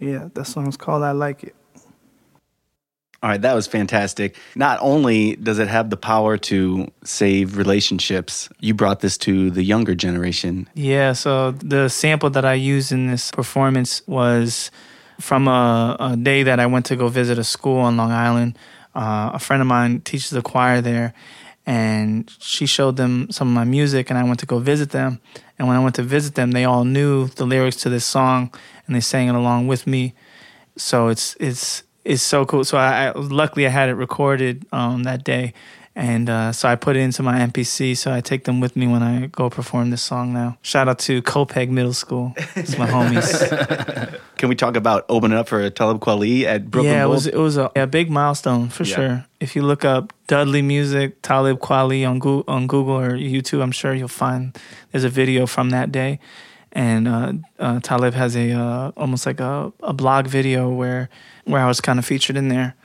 Yeah, 0.00 0.28
that 0.32 0.46
song's 0.46 0.78
called 0.78 1.02
I 1.02 1.12
Like 1.12 1.44
It. 1.44 1.59
All 3.22 3.28
right, 3.28 3.42
that 3.42 3.52
was 3.52 3.66
fantastic. 3.66 4.36
Not 4.56 4.78
only 4.80 5.36
does 5.36 5.58
it 5.58 5.68
have 5.68 5.90
the 5.90 5.98
power 5.98 6.38
to 6.38 6.90
save 7.04 7.58
relationships, 7.58 8.48
you 8.60 8.72
brought 8.72 9.00
this 9.00 9.18
to 9.18 9.50
the 9.50 9.62
younger 9.62 9.94
generation. 9.94 10.66
Yeah, 10.74 11.12
so 11.12 11.50
the 11.50 11.88
sample 11.88 12.30
that 12.30 12.46
I 12.46 12.54
used 12.54 12.92
in 12.92 13.08
this 13.08 13.30
performance 13.30 14.00
was 14.06 14.70
from 15.20 15.48
a, 15.48 15.96
a 16.00 16.16
day 16.16 16.44
that 16.44 16.60
I 16.60 16.64
went 16.64 16.86
to 16.86 16.96
go 16.96 17.08
visit 17.08 17.38
a 17.38 17.44
school 17.44 17.80
on 17.80 17.98
Long 17.98 18.10
Island. 18.10 18.58
Uh, 18.94 19.32
a 19.34 19.38
friend 19.38 19.60
of 19.60 19.68
mine 19.68 20.00
teaches 20.00 20.30
the 20.30 20.40
choir 20.40 20.80
there, 20.80 21.12
and 21.66 22.30
she 22.38 22.64
showed 22.64 22.96
them 22.96 23.30
some 23.30 23.48
of 23.48 23.54
my 23.54 23.64
music, 23.64 24.08
and 24.08 24.18
I 24.18 24.24
went 24.24 24.40
to 24.40 24.46
go 24.46 24.60
visit 24.60 24.90
them. 24.90 25.20
And 25.58 25.68
when 25.68 25.76
I 25.76 25.80
went 25.80 25.94
to 25.96 26.02
visit 26.02 26.36
them, 26.36 26.52
they 26.52 26.64
all 26.64 26.84
knew 26.84 27.26
the 27.28 27.44
lyrics 27.44 27.76
to 27.82 27.90
this 27.90 28.06
song, 28.06 28.50
and 28.86 28.96
they 28.96 29.00
sang 29.00 29.28
it 29.28 29.34
along 29.34 29.66
with 29.66 29.86
me. 29.86 30.14
So 30.78 31.08
it's 31.08 31.36
it's 31.38 31.82
it's 32.04 32.22
so 32.22 32.44
cool. 32.44 32.64
So 32.64 32.78
I, 32.78 33.06
I 33.08 33.12
luckily 33.12 33.66
I 33.66 33.70
had 33.70 33.88
it 33.88 33.94
recorded 33.94 34.66
um, 34.72 35.02
that 35.04 35.22
day, 35.24 35.52
and 35.94 36.30
uh, 36.30 36.52
so 36.52 36.68
I 36.68 36.76
put 36.76 36.96
it 36.96 37.00
into 37.00 37.22
my 37.22 37.38
MPC. 37.40 37.96
So 37.96 38.12
I 38.12 38.20
take 38.20 38.44
them 38.44 38.60
with 38.60 38.74
me 38.76 38.86
when 38.86 39.02
I 39.02 39.26
go 39.26 39.50
perform 39.50 39.90
this 39.90 40.02
song 40.02 40.32
now. 40.32 40.56
Shout 40.62 40.88
out 40.88 40.98
to 41.00 41.20
Copiague 41.22 41.70
Middle 41.70 41.92
School. 41.92 42.32
It's 42.56 42.78
my 42.78 42.86
homies. 42.86 44.18
Can 44.38 44.48
we 44.48 44.54
talk 44.54 44.74
about 44.76 45.04
opening 45.10 45.36
up 45.36 45.48
for 45.48 45.68
Talib 45.68 46.00
Kweli 46.00 46.44
at 46.44 46.70
Brooklyn 46.70 46.94
yeah, 46.94 47.02
it 47.02 47.04
Bowl? 47.04 47.12
was 47.12 47.26
it 47.26 47.36
was 47.36 47.56
a, 47.58 47.70
a 47.76 47.86
big 47.86 48.10
milestone 48.10 48.70
for 48.70 48.84
Yeah. 48.84 48.94
sure. 48.96 49.26
If 49.40 49.54
you 49.54 49.62
look 49.62 49.84
up 49.84 50.12
Dudley 50.28 50.62
Music, 50.62 51.20
Talib 51.22 51.58
Kweli 51.60 52.08
on 52.08 52.18
Google, 52.18 52.44
on 52.52 52.66
Google 52.66 52.98
or 52.98 53.10
YouTube, 53.12 53.62
I'm 53.62 53.72
sure 53.72 53.92
you'll 53.94 54.08
find 54.08 54.56
there's 54.92 55.04
a 55.04 55.08
video 55.10 55.46
from 55.46 55.70
that 55.70 55.92
day. 55.92 56.18
And 56.72 57.08
uh, 57.08 57.32
uh, 57.58 57.80
Talib 57.80 58.14
has 58.14 58.36
a 58.36 58.52
uh, 58.52 58.92
almost 58.96 59.26
like 59.26 59.40
a, 59.40 59.72
a 59.82 59.92
blog 59.92 60.26
video 60.26 60.70
where 60.70 61.08
where 61.44 61.60
I 61.60 61.66
was 61.66 61.80
kind 61.80 61.98
of 61.98 62.04
featured 62.04 62.36
in 62.36 62.48
there, 62.48 62.76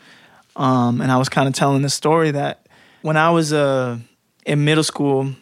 um, 0.56 1.02
and 1.02 1.12
I 1.12 1.18
was 1.18 1.30
kind 1.30 1.48
of 1.48 1.54
telling 1.54 1.84
the 1.84 1.90
story 1.90 2.32
that 2.32 2.66
when 3.04 3.16
I 3.16 3.30
was 3.30 3.54
uh, 3.54 4.00
in 4.46 4.66
middle 4.66 4.84
school, 4.84 5.36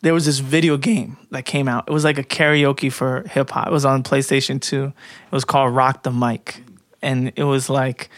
there 0.00 0.14
was 0.14 0.26
this 0.26 0.38
video 0.38 0.76
game 0.76 1.16
that 1.30 1.44
came 1.44 1.68
out. 1.68 1.84
It 1.88 1.92
was 1.92 2.04
like 2.04 2.18
a 2.18 2.24
karaoke 2.24 2.92
for 2.92 3.24
hip 3.28 3.50
hop. 3.50 3.68
It 3.68 3.72
was 3.72 3.84
on 3.84 4.02
PlayStation 4.02 4.60
2. 4.60 4.84
It 4.84 4.92
was 5.32 5.44
called 5.44 5.74
Rock 5.74 6.02
the 6.02 6.10
Mic. 6.10 6.62
And 7.02 7.32
it 7.36 7.44
was 7.44 7.68
like 7.68 8.08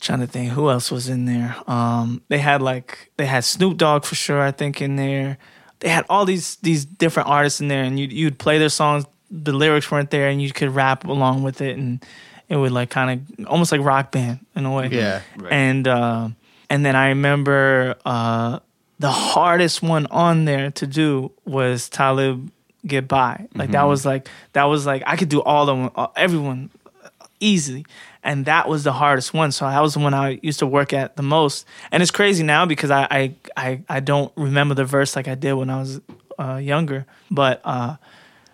trying 0.00 0.20
to 0.20 0.26
think 0.26 0.52
who 0.52 0.70
else 0.70 0.90
was 0.90 1.08
in 1.08 1.24
there. 1.24 1.56
Um, 1.66 2.22
they 2.28 2.38
had 2.38 2.62
like 2.62 3.10
they 3.16 3.26
had 3.26 3.44
Snoop 3.44 3.76
Dogg 3.76 4.04
for 4.04 4.14
sure, 4.14 4.40
I 4.40 4.50
think, 4.50 4.80
in 4.80 4.96
there. 4.96 5.38
They 5.80 5.88
had 5.88 6.04
all 6.08 6.24
these 6.24 6.56
these 6.56 6.84
different 6.84 7.28
artists 7.28 7.60
in 7.60 7.68
there 7.68 7.82
and 7.84 7.98
you 7.98 8.06
you'd 8.06 8.38
play 8.38 8.58
their 8.58 8.68
songs 8.68 9.04
the 9.30 9.52
lyrics 9.52 9.90
weren't 9.90 10.10
there 10.10 10.28
and 10.28 10.40
you 10.40 10.52
could 10.52 10.70
rap 10.70 11.04
along 11.04 11.42
with 11.42 11.60
it 11.60 11.76
and 11.76 12.04
it 12.48 12.56
would 12.56 12.72
like 12.72 12.90
kind 12.90 13.26
of 13.38 13.46
almost 13.46 13.72
like 13.72 13.80
rock 13.82 14.10
band 14.10 14.44
in 14.54 14.64
a 14.64 14.72
way. 14.72 14.88
Yeah. 14.90 15.20
Right. 15.36 15.52
And 15.52 15.86
uh, 15.86 16.28
and 16.70 16.84
then 16.84 16.96
I 16.96 17.08
remember 17.08 17.96
uh, 18.04 18.60
the 18.98 19.10
hardest 19.10 19.82
one 19.82 20.06
on 20.06 20.44
there 20.44 20.70
to 20.72 20.86
do 20.86 21.30
was 21.44 21.88
Talib 21.88 22.50
Get 22.86 23.06
By. 23.06 23.48
Like 23.54 23.72
that 23.72 23.82
was 23.82 24.06
like 24.06 24.28
that 24.54 24.64
was 24.64 24.86
like 24.86 25.02
I 25.06 25.16
could 25.16 25.28
do 25.28 25.42
all 25.42 25.68
of 25.68 25.78
them, 25.78 25.90
uh, 25.94 26.08
everyone 26.16 26.70
easily. 27.40 27.84
And 28.22 28.44
that 28.46 28.68
was 28.68 28.84
the 28.84 28.92
hardest 28.92 29.32
one. 29.32 29.52
So 29.52 29.64
that 29.66 29.80
was 29.80 29.94
the 29.94 30.00
one 30.00 30.12
I 30.14 30.38
used 30.42 30.58
to 30.58 30.66
work 30.66 30.92
at 30.92 31.16
the 31.16 31.22
most. 31.22 31.66
And 31.92 32.02
it's 32.02 32.10
crazy 32.12 32.42
now 32.42 32.66
because 32.66 32.90
I 32.90 33.06
I, 33.10 33.34
I, 33.56 33.82
I 33.88 34.00
don't 34.00 34.32
remember 34.36 34.74
the 34.74 34.84
verse 34.84 35.16
like 35.16 35.28
I 35.28 35.34
did 35.34 35.54
when 35.54 35.70
I 35.70 35.78
was 35.78 36.00
uh, 36.38 36.56
younger. 36.56 37.06
But 37.30 37.60
uh, 37.64 37.96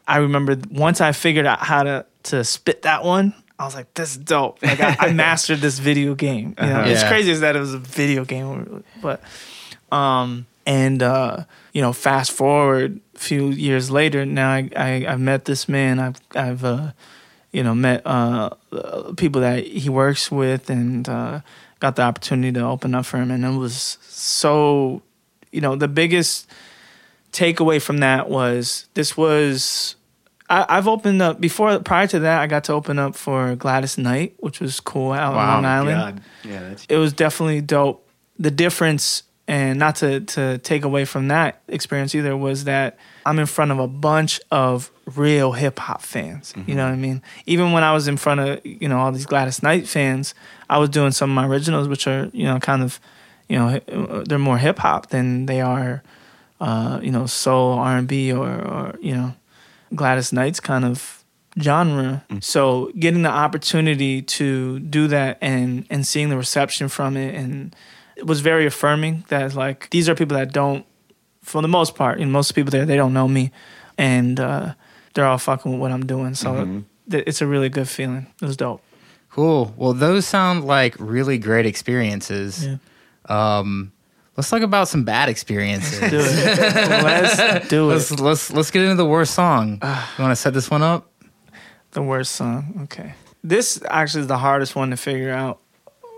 I 0.07 0.19
remember 0.19 0.57
once 0.71 1.01
I 1.01 1.13
figured 1.13 1.47
out 1.47 1.61
how 1.61 1.83
to 1.83 2.07
to 2.25 2.45
spit 2.45 2.83
that 2.83 3.05
one, 3.05 3.35
I 3.59 3.65
was 3.65 3.75
like, 3.75 3.93
"This 3.95 4.13
is 4.13 4.17
dope!" 4.19 4.63
Like 4.63 4.81
I, 4.81 4.97
I 4.99 5.13
mastered 5.13 5.61
this 5.61 5.79
video 5.79 6.15
game. 6.15 6.55
You 6.61 6.67
know, 6.67 6.85
it's 6.85 7.03
Yeah. 7.03 7.09
crazy 7.09 7.31
is 7.31 7.41
that 7.41 7.57
it 7.57 7.61
was 7.61 7.75
a 7.75 7.79
video 7.79 8.25
game, 8.25 8.85
but 9.01 9.23
um, 9.93 10.47
and 10.67 11.03
uh, 11.03 11.45
you 11.73 11.83
know, 11.83 11.93
fast 11.93 12.33
forward 12.33 13.01
a 13.15 13.19
few 13.19 13.49
years 13.49 13.91
later, 13.91 14.25
now 14.27 14.51
I, 14.51 14.71
I 14.77 15.07
I've 15.09 15.21
met 15.21 15.45
this 15.45 15.69
man. 15.69 15.99
I've 16.01 16.17
I've 16.35 16.65
uh, 16.65 16.93
you 17.55 17.63
know 17.63 17.75
met 17.75 18.03
uh, 18.05 18.51
people 19.17 19.41
that 19.43 19.65
he 19.65 19.89
works 19.89 20.31
with, 20.31 20.69
and 20.69 21.09
uh, 21.09 21.41
got 21.79 21.97
the 21.97 22.03
opportunity 22.03 22.53
to 22.53 22.65
open 22.65 22.95
up 22.95 23.07
for 23.07 23.19
him, 23.19 23.31
and 23.31 23.45
it 23.45 23.57
was 23.57 23.97
so 24.03 25.03
you 25.53 25.61
know 25.61 25.77
the 25.77 25.89
biggest 25.89 26.51
takeaway 27.33 27.81
from 27.81 27.99
that 27.99 28.29
was 28.29 28.87
this 28.95 29.17
was 29.17 29.95
I, 30.51 30.67
I've 30.69 30.89
opened 30.89 31.23
up 31.23 31.41
before 31.41 31.79
prior 31.79 32.07
to 32.09 32.19
that 32.21 32.41
I 32.41 32.47
got 32.47 32.65
to 32.65 32.73
open 32.73 32.99
up 32.99 33.15
for 33.15 33.55
Gladys 33.55 33.97
Knight, 33.99 34.35
which 34.39 34.61
was 34.61 34.81
cool 34.81 35.13
out 35.13 35.35
Wow, 35.35 35.57
on 35.57 35.63
Long 35.63 35.65
Island 35.65 35.99
God. 35.99 36.21
Yeah, 36.45 36.69
that's 36.69 36.87
it 36.89 36.97
was 36.97 37.13
definitely 37.13 37.61
dope. 37.61 38.07
The 38.37 38.51
difference, 38.51 39.23
and 39.47 39.79
not 39.79 39.97
to 39.97 40.21
to 40.21 40.59
take 40.59 40.85
away 40.85 41.05
from 41.05 41.29
that 41.29 41.63
experience 41.69 42.17
either, 42.17 42.37
was 42.37 42.65
that 42.65 42.99
I'm 43.25 43.39
in 43.39 43.47
front 43.47 43.71
of 43.71 43.79
a 43.79 43.87
bunch 43.87 44.41
of 44.51 44.91
real 45.17 45.53
hip 45.53 45.79
hop 45.79 46.03
fans. 46.03 46.55
You 46.67 46.75
know 46.75 46.85
what 46.85 46.93
I 46.93 46.97
mean? 46.97 47.23
Even 47.47 47.73
when 47.73 47.83
I 47.83 47.93
was 47.93 48.09
in 48.09 48.17
front 48.17 48.41
of 48.41 48.65
you 48.65 48.89
know 48.89 48.99
all 48.99 49.13
these 49.13 49.27
Gladys 49.27 49.63
Knight 49.63 49.87
fans, 49.87 50.35
I 50.69 50.79
was 50.79 50.89
doing 50.89 51.13
some 51.13 51.31
of 51.31 51.35
my 51.35 51.47
originals, 51.47 51.89
which 51.89 52.07
are 52.07 52.31
you 52.33 52.45
know 52.45 52.59
kind 52.59 52.83
of 52.83 53.01
you 53.49 53.59
know 53.59 53.79
they're 54.27 54.39
more 54.39 54.59
hip 54.59 54.79
hop 54.79 55.09
than 55.11 55.47
they 55.47 55.61
are 55.61 56.03
uh, 56.61 57.01
you 57.03 57.11
know 57.11 57.27
soul 57.27 57.75
R 57.75 57.99
and 57.99 58.09
B 58.09 58.33
or 58.33 58.49
or 58.49 58.95
you 59.01 59.15
know 59.15 59.35
Gladys 59.95 60.33
Knight's 60.33 60.61
kind 60.61 60.85
of 60.85 61.23
genre. 61.61 62.25
So 62.41 62.91
getting 62.99 63.23
the 63.23 63.31
opportunity 63.31 64.23
to 64.23 64.81
do 64.81 65.07
that 65.09 65.39
and 65.41 65.87
and 65.91 66.07
seeing 66.07 66.29
the 66.31 66.37
reception 66.37 66.89
from 66.89 67.17
it 67.17 67.35
and 67.35 67.77
it 68.17 68.27
was 68.27 68.41
very 68.41 68.65
affirming 68.67 69.25
that 69.29 69.55
like 69.55 69.91
these 69.91 70.09
are 70.09 70.15
people 70.15 70.37
that 70.37 70.53
don't 70.53 70.87
for 71.43 71.61
the 71.61 71.69
most 71.69 71.95
part, 71.95 72.19
and 72.21 72.33
most 72.33 72.53
people 72.53 72.71
there 72.71 72.87
they 72.87 72.97
don't 72.97 73.13
know 73.13 73.29
me 73.29 73.53
and 73.99 74.41
uh, 74.41 74.75
they're 75.15 75.27
all 75.27 75.39
fucking 75.39 75.73
with 75.73 75.81
what 75.81 75.91
I'm 75.93 76.07
doing. 76.07 76.35
So 76.35 76.83
th- 77.11 77.25
it's 77.27 77.41
a 77.41 77.47
really 77.47 77.69
good 77.69 77.89
feeling. 77.89 78.27
It 78.43 78.47
was 78.47 78.57
dope. 78.57 78.83
Cool. 79.31 79.75
Well, 79.77 79.93
those 79.95 80.27
sound 80.27 80.65
like 80.65 80.95
really 80.99 81.39
great 81.39 81.67
experiences. 81.67 82.67
Yeah. 82.67 82.77
Um, 83.29 83.93
let's 84.37 84.49
talk 84.51 84.63
about 84.63 84.89
some 84.89 85.05
bad 85.05 85.29
experiences. 85.29 85.99
Do 85.99 86.19
it. 86.21 86.77
Let's 87.05 87.69
do 87.69 87.87
Let's 87.87 88.11
let's 88.21 88.53
let's 88.53 88.71
get 88.71 88.83
into 88.83 88.97
the 88.97 89.05
worst 89.07 89.35
song. 89.35 89.81
you 89.83 90.23
want 90.23 90.31
to 90.31 90.37
set 90.37 90.55
this 90.55 90.71
one 90.71 90.83
up? 90.83 91.11
The 91.93 92.03
worst 92.03 92.33
song. 92.33 92.81
Okay. 92.85 93.15
This 93.43 93.81
actually 93.91 94.23
is 94.23 94.27
the 94.27 94.39
hardest 94.39 94.75
one 94.77 94.91
to 94.91 94.97
figure 94.97 95.33
out 95.33 95.61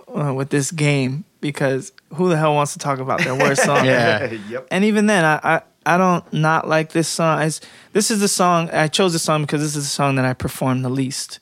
uh, 0.08 0.32
with 0.34 0.50
this 0.50 0.70
game 0.70 1.24
because 1.40 1.92
who 2.14 2.28
the 2.28 2.36
hell 2.36 2.54
wants 2.54 2.72
to 2.74 2.78
talk 2.78 2.98
about 2.98 3.20
their 3.20 3.34
worst 3.34 3.64
song? 3.64 3.84
Yeah. 3.84 4.30
yep. 4.48 4.66
And 4.70 4.84
even 4.84 5.06
then, 5.06 5.24
I, 5.24 5.40
I 5.42 5.62
I 5.86 5.96
don't 5.96 6.30
not 6.32 6.68
like 6.68 6.92
this 6.92 7.08
song. 7.08 7.50
This 7.92 8.10
is 8.10 8.20
the 8.20 8.28
song 8.28 8.68
I 8.70 8.88
chose 8.88 9.12
this 9.12 9.22
song 9.22 9.42
because 9.42 9.62
this 9.62 9.76
is 9.76 9.84
the 9.84 9.88
song 9.88 10.16
that 10.16 10.24
I 10.24 10.34
perform 10.34 10.82
the 10.82 10.90
least. 10.90 11.38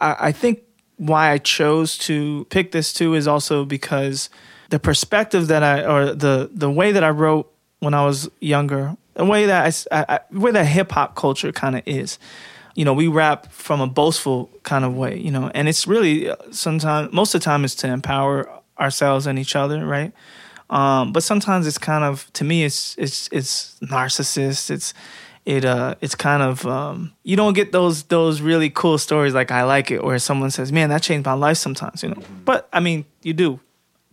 I, 0.00 0.16
I 0.18 0.32
think 0.32 0.62
why 0.96 1.30
I 1.30 1.38
chose 1.38 1.98
to 1.98 2.46
pick 2.50 2.72
this 2.72 2.92
too 2.92 3.14
is 3.14 3.28
also 3.28 3.64
because 3.64 4.30
the 4.70 4.78
perspective 4.78 5.48
that 5.48 5.62
I 5.62 5.84
or 5.84 6.14
the 6.14 6.50
the 6.52 6.70
way 6.70 6.92
that 6.92 7.04
I 7.04 7.10
wrote 7.10 7.52
when 7.80 7.92
I 7.92 8.04
was 8.06 8.30
younger, 8.40 8.96
the 9.14 9.26
way 9.26 9.46
that 9.46 9.86
I, 9.92 10.20
where 10.30 10.52
that 10.52 10.66
hip 10.66 10.92
hop 10.92 11.14
culture 11.14 11.52
kind 11.52 11.76
of 11.76 11.82
is. 11.84 12.18
You 12.74 12.86
know, 12.86 12.94
we 12.94 13.06
rap 13.06 13.52
from 13.52 13.82
a 13.82 13.86
boastful 13.86 14.48
kind 14.62 14.86
of 14.86 14.96
way, 14.96 15.18
you 15.18 15.30
know, 15.30 15.50
and 15.54 15.68
it's 15.68 15.86
really 15.86 16.30
uh, 16.30 16.36
sometimes 16.52 17.12
most 17.12 17.34
of 17.34 17.42
the 17.42 17.44
time 17.44 17.64
is 17.66 17.74
to 17.76 17.88
empower 17.88 18.48
ourselves 18.80 19.26
and 19.26 19.38
each 19.38 19.54
other, 19.54 19.84
right? 19.84 20.12
Um, 20.72 21.12
but 21.12 21.22
sometimes 21.22 21.66
it's 21.66 21.76
kind 21.76 22.02
of 22.02 22.32
to 22.32 22.44
me 22.44 22.64
it's 22.64 22.96
it's 22.96 23.28
it's 23.30 23.78
narcissist. 23.82 24.70
It's 24.70 24.94
it 25.44 25.64
uh 25.66 25.96
it's 26.00 26.14
kind 26.14 26.42
of 26.42 26.64
um 26.66 27.12
you 27.24 27.36
don't 27.36 27.52
get 27.52 27.72
those 27.72 28.04
those 28.04 28.40
really 28.40 28.70
cool 28.70 28.96
stories 28.96 29.34
like 29.34 29.50
I 29.50 29.64
like 29.64 29.90
it 29.90 30.02
where 30.02 30.18
someone 30.18 30.50
says, 30.50 30.72
Man, 30.72 30.88
that 30.88 31.02
changed 31.02 31.26
my 31.26 31.34
life 31.34 31.58
sometimes, 31.58 32.02
you 32.02 32.08
know. 32.08 32.22
But 32.46 32.68
I 32.72 32.80
mean, 32.80 33.04
you 33.22 33.34
do. 33.34 33.60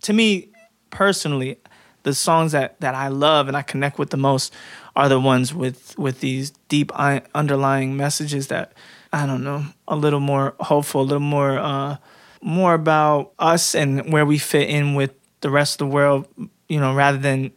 To 0.01 0.13
me 0.13 0.49
personally, 0.89 1.59
the 2.03 2.13
songs 2.13 2.51
that 2.51 2.79
that 2.81 2.93
I 2.93 3.07
love 3.07 3.47
and 3.47 3.55
I 3.55 3.61
connect 3.61 3.97
with 3.97 4.09
the 4.09 4.17
most 4.17 4.53
are 4.97 5.07
the 5.07 5.19
ones 5.19 5.53
with 5.53 5.97
with 5.97 6.19
these 6.19 6.51
deep 6.67 6.91
underlying 7.33 7.95
messages 7.95 8.47
that 8.47 8.73
I 9.13 9.25
don't 9.25 9.45
know, 9.45 9.63
a 9.87 9.95
little 9.95 10.19
more 10.19 10.55
hopeful, 10.59 11.01
a 11.01 11.03
little 11.03 11.19
more 11.21 11.57
uh 11.57 11.97
more 12.41 12.73
about 12.73 13.31
us 13.39 13.75
and 13.75 14.11
where 14.11 14.25
we 14.25 14.37
fit 14.37 14.69
in 14.69 14.95
with 14.95 15.13
the 15.41 15.49
rest 15.49 15.75
of 15.81 15.87
the 15.89 15.93
world, 15.93 16.27
you 16.67 16.79
know, 16.79 16.93
rather 16.93 17.17
than 17.17 17.51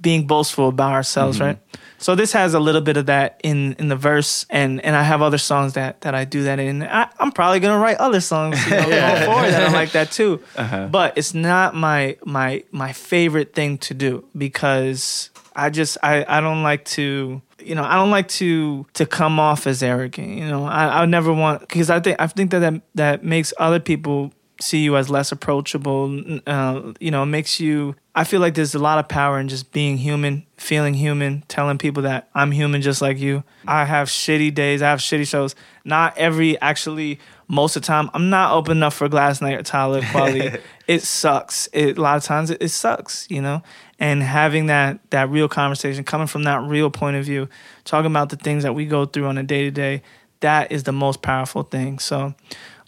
being 0.00 0.26
boastful 0.26 0.68
about 0.68 0.92
ourselves, 0.92 1.38
mm-hmm. 1.38 1.46
right? 1.46 1.58
So 1.98 2.14
this 2.14 2.32
has 2.32 2.52
a 2.52 2.60
little 2.60 2.82
bit 2.82 2.98
of 2.98 3.06
that 3.06 3.40
in 3.42 3.74
in 3.78 3.88
the 3.88 3.96
verse, 3.96 4.44
and 4.50 4.84
and 4.84 4.94
I 4.94 5.02
have 5.02 5.22
other 5.22 5.38
songs 5.38 5.72
that 5.72 6.02
that 6.02 6.14
I 6.14 6.26
do 6.26 6.44
that 6.44 6.58
in. 6.58 6.82
I, 6.82 7.08
I'm 7.18 7.32
probably 7.32 7.60
gonna 7.60 7.78
write 7.78 7.96
other 7.96 8.20
songs 8.20 8.62
you 8.66 8.72
know, 8.72 8.82
going 8.90 9.24
forward 9.24 9.50
that 9.50 9.68
are 9.68 9.72
like 9.72 9.92
that 9.92 10.12
too. 10.12 10.42
Uh-huh. 10.54 10.88
But 10.88 11.16
it's 11.16 11.32
not 11.32 11.74
my 11.74 12.18
my 12.24 12.62
my 12.70 12.92
favorite 12.92 13.54
thing 13.54 13.78
to 13.78 13.94
do 13.94 14.28
because 14.36 15.30
I 15.56 15.70
just 15.70 15.96
I 16.02 16.26
I 16.28 16.40
don't 16.42 16.62
like 16.62 16.84
to 16.96 17.40
you 17.60 17.74
know 17.74 17.84
I 17.84 17.94
don't 17.94 18.10
like 18.10 18.28
to 18.28 18.86
to 18.94 19.06
come 19.06 19.40
off 19.40 19.66
as 19.66 19.82
arrogant. 19.82 20.36
You 20.36 20.46
know 20.46 20.66
I 20.66 21.02
I 21.02 21.06
never 21.06 21.32
want 21.32 21.60
because 21.60 21.88
I 21.88 22.00
think 22.00 22.20
I 22.20 22.26
think 22.26 22.50
that 22.50 22.58
that, 22.58 22.82
that 22.96 23.24
makes 23.24 23.54
other 23.56 23.80
people 23.80 24.32
see 24.60 24.78
you 24.78 24.96
as 24.96 25.10
less 25.10 25.32
approachable. 25.32 26.40
Uh, 26.46 26.92
you 27.00 27.10
know, 27.10 27.22
it 27.22 27.26
makes 27.26 27.60
you. 27.60 27.96
I 28.14 28.24
feel 28.24 28.40
like 28.40 28.54
there's 28.54 28.74
a 28.74 28.78
lot 28.78 28.98
of 28.98 29.08
power 29.08 29.40
in 29.40 29.48
just 29.48 29.72
being 29.72 29.96
human, 29.96 30.46
feeling 30.56 30.94
human, 30.94 31.42
telling 31.48 31.78
people 31.78 32.04
that 32.04 32.28
I'm 32.34 32.52
human 32.52 32.80
just 32.80 33.02
like 33.02 33.18
you. 33.18 33.42
I 33.66 33.84
have 33.84 34.08
shitty 34.08 34.54
days. 34.54 34.82
I 34.82 34.90
have 34.90 35.00
shitty 35.00 35.26
shows. 35.26 35.54
Not 35.84 36.16
every 36.16 36.60
actually. 36.60 37.18
Most 37.46 37.76
of 37.76 37.82
the 37.82 37.86
time, 37.86 38.08
I'm 38.14 38.30
not 38.30 38.54
open 38.54 38.78
enough 38.78 38.94
for 38.94 39.06
Gladys 39.06 39.42
Knight 39.42 39.58
or 39.58 39.62
Talib 39.62 40.02
Kweli. 40.04 40.62
it 40.86 41.02
sucks. 41.02 41.68
It, 41.74 41.98
a 41.98 42.00
lot 42.00 42.16
of 42.16 42.24
times, 42.24 42.50
it, 42.50 42.62
it 42.62 42.70
sucks. 42.70 43.26
You 43.28 43.42
know, 43.42 43.62
and 43.98 44.22
having 44.22 44.66
that 44.66 44.98
that 45.10 45.28
real 45.28 45.48
conversation, 45.48 46.04
coming 46.04 46.26
from 46.26 46.44
that 46.44 46.62
real 46.62 46.90
point 46.90 47.16
of 47.16 47.24
view, 47.24 47.48
talking 47.84 48.10
about 48.10 48.30
the 48.30 48.36
things 48.36 48.62
that 48.62 48.74
we 48.74 48.86
go 48.86 49.04
through 49.04 49.26
on 49.26 49.36
a 49.36 49.42
day 49.42 49.64
to 49.64 49.70
day, 49.70 50.02
that 50.40 50.72
is 50.72 50.84
the 50.84 50.92
most 50.92 51.20
powerful 51.22 51.64
thing. 51.64 51.98
So. 51.98 52.34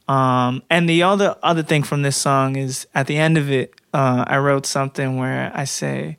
Um, 0.08 0.62
and 0.70 0.88
the 0.88 1.02
other 1.02 1.36
other 1.42 1.62
thing 1.62 1.82
from 1.82 2.02
this 2.02 2.16
song 2.16 2.56
is 2.56 2.86
at 2.94 3.06
the 3.06 3.16
end 3.16 3.36
of 3.38 3.50
it, 3.50 3.74
uh, 3.92 4.24
I 4.26 4.38
wrote 4.38 4.64
something 4.66 5.16
where 5.16 5.50
I 5.52 5.64
say, 5.64 6.16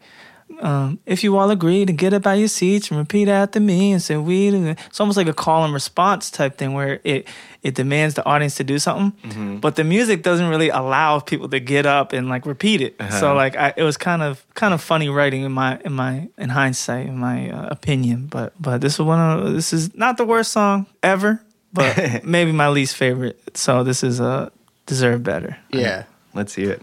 um, 0.62 1.00
"If 1.06 1.24
you 1.24 1.38
all 1.38 1.50
agree 1.52 1.86
to 1.86 1.94
get 1.94 2.14
up 2.14 2.28
out 2.28 2.34
your 2.38 2.50
seats 2.50 2.90
and 2.92 2.98
repeat 3.00 3.30
after 3.30 3.60
me 3.62 3.94
and 3.94 4.02
say 4.02 4.18
we," 4.18 4.50
it's 4.50 5.00
almost 5.00 5.16
like 5.18 5.28
a 5.28 5.34
call 5.34 5.64
and 5.64 5.74
response 5.74 6.30
type 6.30 6.58
thing 6.58 6.74
where 6.74 7.00
it 7.06 7.28
it 7.64 7.76
demands 7.76 8.16
the 8.16 8.26
audience 8.26 8.56
to 8.56 8.64
do 8.64 8.78
something, 8.80 9.14
but 9.62 9.76
the 9.76 9.84
music 9.84 10.22
doesn't 10.22 10.50
really 10.50 10.70
allow 10.70 11.20
people 11.20 11.48
to 11.50 11.60
get 11.60 11.86
up 11.86 12.12
and 12.14 12.28
like 12.28 12.46
repeat 12.46 12.82
it. 12.82 12.96
So 13.20 13.34
like 13.36 13.56
I, 13.56 13.74
it 13.78 13.84
was 13.84 13.96
kind 13.98 14.22
of 14.22 14.46
kind 14.54 14.74
of 14.74 14.82
funny 14.82 15.08
writing 15.08 15.44
in 15.44 15.52
my 15.54 15.80
in 15.86 15.94
my 15.94 16.28
in 16.38 16.50
hindsight, 16.50 17.08
in 17.08 17.18
my 17.18 17.50
uh, 17.52 17.68
opinion. 17.72 18.28
But 18.28 18.52
but 18.60 18.82
this 18.82 18.96
is 18.96 19.00
one 19.02 19.20
of 19.20 19.54
this 19.54 19.72
is 19.72 19.96
not 19.96 20.18
the 20.18 20.26
worst 20.26 20.52
song 20.52 20.88
ever 21.04 21.42
but 21.78 22.24
maybe 22.26 22.52
my 22.52 22.68
least 22.70 22.96
favorite. 22.96 23.40
So 23.56 23.84
this 23.84 24.04
is 24.04 24.20
uh 24.20 24.50
deserve 24.86 25.24
better. 25.24 25.58
Yeah. 25.72 26.04
Let's 26.34 26.54
see 26.54 26.64
it. 26.64 26.82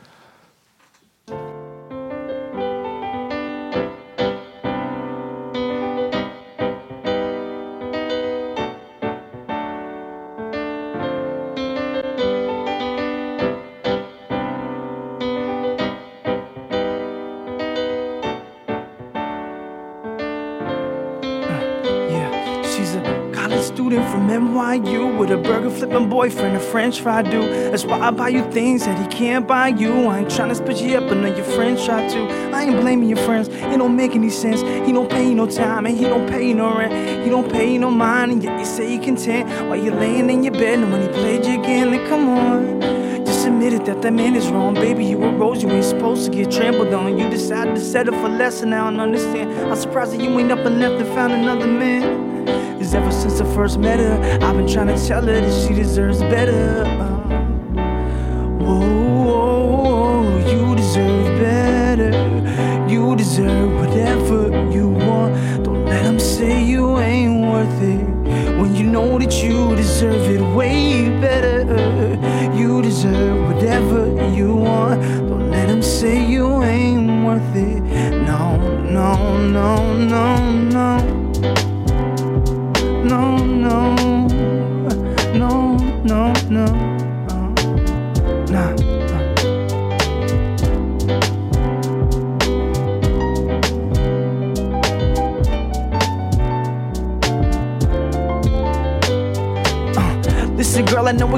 From 24.26 24.48
NYU 24.48 25.18
with 25.18 25.30
a 25.30 25.36
burger 25.36 25.70
flipping 25.70 26.08
boyfriend, 26.08 26.56
a 26.56 26.60
French 26.60 27.00
fry 27.00 27.22
dude. 27.22 27.72
That's 27.72 27.84
why 27.84 27.98
I 27.98 28.10
buy 28.10 28.28
you 28.28 28.50
things 28.50 28.84
that 28.84 28.98
he 28.98 29.06
can't 29.16 29.46
buy 29.46 29.68
you. 29.68 30.08
I 30.08 30.20
ain't 30.20 30.28
tryna 30.28 30.56
spit 30.56 30.80
you 30.80 30.96
up, 30.96 31.08
but 31.08 31.18
know 31.18 31.34
your 31.34 31.44
friends 31.44 31.84
try 31.84 32.06
to. 32.08 32.18
I 32.54 32.62
ain't 32.62 32.80
blaming 32.80 33.08
your 33.08 33.18
friends, 33.18 33.48
it 33.48 33.76
don't 33.76 33.96
make 33.96 34.14
any 34.14 34.30
sense. 34.30 34.62
He 34.86 34.92
don't 34.92 35.10
pay 35.10 35.28
you 35.28 35.34
no 35.34 35.46
time, 35.46 35.86
and 35.86 35.96
he 35.96 36.04
don't 36.04 36.28
pay 36.28 36.48
you 36.48 36.54
no 36.54 36.76
rent. 36.76 37.24
He 37.24 37.30
don't 37.30 37.50
pay 37.50 37.72
you 37.72 37.78
no 37.78 37.90
mind, 37.90 38.32
and 38.32 38.42
yet 38.42 38.58
you 38.58 38.64
say 38.64 38.94
you 38.94 39.00
content 39.00 39.48
while 39.68 39.76
you're 39.76 39.94
laying 39.94 40.30
in 40.30 40.42
your 40.42 40.54
bed. 40.54 40.78
And 40.78 40.92
when 40.92 41.02
he 41.02 41.08
played 41.08 41.44
you 41.44 41.60
again, 41.60 41.90
then 41.90 42.06
come 42.08 42.28
on. 42.28 42.80
Just 43.26 43.46
admit 43.46 43.74
it 43.74 43.84
that 43.86 44.00
that 44.02 44.12
man 44.12 44.34
is 44.36 44.48
wrong, 44.48 44.74
baby. 44.74 45.04
You 45.04 45.22
a 45.22 45.30
rose, 45.32 45.62
you 45.62 45.70
ain't 45.70 45.84
supposed 45.84 46.24
to 46.24 46.30
get 46.30 46.50
trampled 46.50 46.94
on. 46.94 47.18
You 47.18 47.28
decided 47.28 47.74
to 47.74 47.80
settle 47.80 48.14
for 48.14 48.28
less, 48.28 48.62
and 48.62 48.74
I 48.74 48.84
don't 48.84 49.00
understand. 49.00 49.52
I'm 49.70 49.76
surprised 49.76 50.12
that 50.12 50.22
you 50.22 50.38
ain't 50.38 50.52
up 50.52 50.60
and 50.60 50.80
left 50.80 50.94
and 50.94 51.08
found 51.14 51.34
another 51.34 51.66
man. 51.66 52.33
Cause 52.84 52.94
ever 52.94 53.10
since 53.10 53.40
I 53.40 53.54
first 53.54 53.78
met 53.78 53.98
her, 53.98 54.20
I've 54.42 54.58
been 54.58 54.68
trying 54.68 54.88
to 54.88 55.06
tell 55.06 55.22
her 55.22 55.40
that 55.40 55.66
she 55.66 55.72
deserves 55.72 56.20
better. 56.20 57.03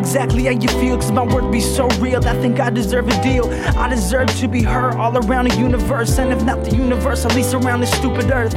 Exactly 0.07 0.45
how 0.45 0.53
you 0.53 0.69
feel, 0.81 0.95
cause 0.95 1.11
my 1.11 1.25
work 1.25 1.51
be 1.51 1.61
so 1.61 1.89
real. 1.99 2.25
I 2.29 2.41
think 2.41 2.61
I 2.61 2.71
deserve 2.71 3.09
a 3.09 3.23
deal. 3.25 3.47
I 3.77 3.89
deserve 3.89 4.29
to 4.39 4.47
be 4.47 4.63
heard 4.63 4.95
all 4.95 5.19
around 5.19 5.49
the 5.51 5.57
universe, 5.57 6.17
and 6.21 6.33
if 6.33 6.45
not 6.45 6.63
the 6.63 6.77
universe, 6.77 7.25
at 7.25 7.35
least 7.35 7.55
around 7.55 7.81
this 7.81 7.91
stupid 7.91 8.31
earth. 8.31 8.55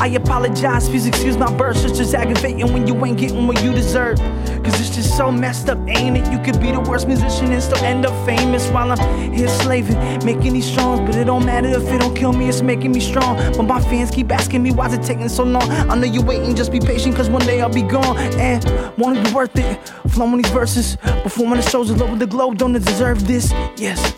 I 0.00 0.06
apologize, 0.06 0.88
please 0.88 1.06
excuse 1.06 1.36
my 1.36 1.52
burst. 1.56 1.84
It's 1.84 1.98
just 1.98 2.14
aggravating 2.14 2.72
when 2.72 2.86
you 2.86 3.04
ain't 3.04 3.18
getting 3.18 3.48
what 3.48 3.60
you 3.64 3.72
deserve. 3.72 4.18
Cause 4.62 4.80
it's 4.80 4.94
just 4.94 5.16
so 5.16 5.30
messed 5.30 5.68
up, 5.68 5.78
ain't 5.88 6.16
it? 6.16 6.32
You 6.32 6.38
could 6.38 6.60
be 6.60 6.70
the 6.70 6.80
worst 6.80 7.06
musician 7.06 7.52
and 7.52 7.62
still 7.62 7.82
end 7.84 8.06
up 8.06 8.14
famous 8.26 8.68
while 8.68 8.92
I'm 8.92 9.32
here 9.32 9.48
slaving, 9.48 9.96
making 10.24 10.52
these 10.52 10.72
songs. 10.72 11.00
But 11.00 11.16
it 11.16 11.24
don't 11.24 11.44
matter 11.44 11.68
if 11.68 11.82
it 11.92 12.00
don't 12.00 12.14
kill 12.16 12.32
me, 12.32 12.48
it's 12.48 12.62
making 12.62 12.92
me 12.92 13.00
strong. 13.00 13.36
But 13.56 13.64
my 13.64 13.80
fans 13.80 14.10
keep 14.12 14.30
asking 14.30 14.62
me 14.62 14.70
why's 14.70 14.92
it 14.92 15.02
taking 15.02 15.28
so 15.28 15.42
long. 15.42 15.68
I 15.90 15.96
know 15.96 16.06
you're 16.06 16.24
waiting, 16.24 16.54
just 16.54 16.70
be 16.70 16.78
patient, 16.78 17.16
cause 17.16 17.28
one 17.28 17.44
day 17.44 17.60
I'll 17.60 17.72
be 17.72 17.82
gone. 17.82 18.16
And 18.38 18.64
won't 18.96 19.18
it 19.18 19.24
be 19.24 19.32
worth 19.32 19.56
it? 19.56 19.92
Flowing 20.10 20.42
these 20.42 20.52
verses, 20.52 20.85
performing 21.24 21.60
the 21.60 21.68
shows 21.68 21.90
all 21.90 22.02
over 22.02 22.16
the 22.16 22.26
globe, 22.26 22.58
don't 22.58 22.72
deserve 22.72 23.26
this? 23.26 23.50
Yes. 23.76 24.14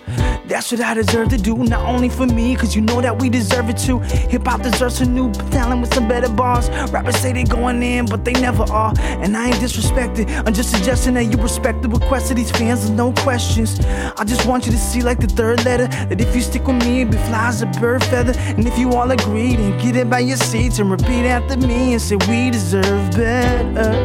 That's 0.49 0.73
what 0.73 0.81
I 0.81 0.95
deserve 0.95 1.29
to 1.29 1.37
do, 1.37 1.55
not 1.57 1.85
only 1.85 2.09
for 2.09 2.27
me, 2.27 2.57
cause 2.57 2.75
you 2.75 2.81
know 2.81 3.03
that 3.03 3.21
we 3.21 3.29
deserve 3.29 3.69
it 3.69 3.77
too. 3.77 3.99
Hip 3.99 4.47
hop 4.47 4.63
deserves 4.63 4.99
a 5.03 5.05
new 5.05 5.31
talent 5.51 5.83
with 5.83 5.93
some 5.93 6.09
better 6.09 6.31
bars. 6.31 6.71
Rappers 6.91 7.17
say 7.17 7.35
they 7.35 7.45
going 7.45 7.83
in, 7.83 8.07
but 8.07 8.25
they 8.25 8.33
never 8.33 8.63
are. 8.73 8.95
And 8.99 9.37
I 9.37 9.49
ain't 9.49 9.57
disrespected, 9.57 10.27
I'm 10.47 10.55
just 10.55 10.71
suggesting 10.71 11.13
that 11.15 11.25
you 11.25 11.37
respect 11.37 11.83
the 11.83 11.91
request 11.91 12.31
of 12.31 12.39
these 12.39 12.51
fans 12.51 12.87
with 12.87 12.97
no 12.97 13.13
questions. 13.13 13.79
I 13.85 14.25
just 14.25 14.47
want 14.47 14.65
you 14.65 14.73
to 14.73 14.79
see, 14.79 15.03
like 15.03 15.21
the 15.21 15.27
third 15.27 15.67
letter, 15.67 15.87
that 15.87 16.19
if 16.19 16.35
you 16.35 16.41
stick 16.41 16.67
with 16.67 16.83
me, 16.83 17.03
it 17.03 17.11
be 17.11 17.19
fly 17.19 17.49
as 17.49 17.61
a 17.61 17.67
bird 17.67 18.03
feather. 18.05 18.33
And 18.39 18.67
if 18.67 18.79
you 18.79 18.93
all 18.93 19.11
agree, 19.11 19.55
then 19.55 19.79
get 19.79 19.97
it 19.97 20.09
by 20.09 20.21
your 20.21 20.39
seats 20.39 20.79
and 20.79 20.91
repeat 20.91 21.27
after 21.27 21.59
me 21.59 21.93
and 21.93 22.01
say, 22.01 22.17
We 22.27 22.49
deserve 22.51 23.11
better. 23.11 24.03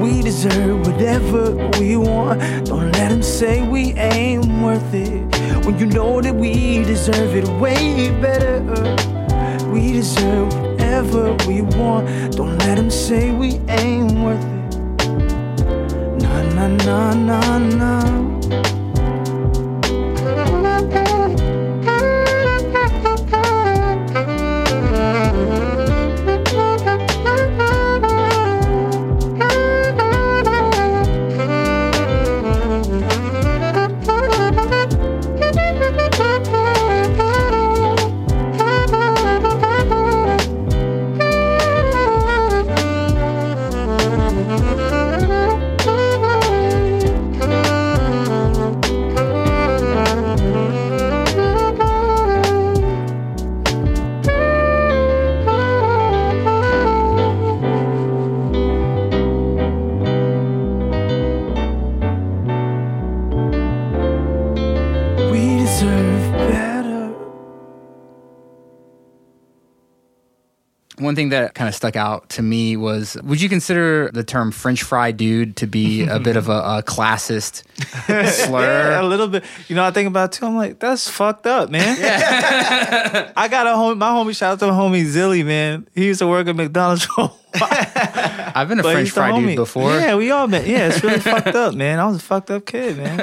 We 0.00 0.22
deserve 0.22 0.86
whatever 0.86 1.50
we 1.80 1.96
want. 1.96 2.66
Don't 2.66 2.92
let 2.92 3.08
them 3.08 3.24
say 3.24 3.66
we 3.66 3.92
ain't 3.94 4.46
worth 4.62 4.94
it. 4.94 5.23
When 5.64 5.78
you 5.78 5.86
know 5.86 6.20
that 6.20 6.34
we 6.34 6.84
deserve 6.84 7.34
it 7.34 7.48
way 7.58 8.10
better. 8.20 8.60
We 9.72 9.92
deserve 9.92 10.52
whatever 10.54 11.32
we 11.48 11.62
want. 11.62 12.36
Don't 12.36 12.58
let 12.58 12.76
them 12.76 12.90
say 12.90 13.32
we 13.32 13.58
ain't 13.68 14.12
worth 14.12 14.44
it. 14.44 15.08
Nah, 16.20 16.42
nah, 16.54 16.68
nah, 16.68 17.14
nah, 17.14 17.58
nah. 17.58 18.43
One 71.14 71.16
thing 71.16 71.28
that 71.28 71.54
kind 71.54 71.68
of 71.68 71.76
stuck 71.76 71.94
out 71.94 72.28
to 72.30 72.42
me 72.42 72.76
was 72.76 73.16
would 73.22 73.40
you 73.40 73.48
consider 73.48 74.10
the 74.12 74.24
term 74.24 74.50
French 74.50 74.82
fry 74.82 75.12
dude 75.12 75.54
to 75.58 75.68
be 75.68 76.02
a 76.08 76.18
bit 76.18 76.36
of 76.36 76.48
a, 76.48 76.58
a 76.78 76.82
classist 76.84 77.62
slur? 78.26 78.90
Yeah, 78.90 79.00
a 79.00 79.04
little 79.06 79.28
bit. 79.28 79.44
You 79.68 79.76
know, 79.76 79.84
I 79.84 79.92
think 79.92 80.08
about 80.08 80.34
it 80.34 80.38
too. 80.40 80.46
I'm 80.46 80.56
like, 80.56 80.80
that's 80.80 81.08
fucked 81.08 81.46
up, 81.46 81.70
man. 81.70 81.96
Yeah. 82.00 83.30
I 83.36 83.46
got 83.46 83.68
a 83.68 83.70
homie, 83.70 83.96
my 83.96 84.08
homie, 84.08 84.36
shout 84.36 84.54
out 84.54 84.58
to 84.58 84.66
my 84.66 84.72
homie 84.72 85.04
Zilly, 85.04 85.44
man. 85.46 85.86
He 85.94 86.06
used 86.06 86.18
to 86.18 86.26
work 86.26 86.48
at 86.48 86.56
McDonald's 86.56 87.04
for. 87.04 87.30
I've 87.54 88.68
been 88.68 88.80
a 88.80 88.82
But 88.82 88.94
French 88.94 89.10
fry 89.10 89.30
dude 89.38 89.50
homie. 89.50 89.54
before. 89.56 89.92
Yeah, 89.92 90.16
we 90.16 90.32
all 90.32 90.48
been. 90.48 90.68
Yeah, 90.68 90.88
it's 90.88 91.04
really 91.04 91.20
fucked 91.20 91.54
up, 91.54 91.74
man. 91.76 92.00
I 92.00 92.06
was 92.06 92.16
a 92.16 92.20
fucked 92.20 92.50
up 92.50 92.66
kid, 92.66 92.96
man. 92.96 93.18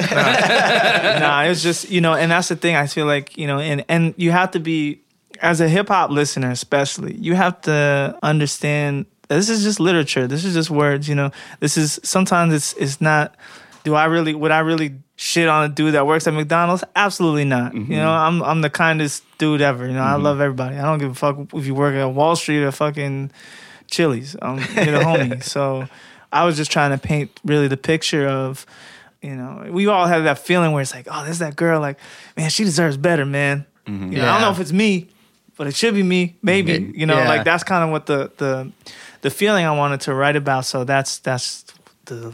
Nah, 1.19 1.41
it 1.43 1.49
was 1.49 1.61
just 1.61 1.89
you 1.89 1.99
know, 1.99 2.13
and 2.13 2.31
that's 2.31 2.47
the 2.47 2.55
thing. 2.55 2.77
I 2.77 2.87
feel 2.87 3.05
like 3.05 3.37
you 3.37 3.47
know, 3.47 3.59
and 3.59 3.83
and 3.89 4.13
you 4.15 4.31
have 4.31 4.51
to 4.51 4.61
be 4.61 5.01
as 5.41 5.59
a 5.61 5.67
hip 5.67 5.87
hop 5.89 6.09
listener, 6.11 6.51
especially, 6.51 7.15
you 7.15 7.35
have 7.35 7.61
to 7.61 8.17
understand. 8.23 9.05
This 9.27 9.49
is 9.49 9.63
just 9.63 9.79
literature. 9.79 10.27
This 10.27 10.43
is 10.45 10.53
just 10.53 10.69
words. 10.69 11.07
You 11.07 11.15
know, 11.15 11.31
this 11.59 11.77
is 11.77 11.99
sometimes 12.03 12.53
it's 12.53 12.73
it's 12.73 13.01
not. 13.01 13.35
Do 13.83 13.95
I 13.95 14.05
really? 14.05 14.35
Would 14.35 14.51
I 14.51 14.59
really 14.59 14.99
shit 15.15 15.47
on 15.47 15.69
a 15.69 15.73
dude 15.73 15.93
that 15.95 16.05
works 16.05 16.27
at 16.27 16.33
McDonald's? 16.33 16.83
Absolutely 16.95 17.45
not. 17.45 17.73
You 17.73 17.95
know, 17.95 18.11
I'm 18.11 18.43
I'm 18.43 18.61
the 18.61 18.69
kindest 18.69 19.23
dude 19.37 19.61
ever. 19.61 19.87
You 19.87 19.93
know, 19.93 20.03
I 20.03 20.15
love 20.15 20.39
everybody. 20.41 20.77
I 20.77 20.83
don't 20.83 20.99
give 20.99 21.11
a 21.11 21.15
fuck 21.15 21.37
if 21.53 21.65
you 21.65 21.73
work 21.73 21.95
at 21.95 22.05
Wall 22.13 22.35
Street 22.35 22.63
or 22.63 22.71
fucking 22.71 23.31
Chili's. 23.89 24.35
Um, 24.41 24.57
you're 24.57 24.85
the 24.85 25.03
homie. 25.03 25.43
So 25.51 25.87
I 26.31 26.45
was 26.45 26.55
just 26.57 26.71
trying 26.71 26.91
to 26.91 26.97
paint 26.97 27.31
really 27.43 27.67
the 27.67 27.77
picture 27.77 28.27
of, 28.27 28.65
you 29.21 29.35
know, 29.35 29.67
we 29.71 29.87
all 29.87 30.05
have 30.07 30.23
that 30.25 30.39
feeling 30.39 30.71
where 30.71 30.81
it's 30.81 30.93
like, 30.93 31.07
oh, 31.09 31.23
there's 31.25 31.39
that 31.39 31.55
girl. 31.55 31.79
Like, 31.81 31.97
man, 32.37 32.49
she 32.49 32.63
deserves 32.63 32.97
better, 32.97 33.25
man. 33.25 33.65
You 33.87 33.93
know, 33.93 34.23
I 34.29 34.33
don't 34.33 34.41
know 34.41 34.51
if 34.51 34.59
it's 34.59 34.71
me, 34.71 35.09
but 35.61 35.67
it 35.67 35.75
should 35.75 35.93
be 35.93 36.01
me. 36.01 36.37
Maybe. 36.41 36.71
Yeah. 36.71 36.79
You 36.79 37.05
know, 37.05 37.19
Yeah. 37.19 37.29
like 37.29 37.43
that's 37.43 37.63
kind 37.63 37.83
of 37.83 37.91
what 37.91 38.07
the 38.07 38.31
the 38.37 38.71
the 39.21 39.29
feeling 39.29 39.63
I 39.63 39.77
wanted 39.77 40.01
to 40.01 40.13
write 40.15 40.35
about. 40.35 40.65
So 40.65 40.83
that's 40.83 41.19
that's 41.19 41.65
the 42.05 42.33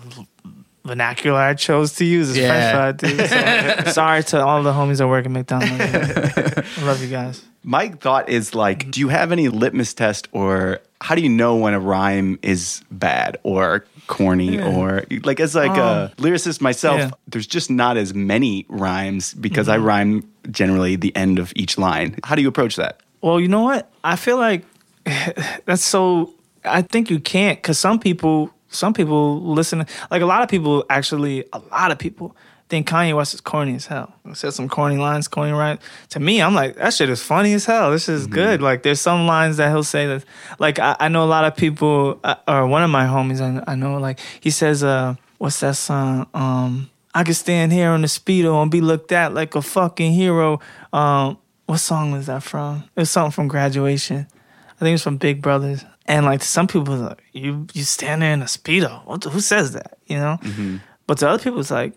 vernacular 0.86 1.38
I 1.38 1.54
chose 1.54 1.92
to 1.96 2.06
use 2.06 2.30
is 2.30 2.38
Yeah. 2.38 2.72
French 2.72 3.02
fry 3.02 3.10
dude. 3.10 3.86
So, 3.86 3.92
sorry 3.92 4.24
to 4.24 4.42
all 4.42 4.64
the 4.64 4.72
homies 4.72 5.00
that 5.00 5.10
work 5.10 5.26
at 5.26 5.32
McDonald's. 5.32 5.74
I 5.78 6.86
love 6.86 7.04
you 7.04 7.10
guys. 7.10 7.44
My 7.64 7.90
thought 7.90 8.30
is 8.30 8.56
like, 8.56 8.90
do 8.92 9.02
you 9.02 9.10
have 9.10 9.34
any 9.34 9.50
litmus 9.50 9.94
test 9.94 10.30
or 10.32 10.80
how 11.02 11.14
do 11.14 11.22
you 11.22 11.28
know 11.28 11.58
when 11.58 11.74
a 11.74 11.82
rhyme 11.82 12.40
is 12.42 12.82
bad 12.92 13.40
or 13.44 13.84
corny 14.08 14.58
or 14.58 15.04
like 15.26 15.42
as 15.42 15.54
like 15.54 15.76
a 15.76 16.14
oh. 16.18 16.22
lyricist 16.24 16.62
myself, 16.62 17.00
yeah. 17.00 17.10
there's 17.28 17.46
just 17.46 17.70
not 17.70 17.98
as 17.98 18.14
many 18.14 18.66
rhymes 18.70 19.34
because 19.34 19.68
I 19.68 19.76
mm-hmm. 19.76 19.86
rhyme 19.86 20.32
generally 20.50 20.96
the 20.96 21.14
end 21.14 21.40
of 21.40 21.52
each 21.58 21.78
line. 21.78 22.18
How 22.24 22.36
do 22.36 22.42
you 22.42 22.48
approach 22.48 22.78
that? 22.78 23.02
Well, 23.28 23.42
you 23.42 23.50
know 23.50 23.64
what? 23.64 23.92
I 24.06 24.16
feel 24.16 24.38
like 24.38 24.64
that's 25.66 25.84
so. 25.84 26.34
I 26.64 26.82
think 26.82 27.10
you 27.10 27.20
can't 27.20 27.58
because 27.58 27.78
some 27.78 28.00
people 28.00 28.54
some 28.70 28.94
people 28.94 29.42
listen. 29.42 29.86
Like 30.10 30.22
a 30.22 30.26
lot 30.26 30.44
of 30.44 30.50
people, 30.50 30.86
actually, 30.90 31.44
a 31.52 31.60
lot 31.60 31.92
of 31.92 32.00
people 32.00 32.38
think 32.70 32.88
Kanye 32.88 33.14
West 33.14 33.34
is 33.34 33.42
corny 33.42 33.76
as 33.76 33.86
hell. 33.86 34.14
He 34.26 34.34
said 34.34 34.54
some 34.54 34.70
corny 34.70 34.96
lines, 34.96 35.28
corny 35.28 35.52
right. 35.52 35.78
To 36.12 36.22
me, 36.22 36.42
I'm 36.42 36.54
like, 36.54 36.76
that 36.76 36.94
shit 36.94 37.10
is 37.10 37.22
funny 37.22 37.52
as 37.52 37.66
hell. 37.66 37.92
This 37.92 38.08
is 38.08 38.28
good. 38.28 38.62
Like, 38.62 38.84
there's 38.84 39.02
some 39.02 39.28
lines 39.28 39.58
that 39.58 39.72
he'll 39.72 39.84
say 39.84 40.08
that, 40.08 40.24
like, 40.58 40.80
I, 40.80 40.96
I 40.98 41.08
know 41.10 41.24
a 41.24 41.28
lot 41.28 41.44
of 41.44 41.56
people, 41.56 42.20
uh, 42.24 42.36
or 42.48 42.66
one 42.68 42.84
of 42.84 42.90
my 42.90 43.06
homies, 43.06 43.42
I, 43.42 43.72
I 43.72 43.76
know, 43.76 43.98
like, 43.98 44.20
he 44.40 44.52
says, 44.52 44.84
uh, 44.84 45.16
what's 45.38 45.60
that 45.62 45.76
song? 45.76 46.28
Um, 46.34 46.90
I 47.14 47.24
could 47.24 47.36
stand 47.36 47.74
here 47.74 47.90
on 47.90 48.02
the 48.02 48.08
speedo 48.08 48.62
and 48.62 48.72
be 48.72 48.80
looked 48.80 49.12
at 49.12 49.34
like 49.34 49.56
a 49.56 49.62
fucking 49.62 50.14
hero. 50.14 50.60
Um, 50.94 51.38
what 51.68 51.78
song 51.78 52.12
was 52.12 52.26
that 52.26 52.44
from? 52.44 52.84
It 52.96 53.02
was 53.02 53.12
something 53.12 53.32
from 53.32 53.48
graduation. 53.48 54.28
I 54.66 54.80
think 54.80 54.90
it 54.90 54.94
was 54.94 55.04
from 55.04 55.18
Big 55.18 55.42
Brothers. 55.42 55.86
And 56.06 56.26
like 56.26 56.42
some 56.42 56.66
people, 56.66 56.96
like, 56.96 57.22
you 57.34 57.68
you 57.74 57.84
stand 57.84 58.22
there 58.22 58.34
in 58.34 58.42
a 58.42 58.46
speedo. 58.46 59.06
What 59.06 59.22
the, 59.22 59.30
who 59.30 59.42
says 59.42 59.74
that? 59.74 59.98
You 60.08 60.18
know. 60.18 60.40
Mm-hmm. 60.42 60.78
But 61.06 61.20
to 61.20 61.30
other 61.30 61.44
people, 61.44 61.60
it's 61.60 61.70
like, 61.70 61.94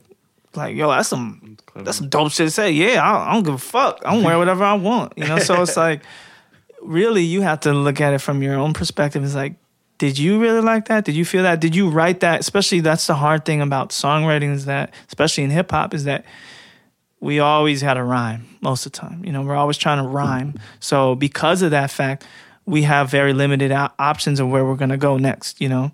like 0.56 0.76
yo, 0.76 0.90
that's 0.90 1.08
some 1.08 1.56
that's 1.76 1.98
some 1.98 2.08
dope 2.08 2.32
shit 2.32 2.48
to 2.48 2.50
say. 2.50 2.72
Yeah, 2.72 3.00
I, 3.02 3.30
I 3.30 3.32
don't 3.34 3.44
give 3.44 3.54
a 3.54 3.58
fuck. 3.58 4.02
I'm 4.04 4.24
wear 4.24 4.38
whatever 4.42 4.64
I 4.64 4.74
want. 4.74 5.16
You 5.16 5.26
know. 5.26 5.38
So 5.38 5.62
it's 5.62 5.76
like, 5.86 6.02
really, 6.82 7.22
you 7.22 7.42
have 7.42 7.60
to 7.60 7.72
look 7.72 8.00
at 8.00 8.12
it 8.12 8.18
from 8.18 8.42
your 8.42 8.56
own 8.56 8.72
perspective. 8.72 9.22
It's 9.22 9.36
like, 9.36 9.54
did 9.98 10.18
you 10.18 10.40
really 10.40 10.62
like 10.62 10.88
that? 10.88 11.04
Did 11.04 11.14
you 11.14 11.24
feel 11.24 11.44
that? 11.44 11.60
Did 11.60 11.76
you 11.76 11.88
write 11.88 12.20
that? 12.20 12.40
Especially 12.40 12.80
that's 12.80 13.06
the 13.06 13.14
hard 13.14 13.44
thing 13.44 13.60
about 13.60 13.90
songwriting 13.90 14.52
is 14.52 14.64
that, 14.64 14.92
especially 15.06 15.44
in 15.44 15.50
hip 15.50 15.70
hop, 15.70 15.94
is 15.94 16.04
that 16.04 16.24
we 17.20 17.38
always 17.38 17.80
had 17.82 17.96
a 17.96 18.02
rhyme 18.02 18.46
most 18.60 18.86
of 18.86 18.92
the 18.92 18.98
time. 18.98 19.24
You 19.24 19.32
know, 19.32 19.42
we're 19.42 19.54
always 19.56 19.76
trying 19.76 20.02
to 20.02 20.08
rhyme. 20.08 20.54
So 20.80 21.14
because 21.14 21.62
of 21.62 21.70
that 21.72 21.90
fact, 21.90 22.26
we 22.66 22.82
have 22.82 23.10
very 23.10 23.32
limited 23.32 23.72
o- 23.72 23.88
options 23.98 24.40
of 24.40 24.48
where 24.48 24.64
we're 24.64 24.76
going 24.76 24.90
to 24.90 24.96
go 24.96 25.16
next. 25.18 25.60
You 25.60 25.68
know, 25.68 25.92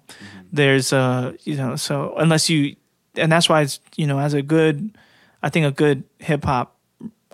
there's 0.52 0.92
uh, 0.92 1.32
you 1.44 1.56
know, 1.56 1.76
so 1.76 2.14
unless 2.16 2.48
you, 2.48 2.76
and 3.16 3.30
that's 3.32 3.48
why 3.48 3.62
it's 3.62 3.80
you 3.96 4.06
know, 4.06 4.18
as 4.20 4.34
a 4.34 4.42
good, 4.42 4.96
I 5.42 5.48
think 5.48 5.66
a 5.66 5.70
good 5.70 6.04
hip 6.18 6.44
hop 6.44 6.74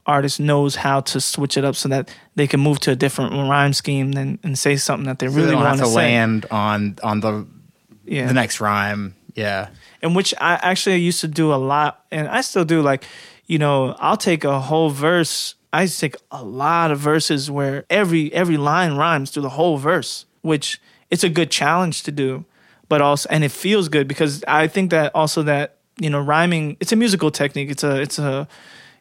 artist 0.06 0.40
knows 0.40 0.74
how 0.74 1.00
to 1.00 1.20
switch 1.20 1.56
it 1.56 1.64
up 1.64 1.76
so 1.76 1.88
that 1.88 2.12
they 2.34 2.46
can 2.46 2.58
move 2.60 2.80
to 2.80 2.90
a 2.90 2.96
different 2.96 3.32
rhyme 3.32 3.72
scheme 3.72 4.12
and, 4.16 4.38
and 4.42 4.58
say 4.58 4.74
something 4.76 5.06
that 5.06 5.18
they 5.20 5.28
So 5.28 5.34
really 5.34 5.48
they 5.50 5.54
want 5.54 5.78
to 5.78 5.86
say. 5.86 5.94
land 5.94 6.46
on 6.50 6.96
on 7.02 7.20
the 7.20 7.46
Yeah. 8.04 8.26
the 8.26 8.34
next 8.34 8.60
rhyme. 8.60 9.14
Yeah. 9.34 9.68
in 10.02 10.12
which 10.14 10.34
I 10.40 10.54
actually 10.62 10.96
used 10.96 11.20
to 11.22 11.28
do 11.28 11.54
a 11.54 11.56
lot, 11.56 12.04
and 12.10 12.28
I 12.28 12.40
still 12.42 12.64
do. 12.66 12.82
Like, 12.82 13.04
you 13.52 13.58
know, 13.58 13.94
I'll 13.98 14.16
take 14.16 14.44
a 14.44 14.58
whole 14.58 14.88
verse. 14.88 15.56
I 15.74 15.84
take 15.84 16.16
a 16.30 16.42
lot 16.42 16.90
of 16.90 16.98
verses 16.98 17.50
where 17.50 17.84
every 17.90 18.32
every 18.32 18.56
line 18.56 18.94
rhymes 18.94 19.30
through 19.30 19.42
the 19.42 19.50
whole 19.50 19.76
verse, 19.76 20.24
which 20.40 20.80
it's 21.10 21.22
a 21.22 21.28
good 21.28 21.50
challenge 21.50 22.02
to 22.04 22.10
do, 22.10 22.46
but 22.88 23.02
also 23.02 23.28
and 23.28 23.44
it 23.44 23.52
feels 23.52 23.90
good 23.90 24.08
because 24.08 24.42
I 24.48 24.68
think 24.68 24.90
that 24.92 25.14
also 25.14 25.42
that 25.42 25.76
you 26.00 26.08
know 26.08 26.18
rhyming 26.18 26.78
it's 26.80 26.92
a 26.92 26.96
musical 26.96 27.30
technique. 27.30 27.70
It's 27.70 27.84
a 27.84 28.00
it's 28.00 28.18
a 28.18 28.48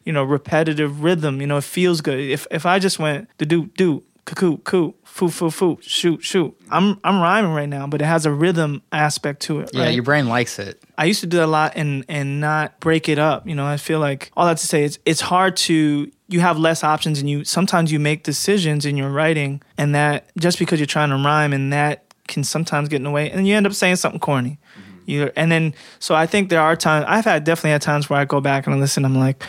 you 0.03 0.11
know 0.11 0.25
repetitive 0.25 1.01
rhythm. 1.01 1.39
You 1.39 1.47
know, 1.47 1.55
it 1.55 1.63
feels 1.63 2.01
good. 2.01 2.19
If 2.19 2.45
if 2.51 2.65
I 2.65 2.77
just 2.77 2.99
went 2.99 3.29
do 3.37 3.45
do 3.45 3.67
do 3.77 4.03
cuckoo 4.25 4.57
coo 4.57 4.93
foo 5.03 5.29
foo 5.29 5.49
foo 5.49 5.77
shoot 5.81 6.23
shoot, 6.23 6.55
I'm 6.69 6.99
I'm 7.03 7.19
rhyming 7.19 7.53
right 7.53 7.69
now, 7.69 7.87
but 7.87 8.01
it 8.01 8.05
has 8.05 8.25
a 8.25 8.31
rhythm 8.31 8.81
aspect 8.91 9.41
to 9.43 9.59
it. 9.59 9.71
Yeah, 9.73 9.83
right? 9.83 9.93
your 9.93 10.03
brain 10.03 10.27
likes 10.27 10.59
it. 10.59 10.81
I 10.97 11.05
used 11.05 11.21
to 11.21 11.27
do 11.27 11.37
that 11.37 11.45
a 11.45 11.47
lot 11.47 11.73
and 11.75 12.05
and 12.07 12.39
not 12.39 12.79
break 12.79 13.09
it 13.09 13.19
up. 13.19 13.47
You 13.47 13.55
know, 13.55 13.65
I 13.65 13.77
feel 13.77 13.99
like 13.99 14.31
all 14.37 14.45
that 14.45 14.57
to 14.57 14.67
say 14.67 14.83
it's 14.83 14.99
it's 15.05 15.21
hard 15.21 15.57
to 15.57 16.11
you 16.27 16.39
have 16.39 16.57
less 16.57 16.83
options 16.83 17.19
and 17.19 17.29
you 17.29 17.43
sometimes 17.43 17.91
you 17.91 17.99
make 17.99 18.23
decisions 18.23 18.85
in 18.85 18.95
your 18.97 19.09
writing 19.09 19.61
and 19.77 19.93
that 19.95 20.31
just 20.37 20.59
because 20.59 20.79
you're 20.79 20.87
trying 20.87 21.09
to 21.09 21.15
rhyme 21.15 21.53
and 21.53 21.73
that 21.73 22.05
can 22.27 22.43
sometimes 22.43 22.87
get 22.87 22.97
in 22.97 23.03
the 23.03 23.11
way 23.11 23.29
and 23.29 23.47
you 23.47 23.55
end 23.55 23.65
up 23.65 23.73
saying 23.73 23.97
something 23.97 24.19
corny. 24.19 24.59
You 25.05 25.31
and 25.35 25.51
then 25.51 25.73
so 25.99 26.15
I 26.15 26.27
think 26.27 26.49
there 26.49 26.61
are 26.61 26.75
times 26.75 27.05
I've 27.07 27.25
had 27.25 27.43
definitely 27.43 27.71
had 27.71 27.81
times 27.81 28.09
where 28.09 28.19
I 28.19 28.25
go 28.25 28.39
back 28.39 28.65
and 28.65 28.75
I 28.75 28.79
listen. 28.79 29.03
I'm 29.03 29.17
like, 29.17 29.43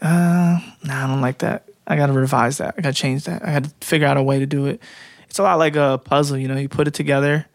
uh, 0.00 0.60
nah, 0.84 1.04
I 1.04 1.06
don't 1.06 1.20
like 1.20 1.38
that. 1.38 1.63
I 1.86 1.96
got 1.96 2.06
to 2.06 2.12
revise 2.12 2.58
that. 2.58 2.74
I 2.78 2.80
got 2.80 2.94
to 2.94 3.00
change 3.00 3.24
that. 3.24 3.42
I 3.42 3.52
got 3.52 3.64
to 3.64 3.86
figure 3.86 4.06
out 4.06 4.16
a 4.16 4.22
way 4.22 4.38
to 4.38 4.46
do 4.46 4.66
it. 4.66 4.80
It's 5.28 5.38
a 5.38 5.42
lot 5.42 5.58
like 5.58 5.76
a 5.76 6.00
puzzle. 6.02 6.38
You 6.38 6.48
know, 6.48 6.56
you 6.56 6.68
put 6.68 6.88
it 6.88 6.94
together 6.94 7.46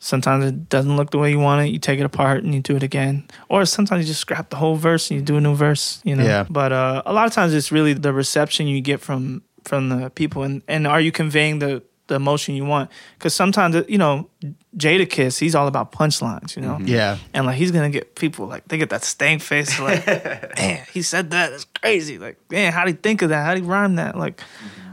Sometimes 0.00 0.44
it 0.44 0.68
doesn't 0.68 0.96
look 0.96 1.10
the 1.10 1.18
way 1.18 1.30
you 1.30 1.40
want 1.40 1.66
it. 1.66 1.72
You 1.72 1.78
take 1.80 1.98
it 1.98 2.04
apart 2.04 2.44
and 2.44 2.54
you 2.54 2.60
do 2.60 2.76
it 2.76 2.84
again. 2.84 3.26
Or 3.48 3.64
sometimes 3.64 4.04
you 4.04 4.06
just 4.06 4.20
scrap 4.20 4.50
the 4.50 4.56
whole 4.56 4.76
verse 4.76 5.10
and 5.10 5.18
you 5.18 5.24
do 5.24 5.36
a 5.36 5.40
new 5.40 5.54
verse, 5.54 6.00
you 6.04 6.14
know. 6.14 6.24
Yeah. 6.24 6.46
But 6.48 6.72
uh, 6.72 7.02
a 7.04 7.12
lot 7.12 7.26
of 7.26 7.32
times 7.32 7.52
it's 7.52 7.72
really 7.72 7.94
the 7.94 8.12
reception 8.12 8.68
you 8.68 8.80
get 8.80 9.00
from 9.00 9.42
from 9.64 9.88
the 9.88 10.08
people 10.10 10.44
and, 10.44 10.62
and 10.66 10.86
are 10.86 11.00
you 11.00 11.12
conveying 11.12 11.58
the 11.58 11.82
the 12.08 12.16
emotion 12.16 12.54
you 12.54 12.64
want? 12.64 12.90
Because 13.14 13.34
sometimes 13.34 13.76
you 13.88 13.98
know 13.98 14.28
Jadakiss, 14.76 15.38
he's 15.38 15.54
all 15.54 15.66
about 15.66 15.92
punchlines, 15.92 16.54
you 16.56 16.62
know. 16.62 16.78
Yeah. 16.80 17.18
And 17.32 17.46
like 17.46 17.56
he's 17.56 17.70
gonna 17.70 17.90
get 17.90 18.14
people 18.14 18.46
like 18.46 18.66
they 18.68 18.78
get 18.78 18.90
that 18.90 19.04
stank 19.04 19.40
face 19.40 19.78
like, 19.80 20.06
man, 20.56 20.86
he 20.92 21.02
said 21.02 21.30
that. 21.30 21.50
That's 21.50 21.64
crazy. 21.64 22.18
Like, 22.18 22.38
man, 22.50 22.72
how 22.72 22.84
would 22.84 22.94
he 22.94 23.00
think 23.00 23.22
of 23.22 23.30
that? 23.30 23.44
How 23.44 23.54
would 23.54 23.62
he 23.62 23.68
rhyme 23.68 23.96
that? 23.96 24.16
Like, 24.16 24.40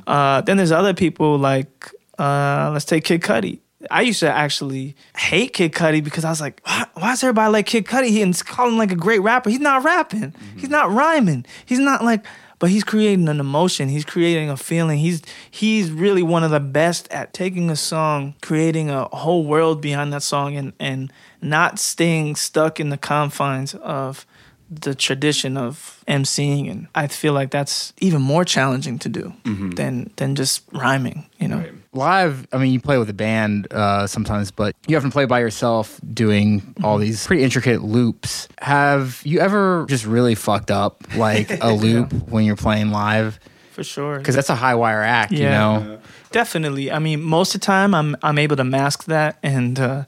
uh, 0.08 0.42
then 0.42 0.58
there's 0.58 0.72
other 0.72 0.94
people 0.94 1.38
like, 1.38 1.92
uh, 2.18 2.70
let's 2.72 2.86
take 2.86 3.04
Kid 3.04 3.22
Cudi. 3.22 3.60
I 3.92 4.02
used 4.02 4.20
to 4.22 4.32
actually 4.32 4.96
hate 5.16 5.54
Kid 5.54 5.74
Cudi 5.74 6.04
because 6.04 6.26
I 6.26 6.30
was 6.30 6.42
like, 6.42 6.62
why, 6.64 6.86
why 6.96 7.14
is 7.14 7.24
everybody 7.24 7.52
like 7.52 7.66
Kid 7.68 7.86
Cudi? 7.86 8.08
He's 8.08 8.42
calling 8.42 8.78
like 8.78 8.92
a 8.92 8.96
great 8.96 9.20
rapper. 9.20 9.50
He's 9.50 9.60
not 9.60 9.84
rapping. 9.84 10.34
He's 10.58 10.70
not 10.70 10.92
rhyming. 10.92 11.46
He's 11.66 11.80
not 11.80 12.04
like, 12.04 12.26
but 12.66 12.72
he's 12.72 12.84
creating 12.84 13.30
an 13.30 13.40
emotion. 13.40 13.90
He's 13.90 14.06
creating 14.06 14.50
a 14.50 14.58
feeling. 14.58 14.98
He's 14.98 15.22
he's 15.52 15.92
really 15.92 16.24
one 16.24 16.44
of 16.44 16.50
the 16.50 16.60
best 16.60 17.08
at 17.12 17.32
taking 17.32 17.70
a 17.70 17.76
song, 17.76 18.34
creating 18.42 18.90
a 18.90 19.04
whole 19.10 19.46
world 19.46 19.82
behind 19.82 20.12
that 20.14 20.24
song, 20.24 20.56
and 20.56 20.74
and 20.80 21.14
not 21.44 21.78
staying 21.78 22.38
stuck 22.38 22.80
in 22.80 22.90
the 22.90 22.98
confines 22.98 23.76
of 23.76 24.26
the 24.68 24.96
tradition 24.96 25.58
of 25.58 26.04
emceeing. 26.08 26.72
And 26.72 26.88
I 26.96 27.06
feel 27.06 27.34
like 27.34 27.52
that's 27.52 27.94
even 28.00 28.24
more 28.24 28.44
challenging 28.44 28.98
to 28.98 29.10
do 29.10 29.32
mm-hmm. 29.44 29.70
than 29.70 30.10
than 30.16 30.34
just 30.34 30.64
rhyming. 30.74 31.30
You 31.38 31.50
know. 31.50 31.70
Live 31.96 32.48
i 32.52 32.58
mean 32.58 32.72
you 32.72 32.80
play 32.80 32.98
with 32.98 33.10
a 33.10 33.14
band 33.14 33.68
uh, 33.72 34.06
sometimes 34.08 34.52
but 34.52 34.76
you 34.88 34.96
often 34.98 35.12
play 35.12 35.26
by 35.26 35.40
yourself 35.40 36.00
doing 36.14 36.62
all 36.84 36.98
these 36.98 37.26
pretty 37.26 37.44
intricate 37.44 37.82
loops 37.84 38.48
have 38.60 39.22
you 39.24 39.40
ever 39.40 39.86
just 39.88 40.06
really 40.06 40.36
fucked 40.36 40.70
up 40.72 41.04
like 41.16 41.50
a 41.62 41.72
loop 41.84 42.12
when 42.30 42.44
you're 42.46 42.56
playing 42.56 42.92
live 42.92 43.40
For 43.72 43.84
sure. 43.84 44.18
because 44.18 44.36
that's 44.36 44.50
a 44.50 44.56
high 44.56 44.76
wire 44.76 45.02
act 45.02 45.32
you 45.32 45.40
Yeah. 45.44 45.52
know 45.52 46.00
Definitely. 46.32 46.92
I 46.92 47.00
mean, 47.00 47.22
most 47.24 47.56
of 47.56 47.62
the 47.62 47.66
time, 47.66 47.96
I'm 47.96 48.18
I'm 48.22 48.38
able 48.38 48.58
to 48.58 48.66
mask 48.66 49.06
that 49.06 49.38
and 49.42 49.80
uh, 49.80 50.04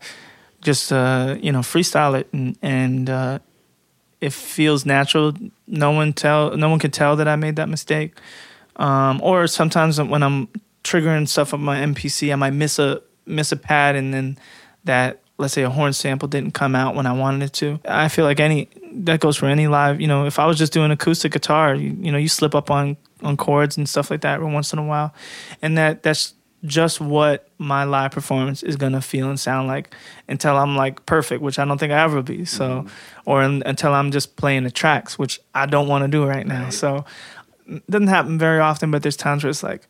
just 0.62 0.92
uh, 0.92 1.38
you 1.40 1.54
know 1.54 1.62
freestyle 1.62 2.20
it, 2.20 2.28
and 2.34 2.58
and 2.62 3.10
uh, 3.10 3.40
it 4.20 4.34
feels 4.34 4.86
natural. 4.86 5.32
No 5.68 5.92
one 5.92 6.12
tell 6.12 6.58
no 6.58 6.68
one 6.68 6.80
can 6.80 6.92
tell 6.92 7.16
that 7.16 7.30
I 7.30 7.38
made 7.38 7.56
that 7.56 7.70
mistake. 7.70 8.20
Um, 8.76 9.22
or 9.24 9.48
sometimes 9.48 10.02
when 10.02 10.22
I'm 10.22 10.50
triggering 10.88 11.28
stuff 11.28 11.54
on 11.54 11.62
my 11.62 11.78
MPC, 11.78 12.32
I 12.32 12.36
might 12.36 12.54
miss 12.54 12.80
a 12.80 13.02
miss 13.26 13.52
a 13.52 13.58
pad, 13.58 13.96
and 13.96 14.14
then 14.14 14.38
that 14.86 15.22
let's 15.38 15.54
say 15.54 15.64
a 15.64 15.70
horn 15.70 15.94
sample 15.94 16.28
didn't 16.28 16.54
come 16.54 16.76
out 16.76 16.96
when 16.96 17.06
I 17.06 17.12
wanted 17.12 17.46
it 17.46 17.54
to. 17.54 17.80
I 17.88 18.08
feel 18.08 18.26
like 18.26 18.40
any 18.40 18.70
that 18.94 19.20
goes 19.20 19.38
for 19.38 19.48
any 19.48 19.68
live. 19.68 20.02
You 20.02 20.08
know, 20.08 20.26
if 20.26 20.40
I 20.40 20.46
was 20.46 20.58
just 20.58 20.74
doing 20.74 20.92
acoustic 20.92 21.32
guitar, 21.34 21.76
you, 21.76 21.96
you 22.00 22.12
know, 22.12 22.18
you 22.18 22.30
slip 22.30 22.56
up 22.56 22.72
on 22.72 22.98
on 23.22 23.38
chords 23.38 23.78
and 23.78 23.88
stuff 23.88 24.10
like 24.10 24.22
that 24.22 24.36
every 24.36 24.52
once 24.52 24.74
in 24.74 24.80
a 24.80 24.84
while, 24.84 25.14
and 25.62 25.78
that 25.78 26.04
that's 26.04 26.34
just 26.66 27.00
what 27.00 27.48
my 27.60 27.84
live 27.84 28.12
performance 28.12 28.64
is 28.64 28.76
gonna 28.76 29.02
feel 29.02 29.30
and 29.30 29.40
sound 29.40 29.68
like 29.68 29.94
until 30.28 30.58
I'm 30.58 30.76
like 30.76 31.06
perfect, 31.06 31.42
which 31.42 31.60
I 31.60 31.66
don't 31.66 31.78
think 31.78 31.92
I 31.92 32.02
ever 32.02 32.22
be. 32.22 32.46
So, 32.46 32.70
mm-hmm. 32.70 33.30
or 33.30 33.42
un, 33.42 33.62
until 33.66 33.94
I'm 33.94 34.12
just 34.12 34.38
playing 34.38 34.64
the 34.64 34.72
tracks, 34.72 35.20
which 35.20 35.40
I 35.54 35.66
don't 35.66 35.88
want 35.88 36.04
to 36.04 36.08
do 36.08 36.26
right 36.26 36.48
now. 36.48 36.70
So, 36.70 37.06
it 37.68 37.86
doesn't 37.90 38.08
happen 38.08 38.40
very 38.40 38.60
often, 38.60 38.92
but 38.92 39.04
there's 39.04 39.18
times 39.18 39.44
where 39.44 39.50
it's 39.52 39.64
like, 39.64 39.88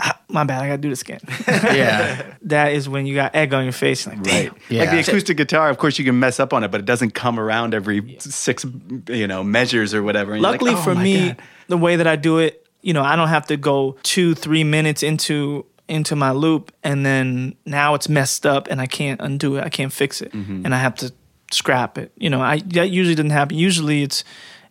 ah, 0.00 0.18
my 0.28 0.44
bad, 0.44 0.62
I 0.62 0.66
gotta 0.68 0.78
do 0.82 0.88
this 0.90 1.02
again. 1.02 1.20
yeah 1.48 2.34
that 2.42 2.72
is 2.72 2.88
when 2.88 3.06
you 3.06 3.14
got 3.14 3.34
egg 3.34 3.54
on 3.54 3.64
your 3.64 3.72
face. 3.72 4.06
Like, 4.06 4.22
damn. 4.22 4.52
Like 4.52 4.62
Yeah. 4.68 4.90
the 4.94 5.00
acoustic 5.00 5.36
guitar, 5.36 5.68
of 5.70 5.78
course, 5.78 5.98
you 5.98 6.04
can 6.04 6.18
mess 6.18 6.40
up 6.40 6.52
on 6.52 6.64
it, 6.64 6.70
but 6.70 6.80
it 6.80 6.86
doesn't 6.86 7.12
come 7.14 7.38
around 7.40 7.74
every 7.74 8.16
six, 8.20 8.64
you 9.08 9.26
know, 9.26 9.42
measures 9.44 9.94
or 9.94 10.02
whatever. 10.02 10.32
And 10.34 10.42
you're 10.42 10.50
like, 10.52 10.60
Luckily 10.62 10.78
"Oh 10.78 10.82
for 10.82 10.94
me, 10.94 11.28
God." 11.28 11.36
the 11.68 11.78
way 11.78 11.96
that 11.96 12.06
I 12.06 12.16
do 12.16 12.38
it, 12.38 12.66
you 12.82 12.92
know, 12.92 13.02
I 13.02 13.16
don't 13.16 13.28
have 13.28 13.46
to 13.46 13.56
go 13.56 13.96
two, 14.02 14.34
three 14.34 14.64
minutes 14.64 15.02
into 15.02 15.66
into 15.86 16.16
my 16.16 16.30
loop 16.30 16.72
and 16.82 17.04
then 17.04 17.54
now 17.66 17.92
it's 17.94 18.08
messed 18.08 18.46
up 18.46 18.68
and 18.70 18.80
I 18.80 18.86
can't 18.86 19.20
undo 19.20 19.56
it. 19.56 19.64
I 19.64 19.68
can't 19.68 19.92
fix 19.92 20.22
it. 20.22 20.32
Mm-hmm. 20.32 20.64
And 20.64 20.74
I 20.74 20.78
have 20.78 20.94
to 20.96 21.12
scrap 21.52 21.98
it. 21.98 22.10
You 22.16 22.30
know, 22.30 22.40
I 22.40 22.60
that 22.68 22.88
usually 22.90 23.14
doesn't 23.14 23.30
happen. 23.30 23.58
Usually 23.58 24.02
it's 24.02 24.24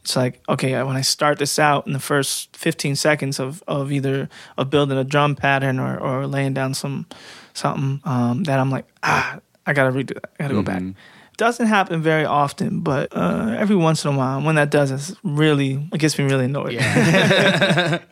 it's 0.03 0.15
like, 0.15 0.41
okay, 0.49 0.81
when 0.83 0.95
I 0.97 1.01
start 1.01 1.39
this 1.39 1.57
out 1.57 1.87
in 1.87 1.93
the 1.93 1.99
first 1.99 2.55
15 2.57 2.95
seconds 2.95 3.39
of, 3.39 3.63
of 3.67 3.91
either 3.91 4.27
of 4.57 4.69
building 4.69 4.97
a 4.97 5.03
drum 5.03 5.35
pattern 5.35 5.79
or, 5.79 5.97
or 5.97 6.27
laying 6.27 6.53
down 6.53 6.73
some 6.73 7.05
something 7.53 8.01
um, 8.03 8.43
that 8.43 8.59
I'm 8.59 8.69
like, 8.69 8.85
ah, 9.03 9.39
I 9.65 9.73
gotta 9.73 9.91
redo 9.91 10.13
that. 10.15 10.29
I 10.39 10.43
gotta 10.43 10.53
go 10.55 10.61
back. 10.63 10.81
Mm-hmm. 10.81 10.91
Doesn't 11.37 11.65
happen 11.65 12.01
very 12.03 12.25
often, 12.25 12.81
but 12.81 13.09
uh, 13.15 13.55
every 13.57 13.75
once 13.75 14.05
in 14.05 14.13
a 14.13 14.17
while, 14.17 14.39
when 14.41 14.55
that 14.55 14.69
does, 14.69 14.91
it's 14.91 15.15
really 15.23 15.87
it 15.93 15.97
gets 15.99 16.17
me 16.19 16.25
really 16.25 16.45
annoyed. 16.45 16.77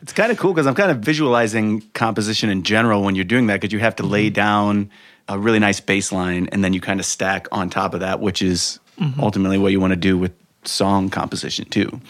It's 0.02 0.12
kind 0.12 0.32
of 0.32 0.38
cool 0.38 0.52
because 0.52 0.66
I'm 0.66 0.74
kind 0.74 0.90
of 0.90 0.98
visualizing 0.98 1.82
composition 1.94 2.50
in 2.50 2.62
general 2.62 3.02
when 3.02 3.14
you're 3.14 3.24
doing 3.24 3.46
that 3.46 3.60
because 3.60 3.72
you 3.72 3.78
have 3.80 3.96
to 3.96 4.02
lay 4.02 4.26
Mm-hmm. 4.26 4.34
down 4.34 4.90
a 5.28 5.38
really 5.38 5.58
nice 5.60 5.78
bass 5.80 6.10
line, 6.10 6.48
and 6.52 6.64
then 6.64 6.72
you 6.72 6.80
kind 6.80 6.98
of 7.00 7.06
stack 7.06 7.46
on 7.52 7.70
top 7.70 7.94
of 7.94 8.00
that, 8.00 8.20
which 8.20 8.40
is 8.42 8.78
Mm-hmm. 9.00 9.20
ultimately 9.20 9.56
what 9.56 9.72
you 9.72 9.80
want 9.80 9.92
to 9.92 9.96
do 9.96 10.18
with 10.18 10.32
song 10.64 11.10
composition 11.10 11.64
too. 11.66 12.00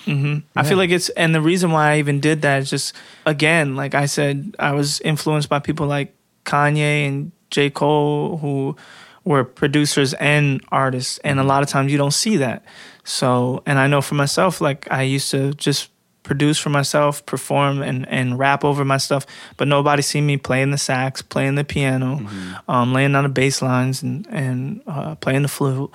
I 0.55 0.63
feel 0.63 0.77
like 0.77 0.91
it's, 0.91 1.09
and 1.11 1.35
the 1.35 1.41
reason 1.41 1.73
why 1.73 1.93
I 1.93 1.99
even 1.99 2.21
did 2.21 2.43
that 2.43 2.63
is 2.63 2.71
just, 2.71 2.95
again, 3.25 3.77
like 3.77 3.95
I 3.95 4.07
said, 4.07 4.55
I 4.59 4.73
was 4.73 5.01
influenced 5.01 5.49
by 5.49 5.59
people 5.59 5.87
like 5.87 6.15
Kanye 6.45 7.09
and 7.09 7.33
J. 7.51 7.71
Cole, 7.71 8.39
who 8.39 8.77
were 9.25 9.45
producers 9.45 10.15
and 10.15 10.61
artists. 10.71 11.19
And 11.25 11.41
a 11.41 11.45
lot 11.45 11.63
of 11.63 11.69
times 11.69 11.93
you 11.93 11.99
don't 11.99 12.13
see 12.13 12.37
that. 12.39 12.65
So, 13.05 13.63
and 13.67 13.79
I 13.79 13.87
know 13.87 14.03
for 14.03 14.17
myself, 14.17 14.61
like 14.61 14.87
I 14.91 15.03
used 15.03 15.31
to 15.31 15.55
just 15.55 15.91
produce 16.23 16.59
for 16.59 16.71
myself, 16.71 17.25
perform 17.27 17.83
and, 17.83 18.09
and 18.09 18.39
rap 18.39 18.65
over 18.65 18.85
my 18.85 18.97
stuff, 18.97 19.27
but 19.57 19.67
nobody 19.67 20.03
see 20.03 20.21
me 20.21 20.37
playing 20.37 20.71
the 20.71 20.79
sax, 20.79 21.21
playing 21.21 21.57
the 21.57 21.65
piano, 21.65 22.21
um, 22.69 22.93
laying 22.93 23.15
on 23.15 23.25
the 23.25 23.29
bass 23.29 23.61
lines 23.61 24.03
and, 24.03 24.27
and 24.31 24.83
uh, 24.87 25.15
playing 25.17 25.43
the 25.43 25.49
flute 25.49 25.91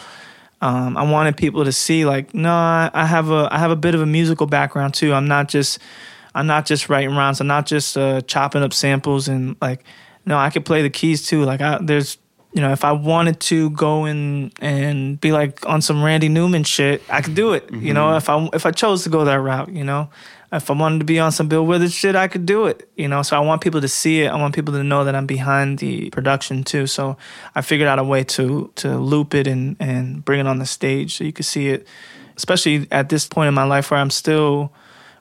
um, 0.62 0.98
I 0.98 1.10
wanted 1.10 1.38
people 1.38 1.66
to 1.66 1.72
see 1.72 2.06
like, 2.06 2.34
no, 2.34 2.52
I 2.52 3.06
have 3.06 3.30
a 3.30 3.48
I 3.52 3.60
have 3.60 3.72
a 3.72 3.76
bit 3.76 3.96
of 3.96 4.02
a 4.02 4.06
musical 4.06 4.48
background 4.48 4.94
too. 4.94 5.14
I'm 5.14 5.28
not 5.28 5.50
just 5.50 5.80
I'm 6.34 6.48
not 6.48 6.66
just 6.66 6.90
writing 6.90 7.16
rhymes. 7.16 7.40
I'm 7.42 7.48
not 7.48 7.66
just 7.66 7.98
uh, 7.98 8.22
chopping 8.22 8.64
up 8.64 8.74
samples 8.74 9.28
and 9.28 9.56
like, 9.62 9.84
no, 10.26 10.38
I 10.38 10.50
could 10.50 10.66
play 10.66 10.82
the 10.82 10.90
keys 10.90 11.26
too. 11.26 11.44
Like, 11.44 11.62
I, 11.62 11.80
there's 11.82 12.18
you 12.54 12.62
know, 12.62 12.72
if 12.72 12.84
I 12.84 12.92
wanted 12.92 13.40
to 13.42 13.70
go 13.72 14.06
and 14.06 14.52
and 14.60 15.20
be 15.22 15.32
like 15.32 15.64
on 15.68 15.82
some 15.82 16.04
Randy 16.04 16.30
Newman 16.30 16.64
shit, 16.64 17.04
I 17.10 17.22
could 17.22 17.36
do 17.36 17.54
it. 17.54 17.72
You 17.72 17.94
know, 17.94 18.16
if 18.16 18.30
I 18.30 18.50
if 18.54 18.66
I 18.66 18.72
chose 18.72 19.04
to 19.04 19.10
go 19.10 19.26
that 19.26 19.40
route, 19.40 19.70
you 19.70 19.84
know, 19.84 20.10
if 20.52 20.70
I 20.70 20.74
wanted 20.74 21.00
to 21.00 21.06
be 21.06 21.20
on 21.20 21.32
some 21.32 21.48
Bill 21.48 21.66
Withers 21.66 21.94
shit, 21.94 22.16
I 22.16 22.28
could 22.28 22.46
do 22.46 22.68
it. 22.68 22.90
You 22.96 23.08
know, 23.08 23.22
so 23.22 23.36
I 23.36 23.42
want 23.42 23.62
people 23.62 23.82
to 23.82 23.88
see 23.88 24.22
it. 24.22 24.28
I 24.28 24.36
want 24.36 24.56
people 24.56 24.74
to 24.76 24.84
know 24.84 25.04
that 25.04 25.16
I'm 25.16 25.26
behind 25.26 25.80
the 25.80 26.10
production 26.10 26.64
too. 26.64 26.88
So 26.88 27.18
I 27.54 27.62
figured 27.62 27.88
out 27.88 28.00
a 28.00 28.04
way 28.04 28.24
to 28.24 28.72
to 28.76 28.98
loop 28.98 29.34
it 29.34 29.48
and 29.48 29.76
and 29.80 30.24
bring 30.24 30.40
it 30.40 30.48
on 30.48 30.60
the 30.60 30.66
stage 30.66 31.18
so 31.18 31.24
you 31.24 31.34
could 31.34 31.46
see 31.46 31.68
it. 31.70 31.88
Especially 32.36 32.88
at 32.92 33.10
this 33.10 33.28
point 33.28 33.48
in 33.48 33.54
my 33.54 33.64
life 33.64 33.92
where 33.92 34.00
I'm 34.00 34.12
still 34.12 34.72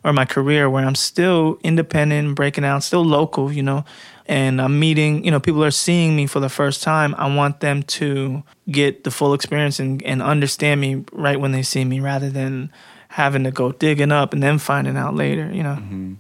or 0.05 0.13
my 0.13 0.25
career 0.25 0.71
where 0.71 0.85
I'm 0.85 0.95
still 0.95 1.59
independent, 1.65 2.37
breaking 2.37 2.65
out, 2.65 2.85
still 2.85 3.05
local, 3.05 3.53
you 3.53 3.63
know, 3.63 3.85
and 4.29 4.61
I'm 4.61 4.79
meeting, 4.79 5.25
you 5.25 5.31
know, 5.31 5.41
people 5.41 5.65
are 5.65 5.71
seeing 5.71 6.17
me 6.17 6.27
for 6.27 6.41
the 6.41 6.49
first 6.49 6.83
time. 6.83 7.15
I 7.17 7.35
want 7.35 7.61
them 7.61 7.83
to 7.83 8.43
get 8.71 9.05
the 9.05 9.11
full 9.11 9.35
experience 9.35 9.79
and, 9.79 10.03
and 10.03 10.23
understand 10.23 10.81
me 10.81 11.05
right 11.13 11.41
when 11.41 11.53
they 11.53 11.63
see 11.63 11.85
me 11.85 12.01
rather 12.01 12.29
than 12.29 12.73
having 13.09 13.45
to 13.45 13.51
go 13.51 13.73
digging 13.73 14.13
up 14.13 14.33
and 14.33 14.43
then 14.43 14.59
finding 14.59 14.97
out 14.97 15.15
later, 15.15 15.51
you 15.53 15.63
know. 15.63 15.77
Mm-hmm. 15.77 16.15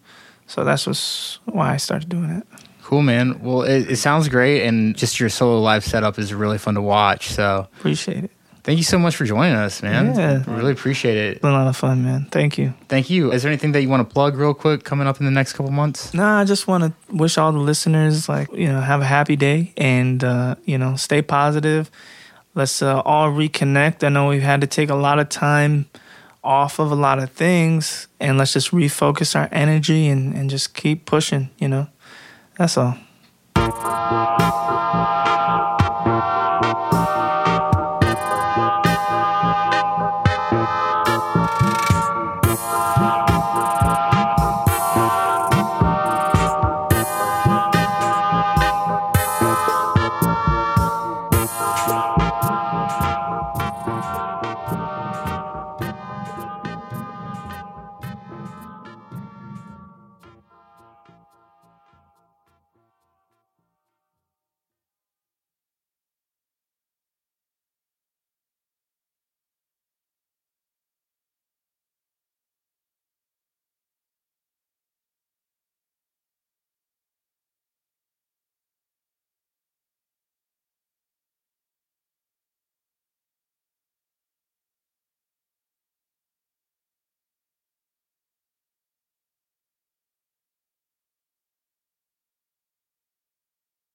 So 0.46 0.64
that's 0.64 0.86
what's 0.86 1.40
why 1.44 1.74
I 1.74 1.76
started 1.76 2.09
doing 2.09 2.30
it. 2.30 2.46
Cool, 2.82 3.02
man. 3.02 3.40
Well, 3.42 3.62
it, 3.62 3.90
it 3.90 3.96
sounds 3.96 4.28
great, 4.28 4.62
and 4.62 4.96
just 4.96 5.18
your 5.18 5.28
solo 5.28 5.61
live 5.61 5.84
setup 5.84 6.20
is 6.20 6.32
really 6.32 6.59
fun 6.59 6.74
to 6.74 6.82
watch. 6.82 7.28
So, 7.30 7.66
Appreciate 7.78 8.22
it. 8.24 8.30
Thank 8.66 8.78
you 8.78 8.84
so 8.84 8.98
much 8.98 9.14
for 9.14 9.24
joining 9.24 9.54
us, 9.54 9.80
man. 9.80 10.14
Yeah. 10.14 10.42
really 10.48 10.72
appreciate 10.72 11.16
it. 11.16 11.30
It's 11.34 11.40
been 11.40 11.52
a 11.52 11.54
lot 11.54 11.68
of 11.68 11.76
fun, 11.76 12.04
man. 12.04 12.26
Thank 12.32 12.58
you. 12.58 12.74
Thank 12.88 13.08
you. 13.08 13.32
Is 13.32 13.42
there 13.42 13.50
anything 13.50 13.72
that 13.72 13.80
you 13.80 13.88
want 13.88 14.06
to 14.06 14.12
plug 14.12 14.36
real 14.36 14.54
quick 14.54 14.82
coming 14.82 15.06
up 15.06 15.20
in 15.20 15.24
the 15.24 15.30
next 15.30 15.52
couple 15.52 15.70
months? 15.70 16.12
Nah, 16.12 16.40
I 16.40 16.44
just 16.44 16.66
want 16.66 16.82
to 16.84 16.92
wish 17.14 17.38
all 17.38 17.52
the 17.52 17.60
listeners 17.60 18.28
like 18.28 18.52
you 18.52 18.66
know 18.66 18.80
have 18.80 19.00
a 19.00 19.04
happy 19.04 19.36
day 19.36 19.72
and 19.76 20.22
uh, 20.22 20.56
you 20.64 20.76
know 20.76 20.96
stay 20.96 21.22
positive. 21.22 21.90
Let's 22.54 22.82
uh, 22.82 23.00
all 23.00 23.30
reconnect. 23.30 24.02
I 24.02 24.08
know 24.08 24.28
we've 24.28 24.42
had 24.42 24.60
to 24.62 24.66
take 24.66 24.90
a 24.90 24.94
lot 24.94 25.18
of 25.20 25.28
time 25.28 25.86
off 26.42 26.78
of 26.78 26.90
a 26.90 26.96
lot 26.96 27.18
of 27.20 27.30
things, 27.30 28.08
and 28.18 28.36
let's 28.36 28.52
just 28.52 28.72
refocus 28.72 29.36
our 29.36 29.48
energy 29.52 30.08
and 30.08 30.34
and 30.34 30.50
just 30.50 30.74
keep 30.74 31.06
pushing. 31.06 31.50
You 31.58 31.68
know, 31.68 31.86
that's 32.58 32.76
all. 32.76 32.98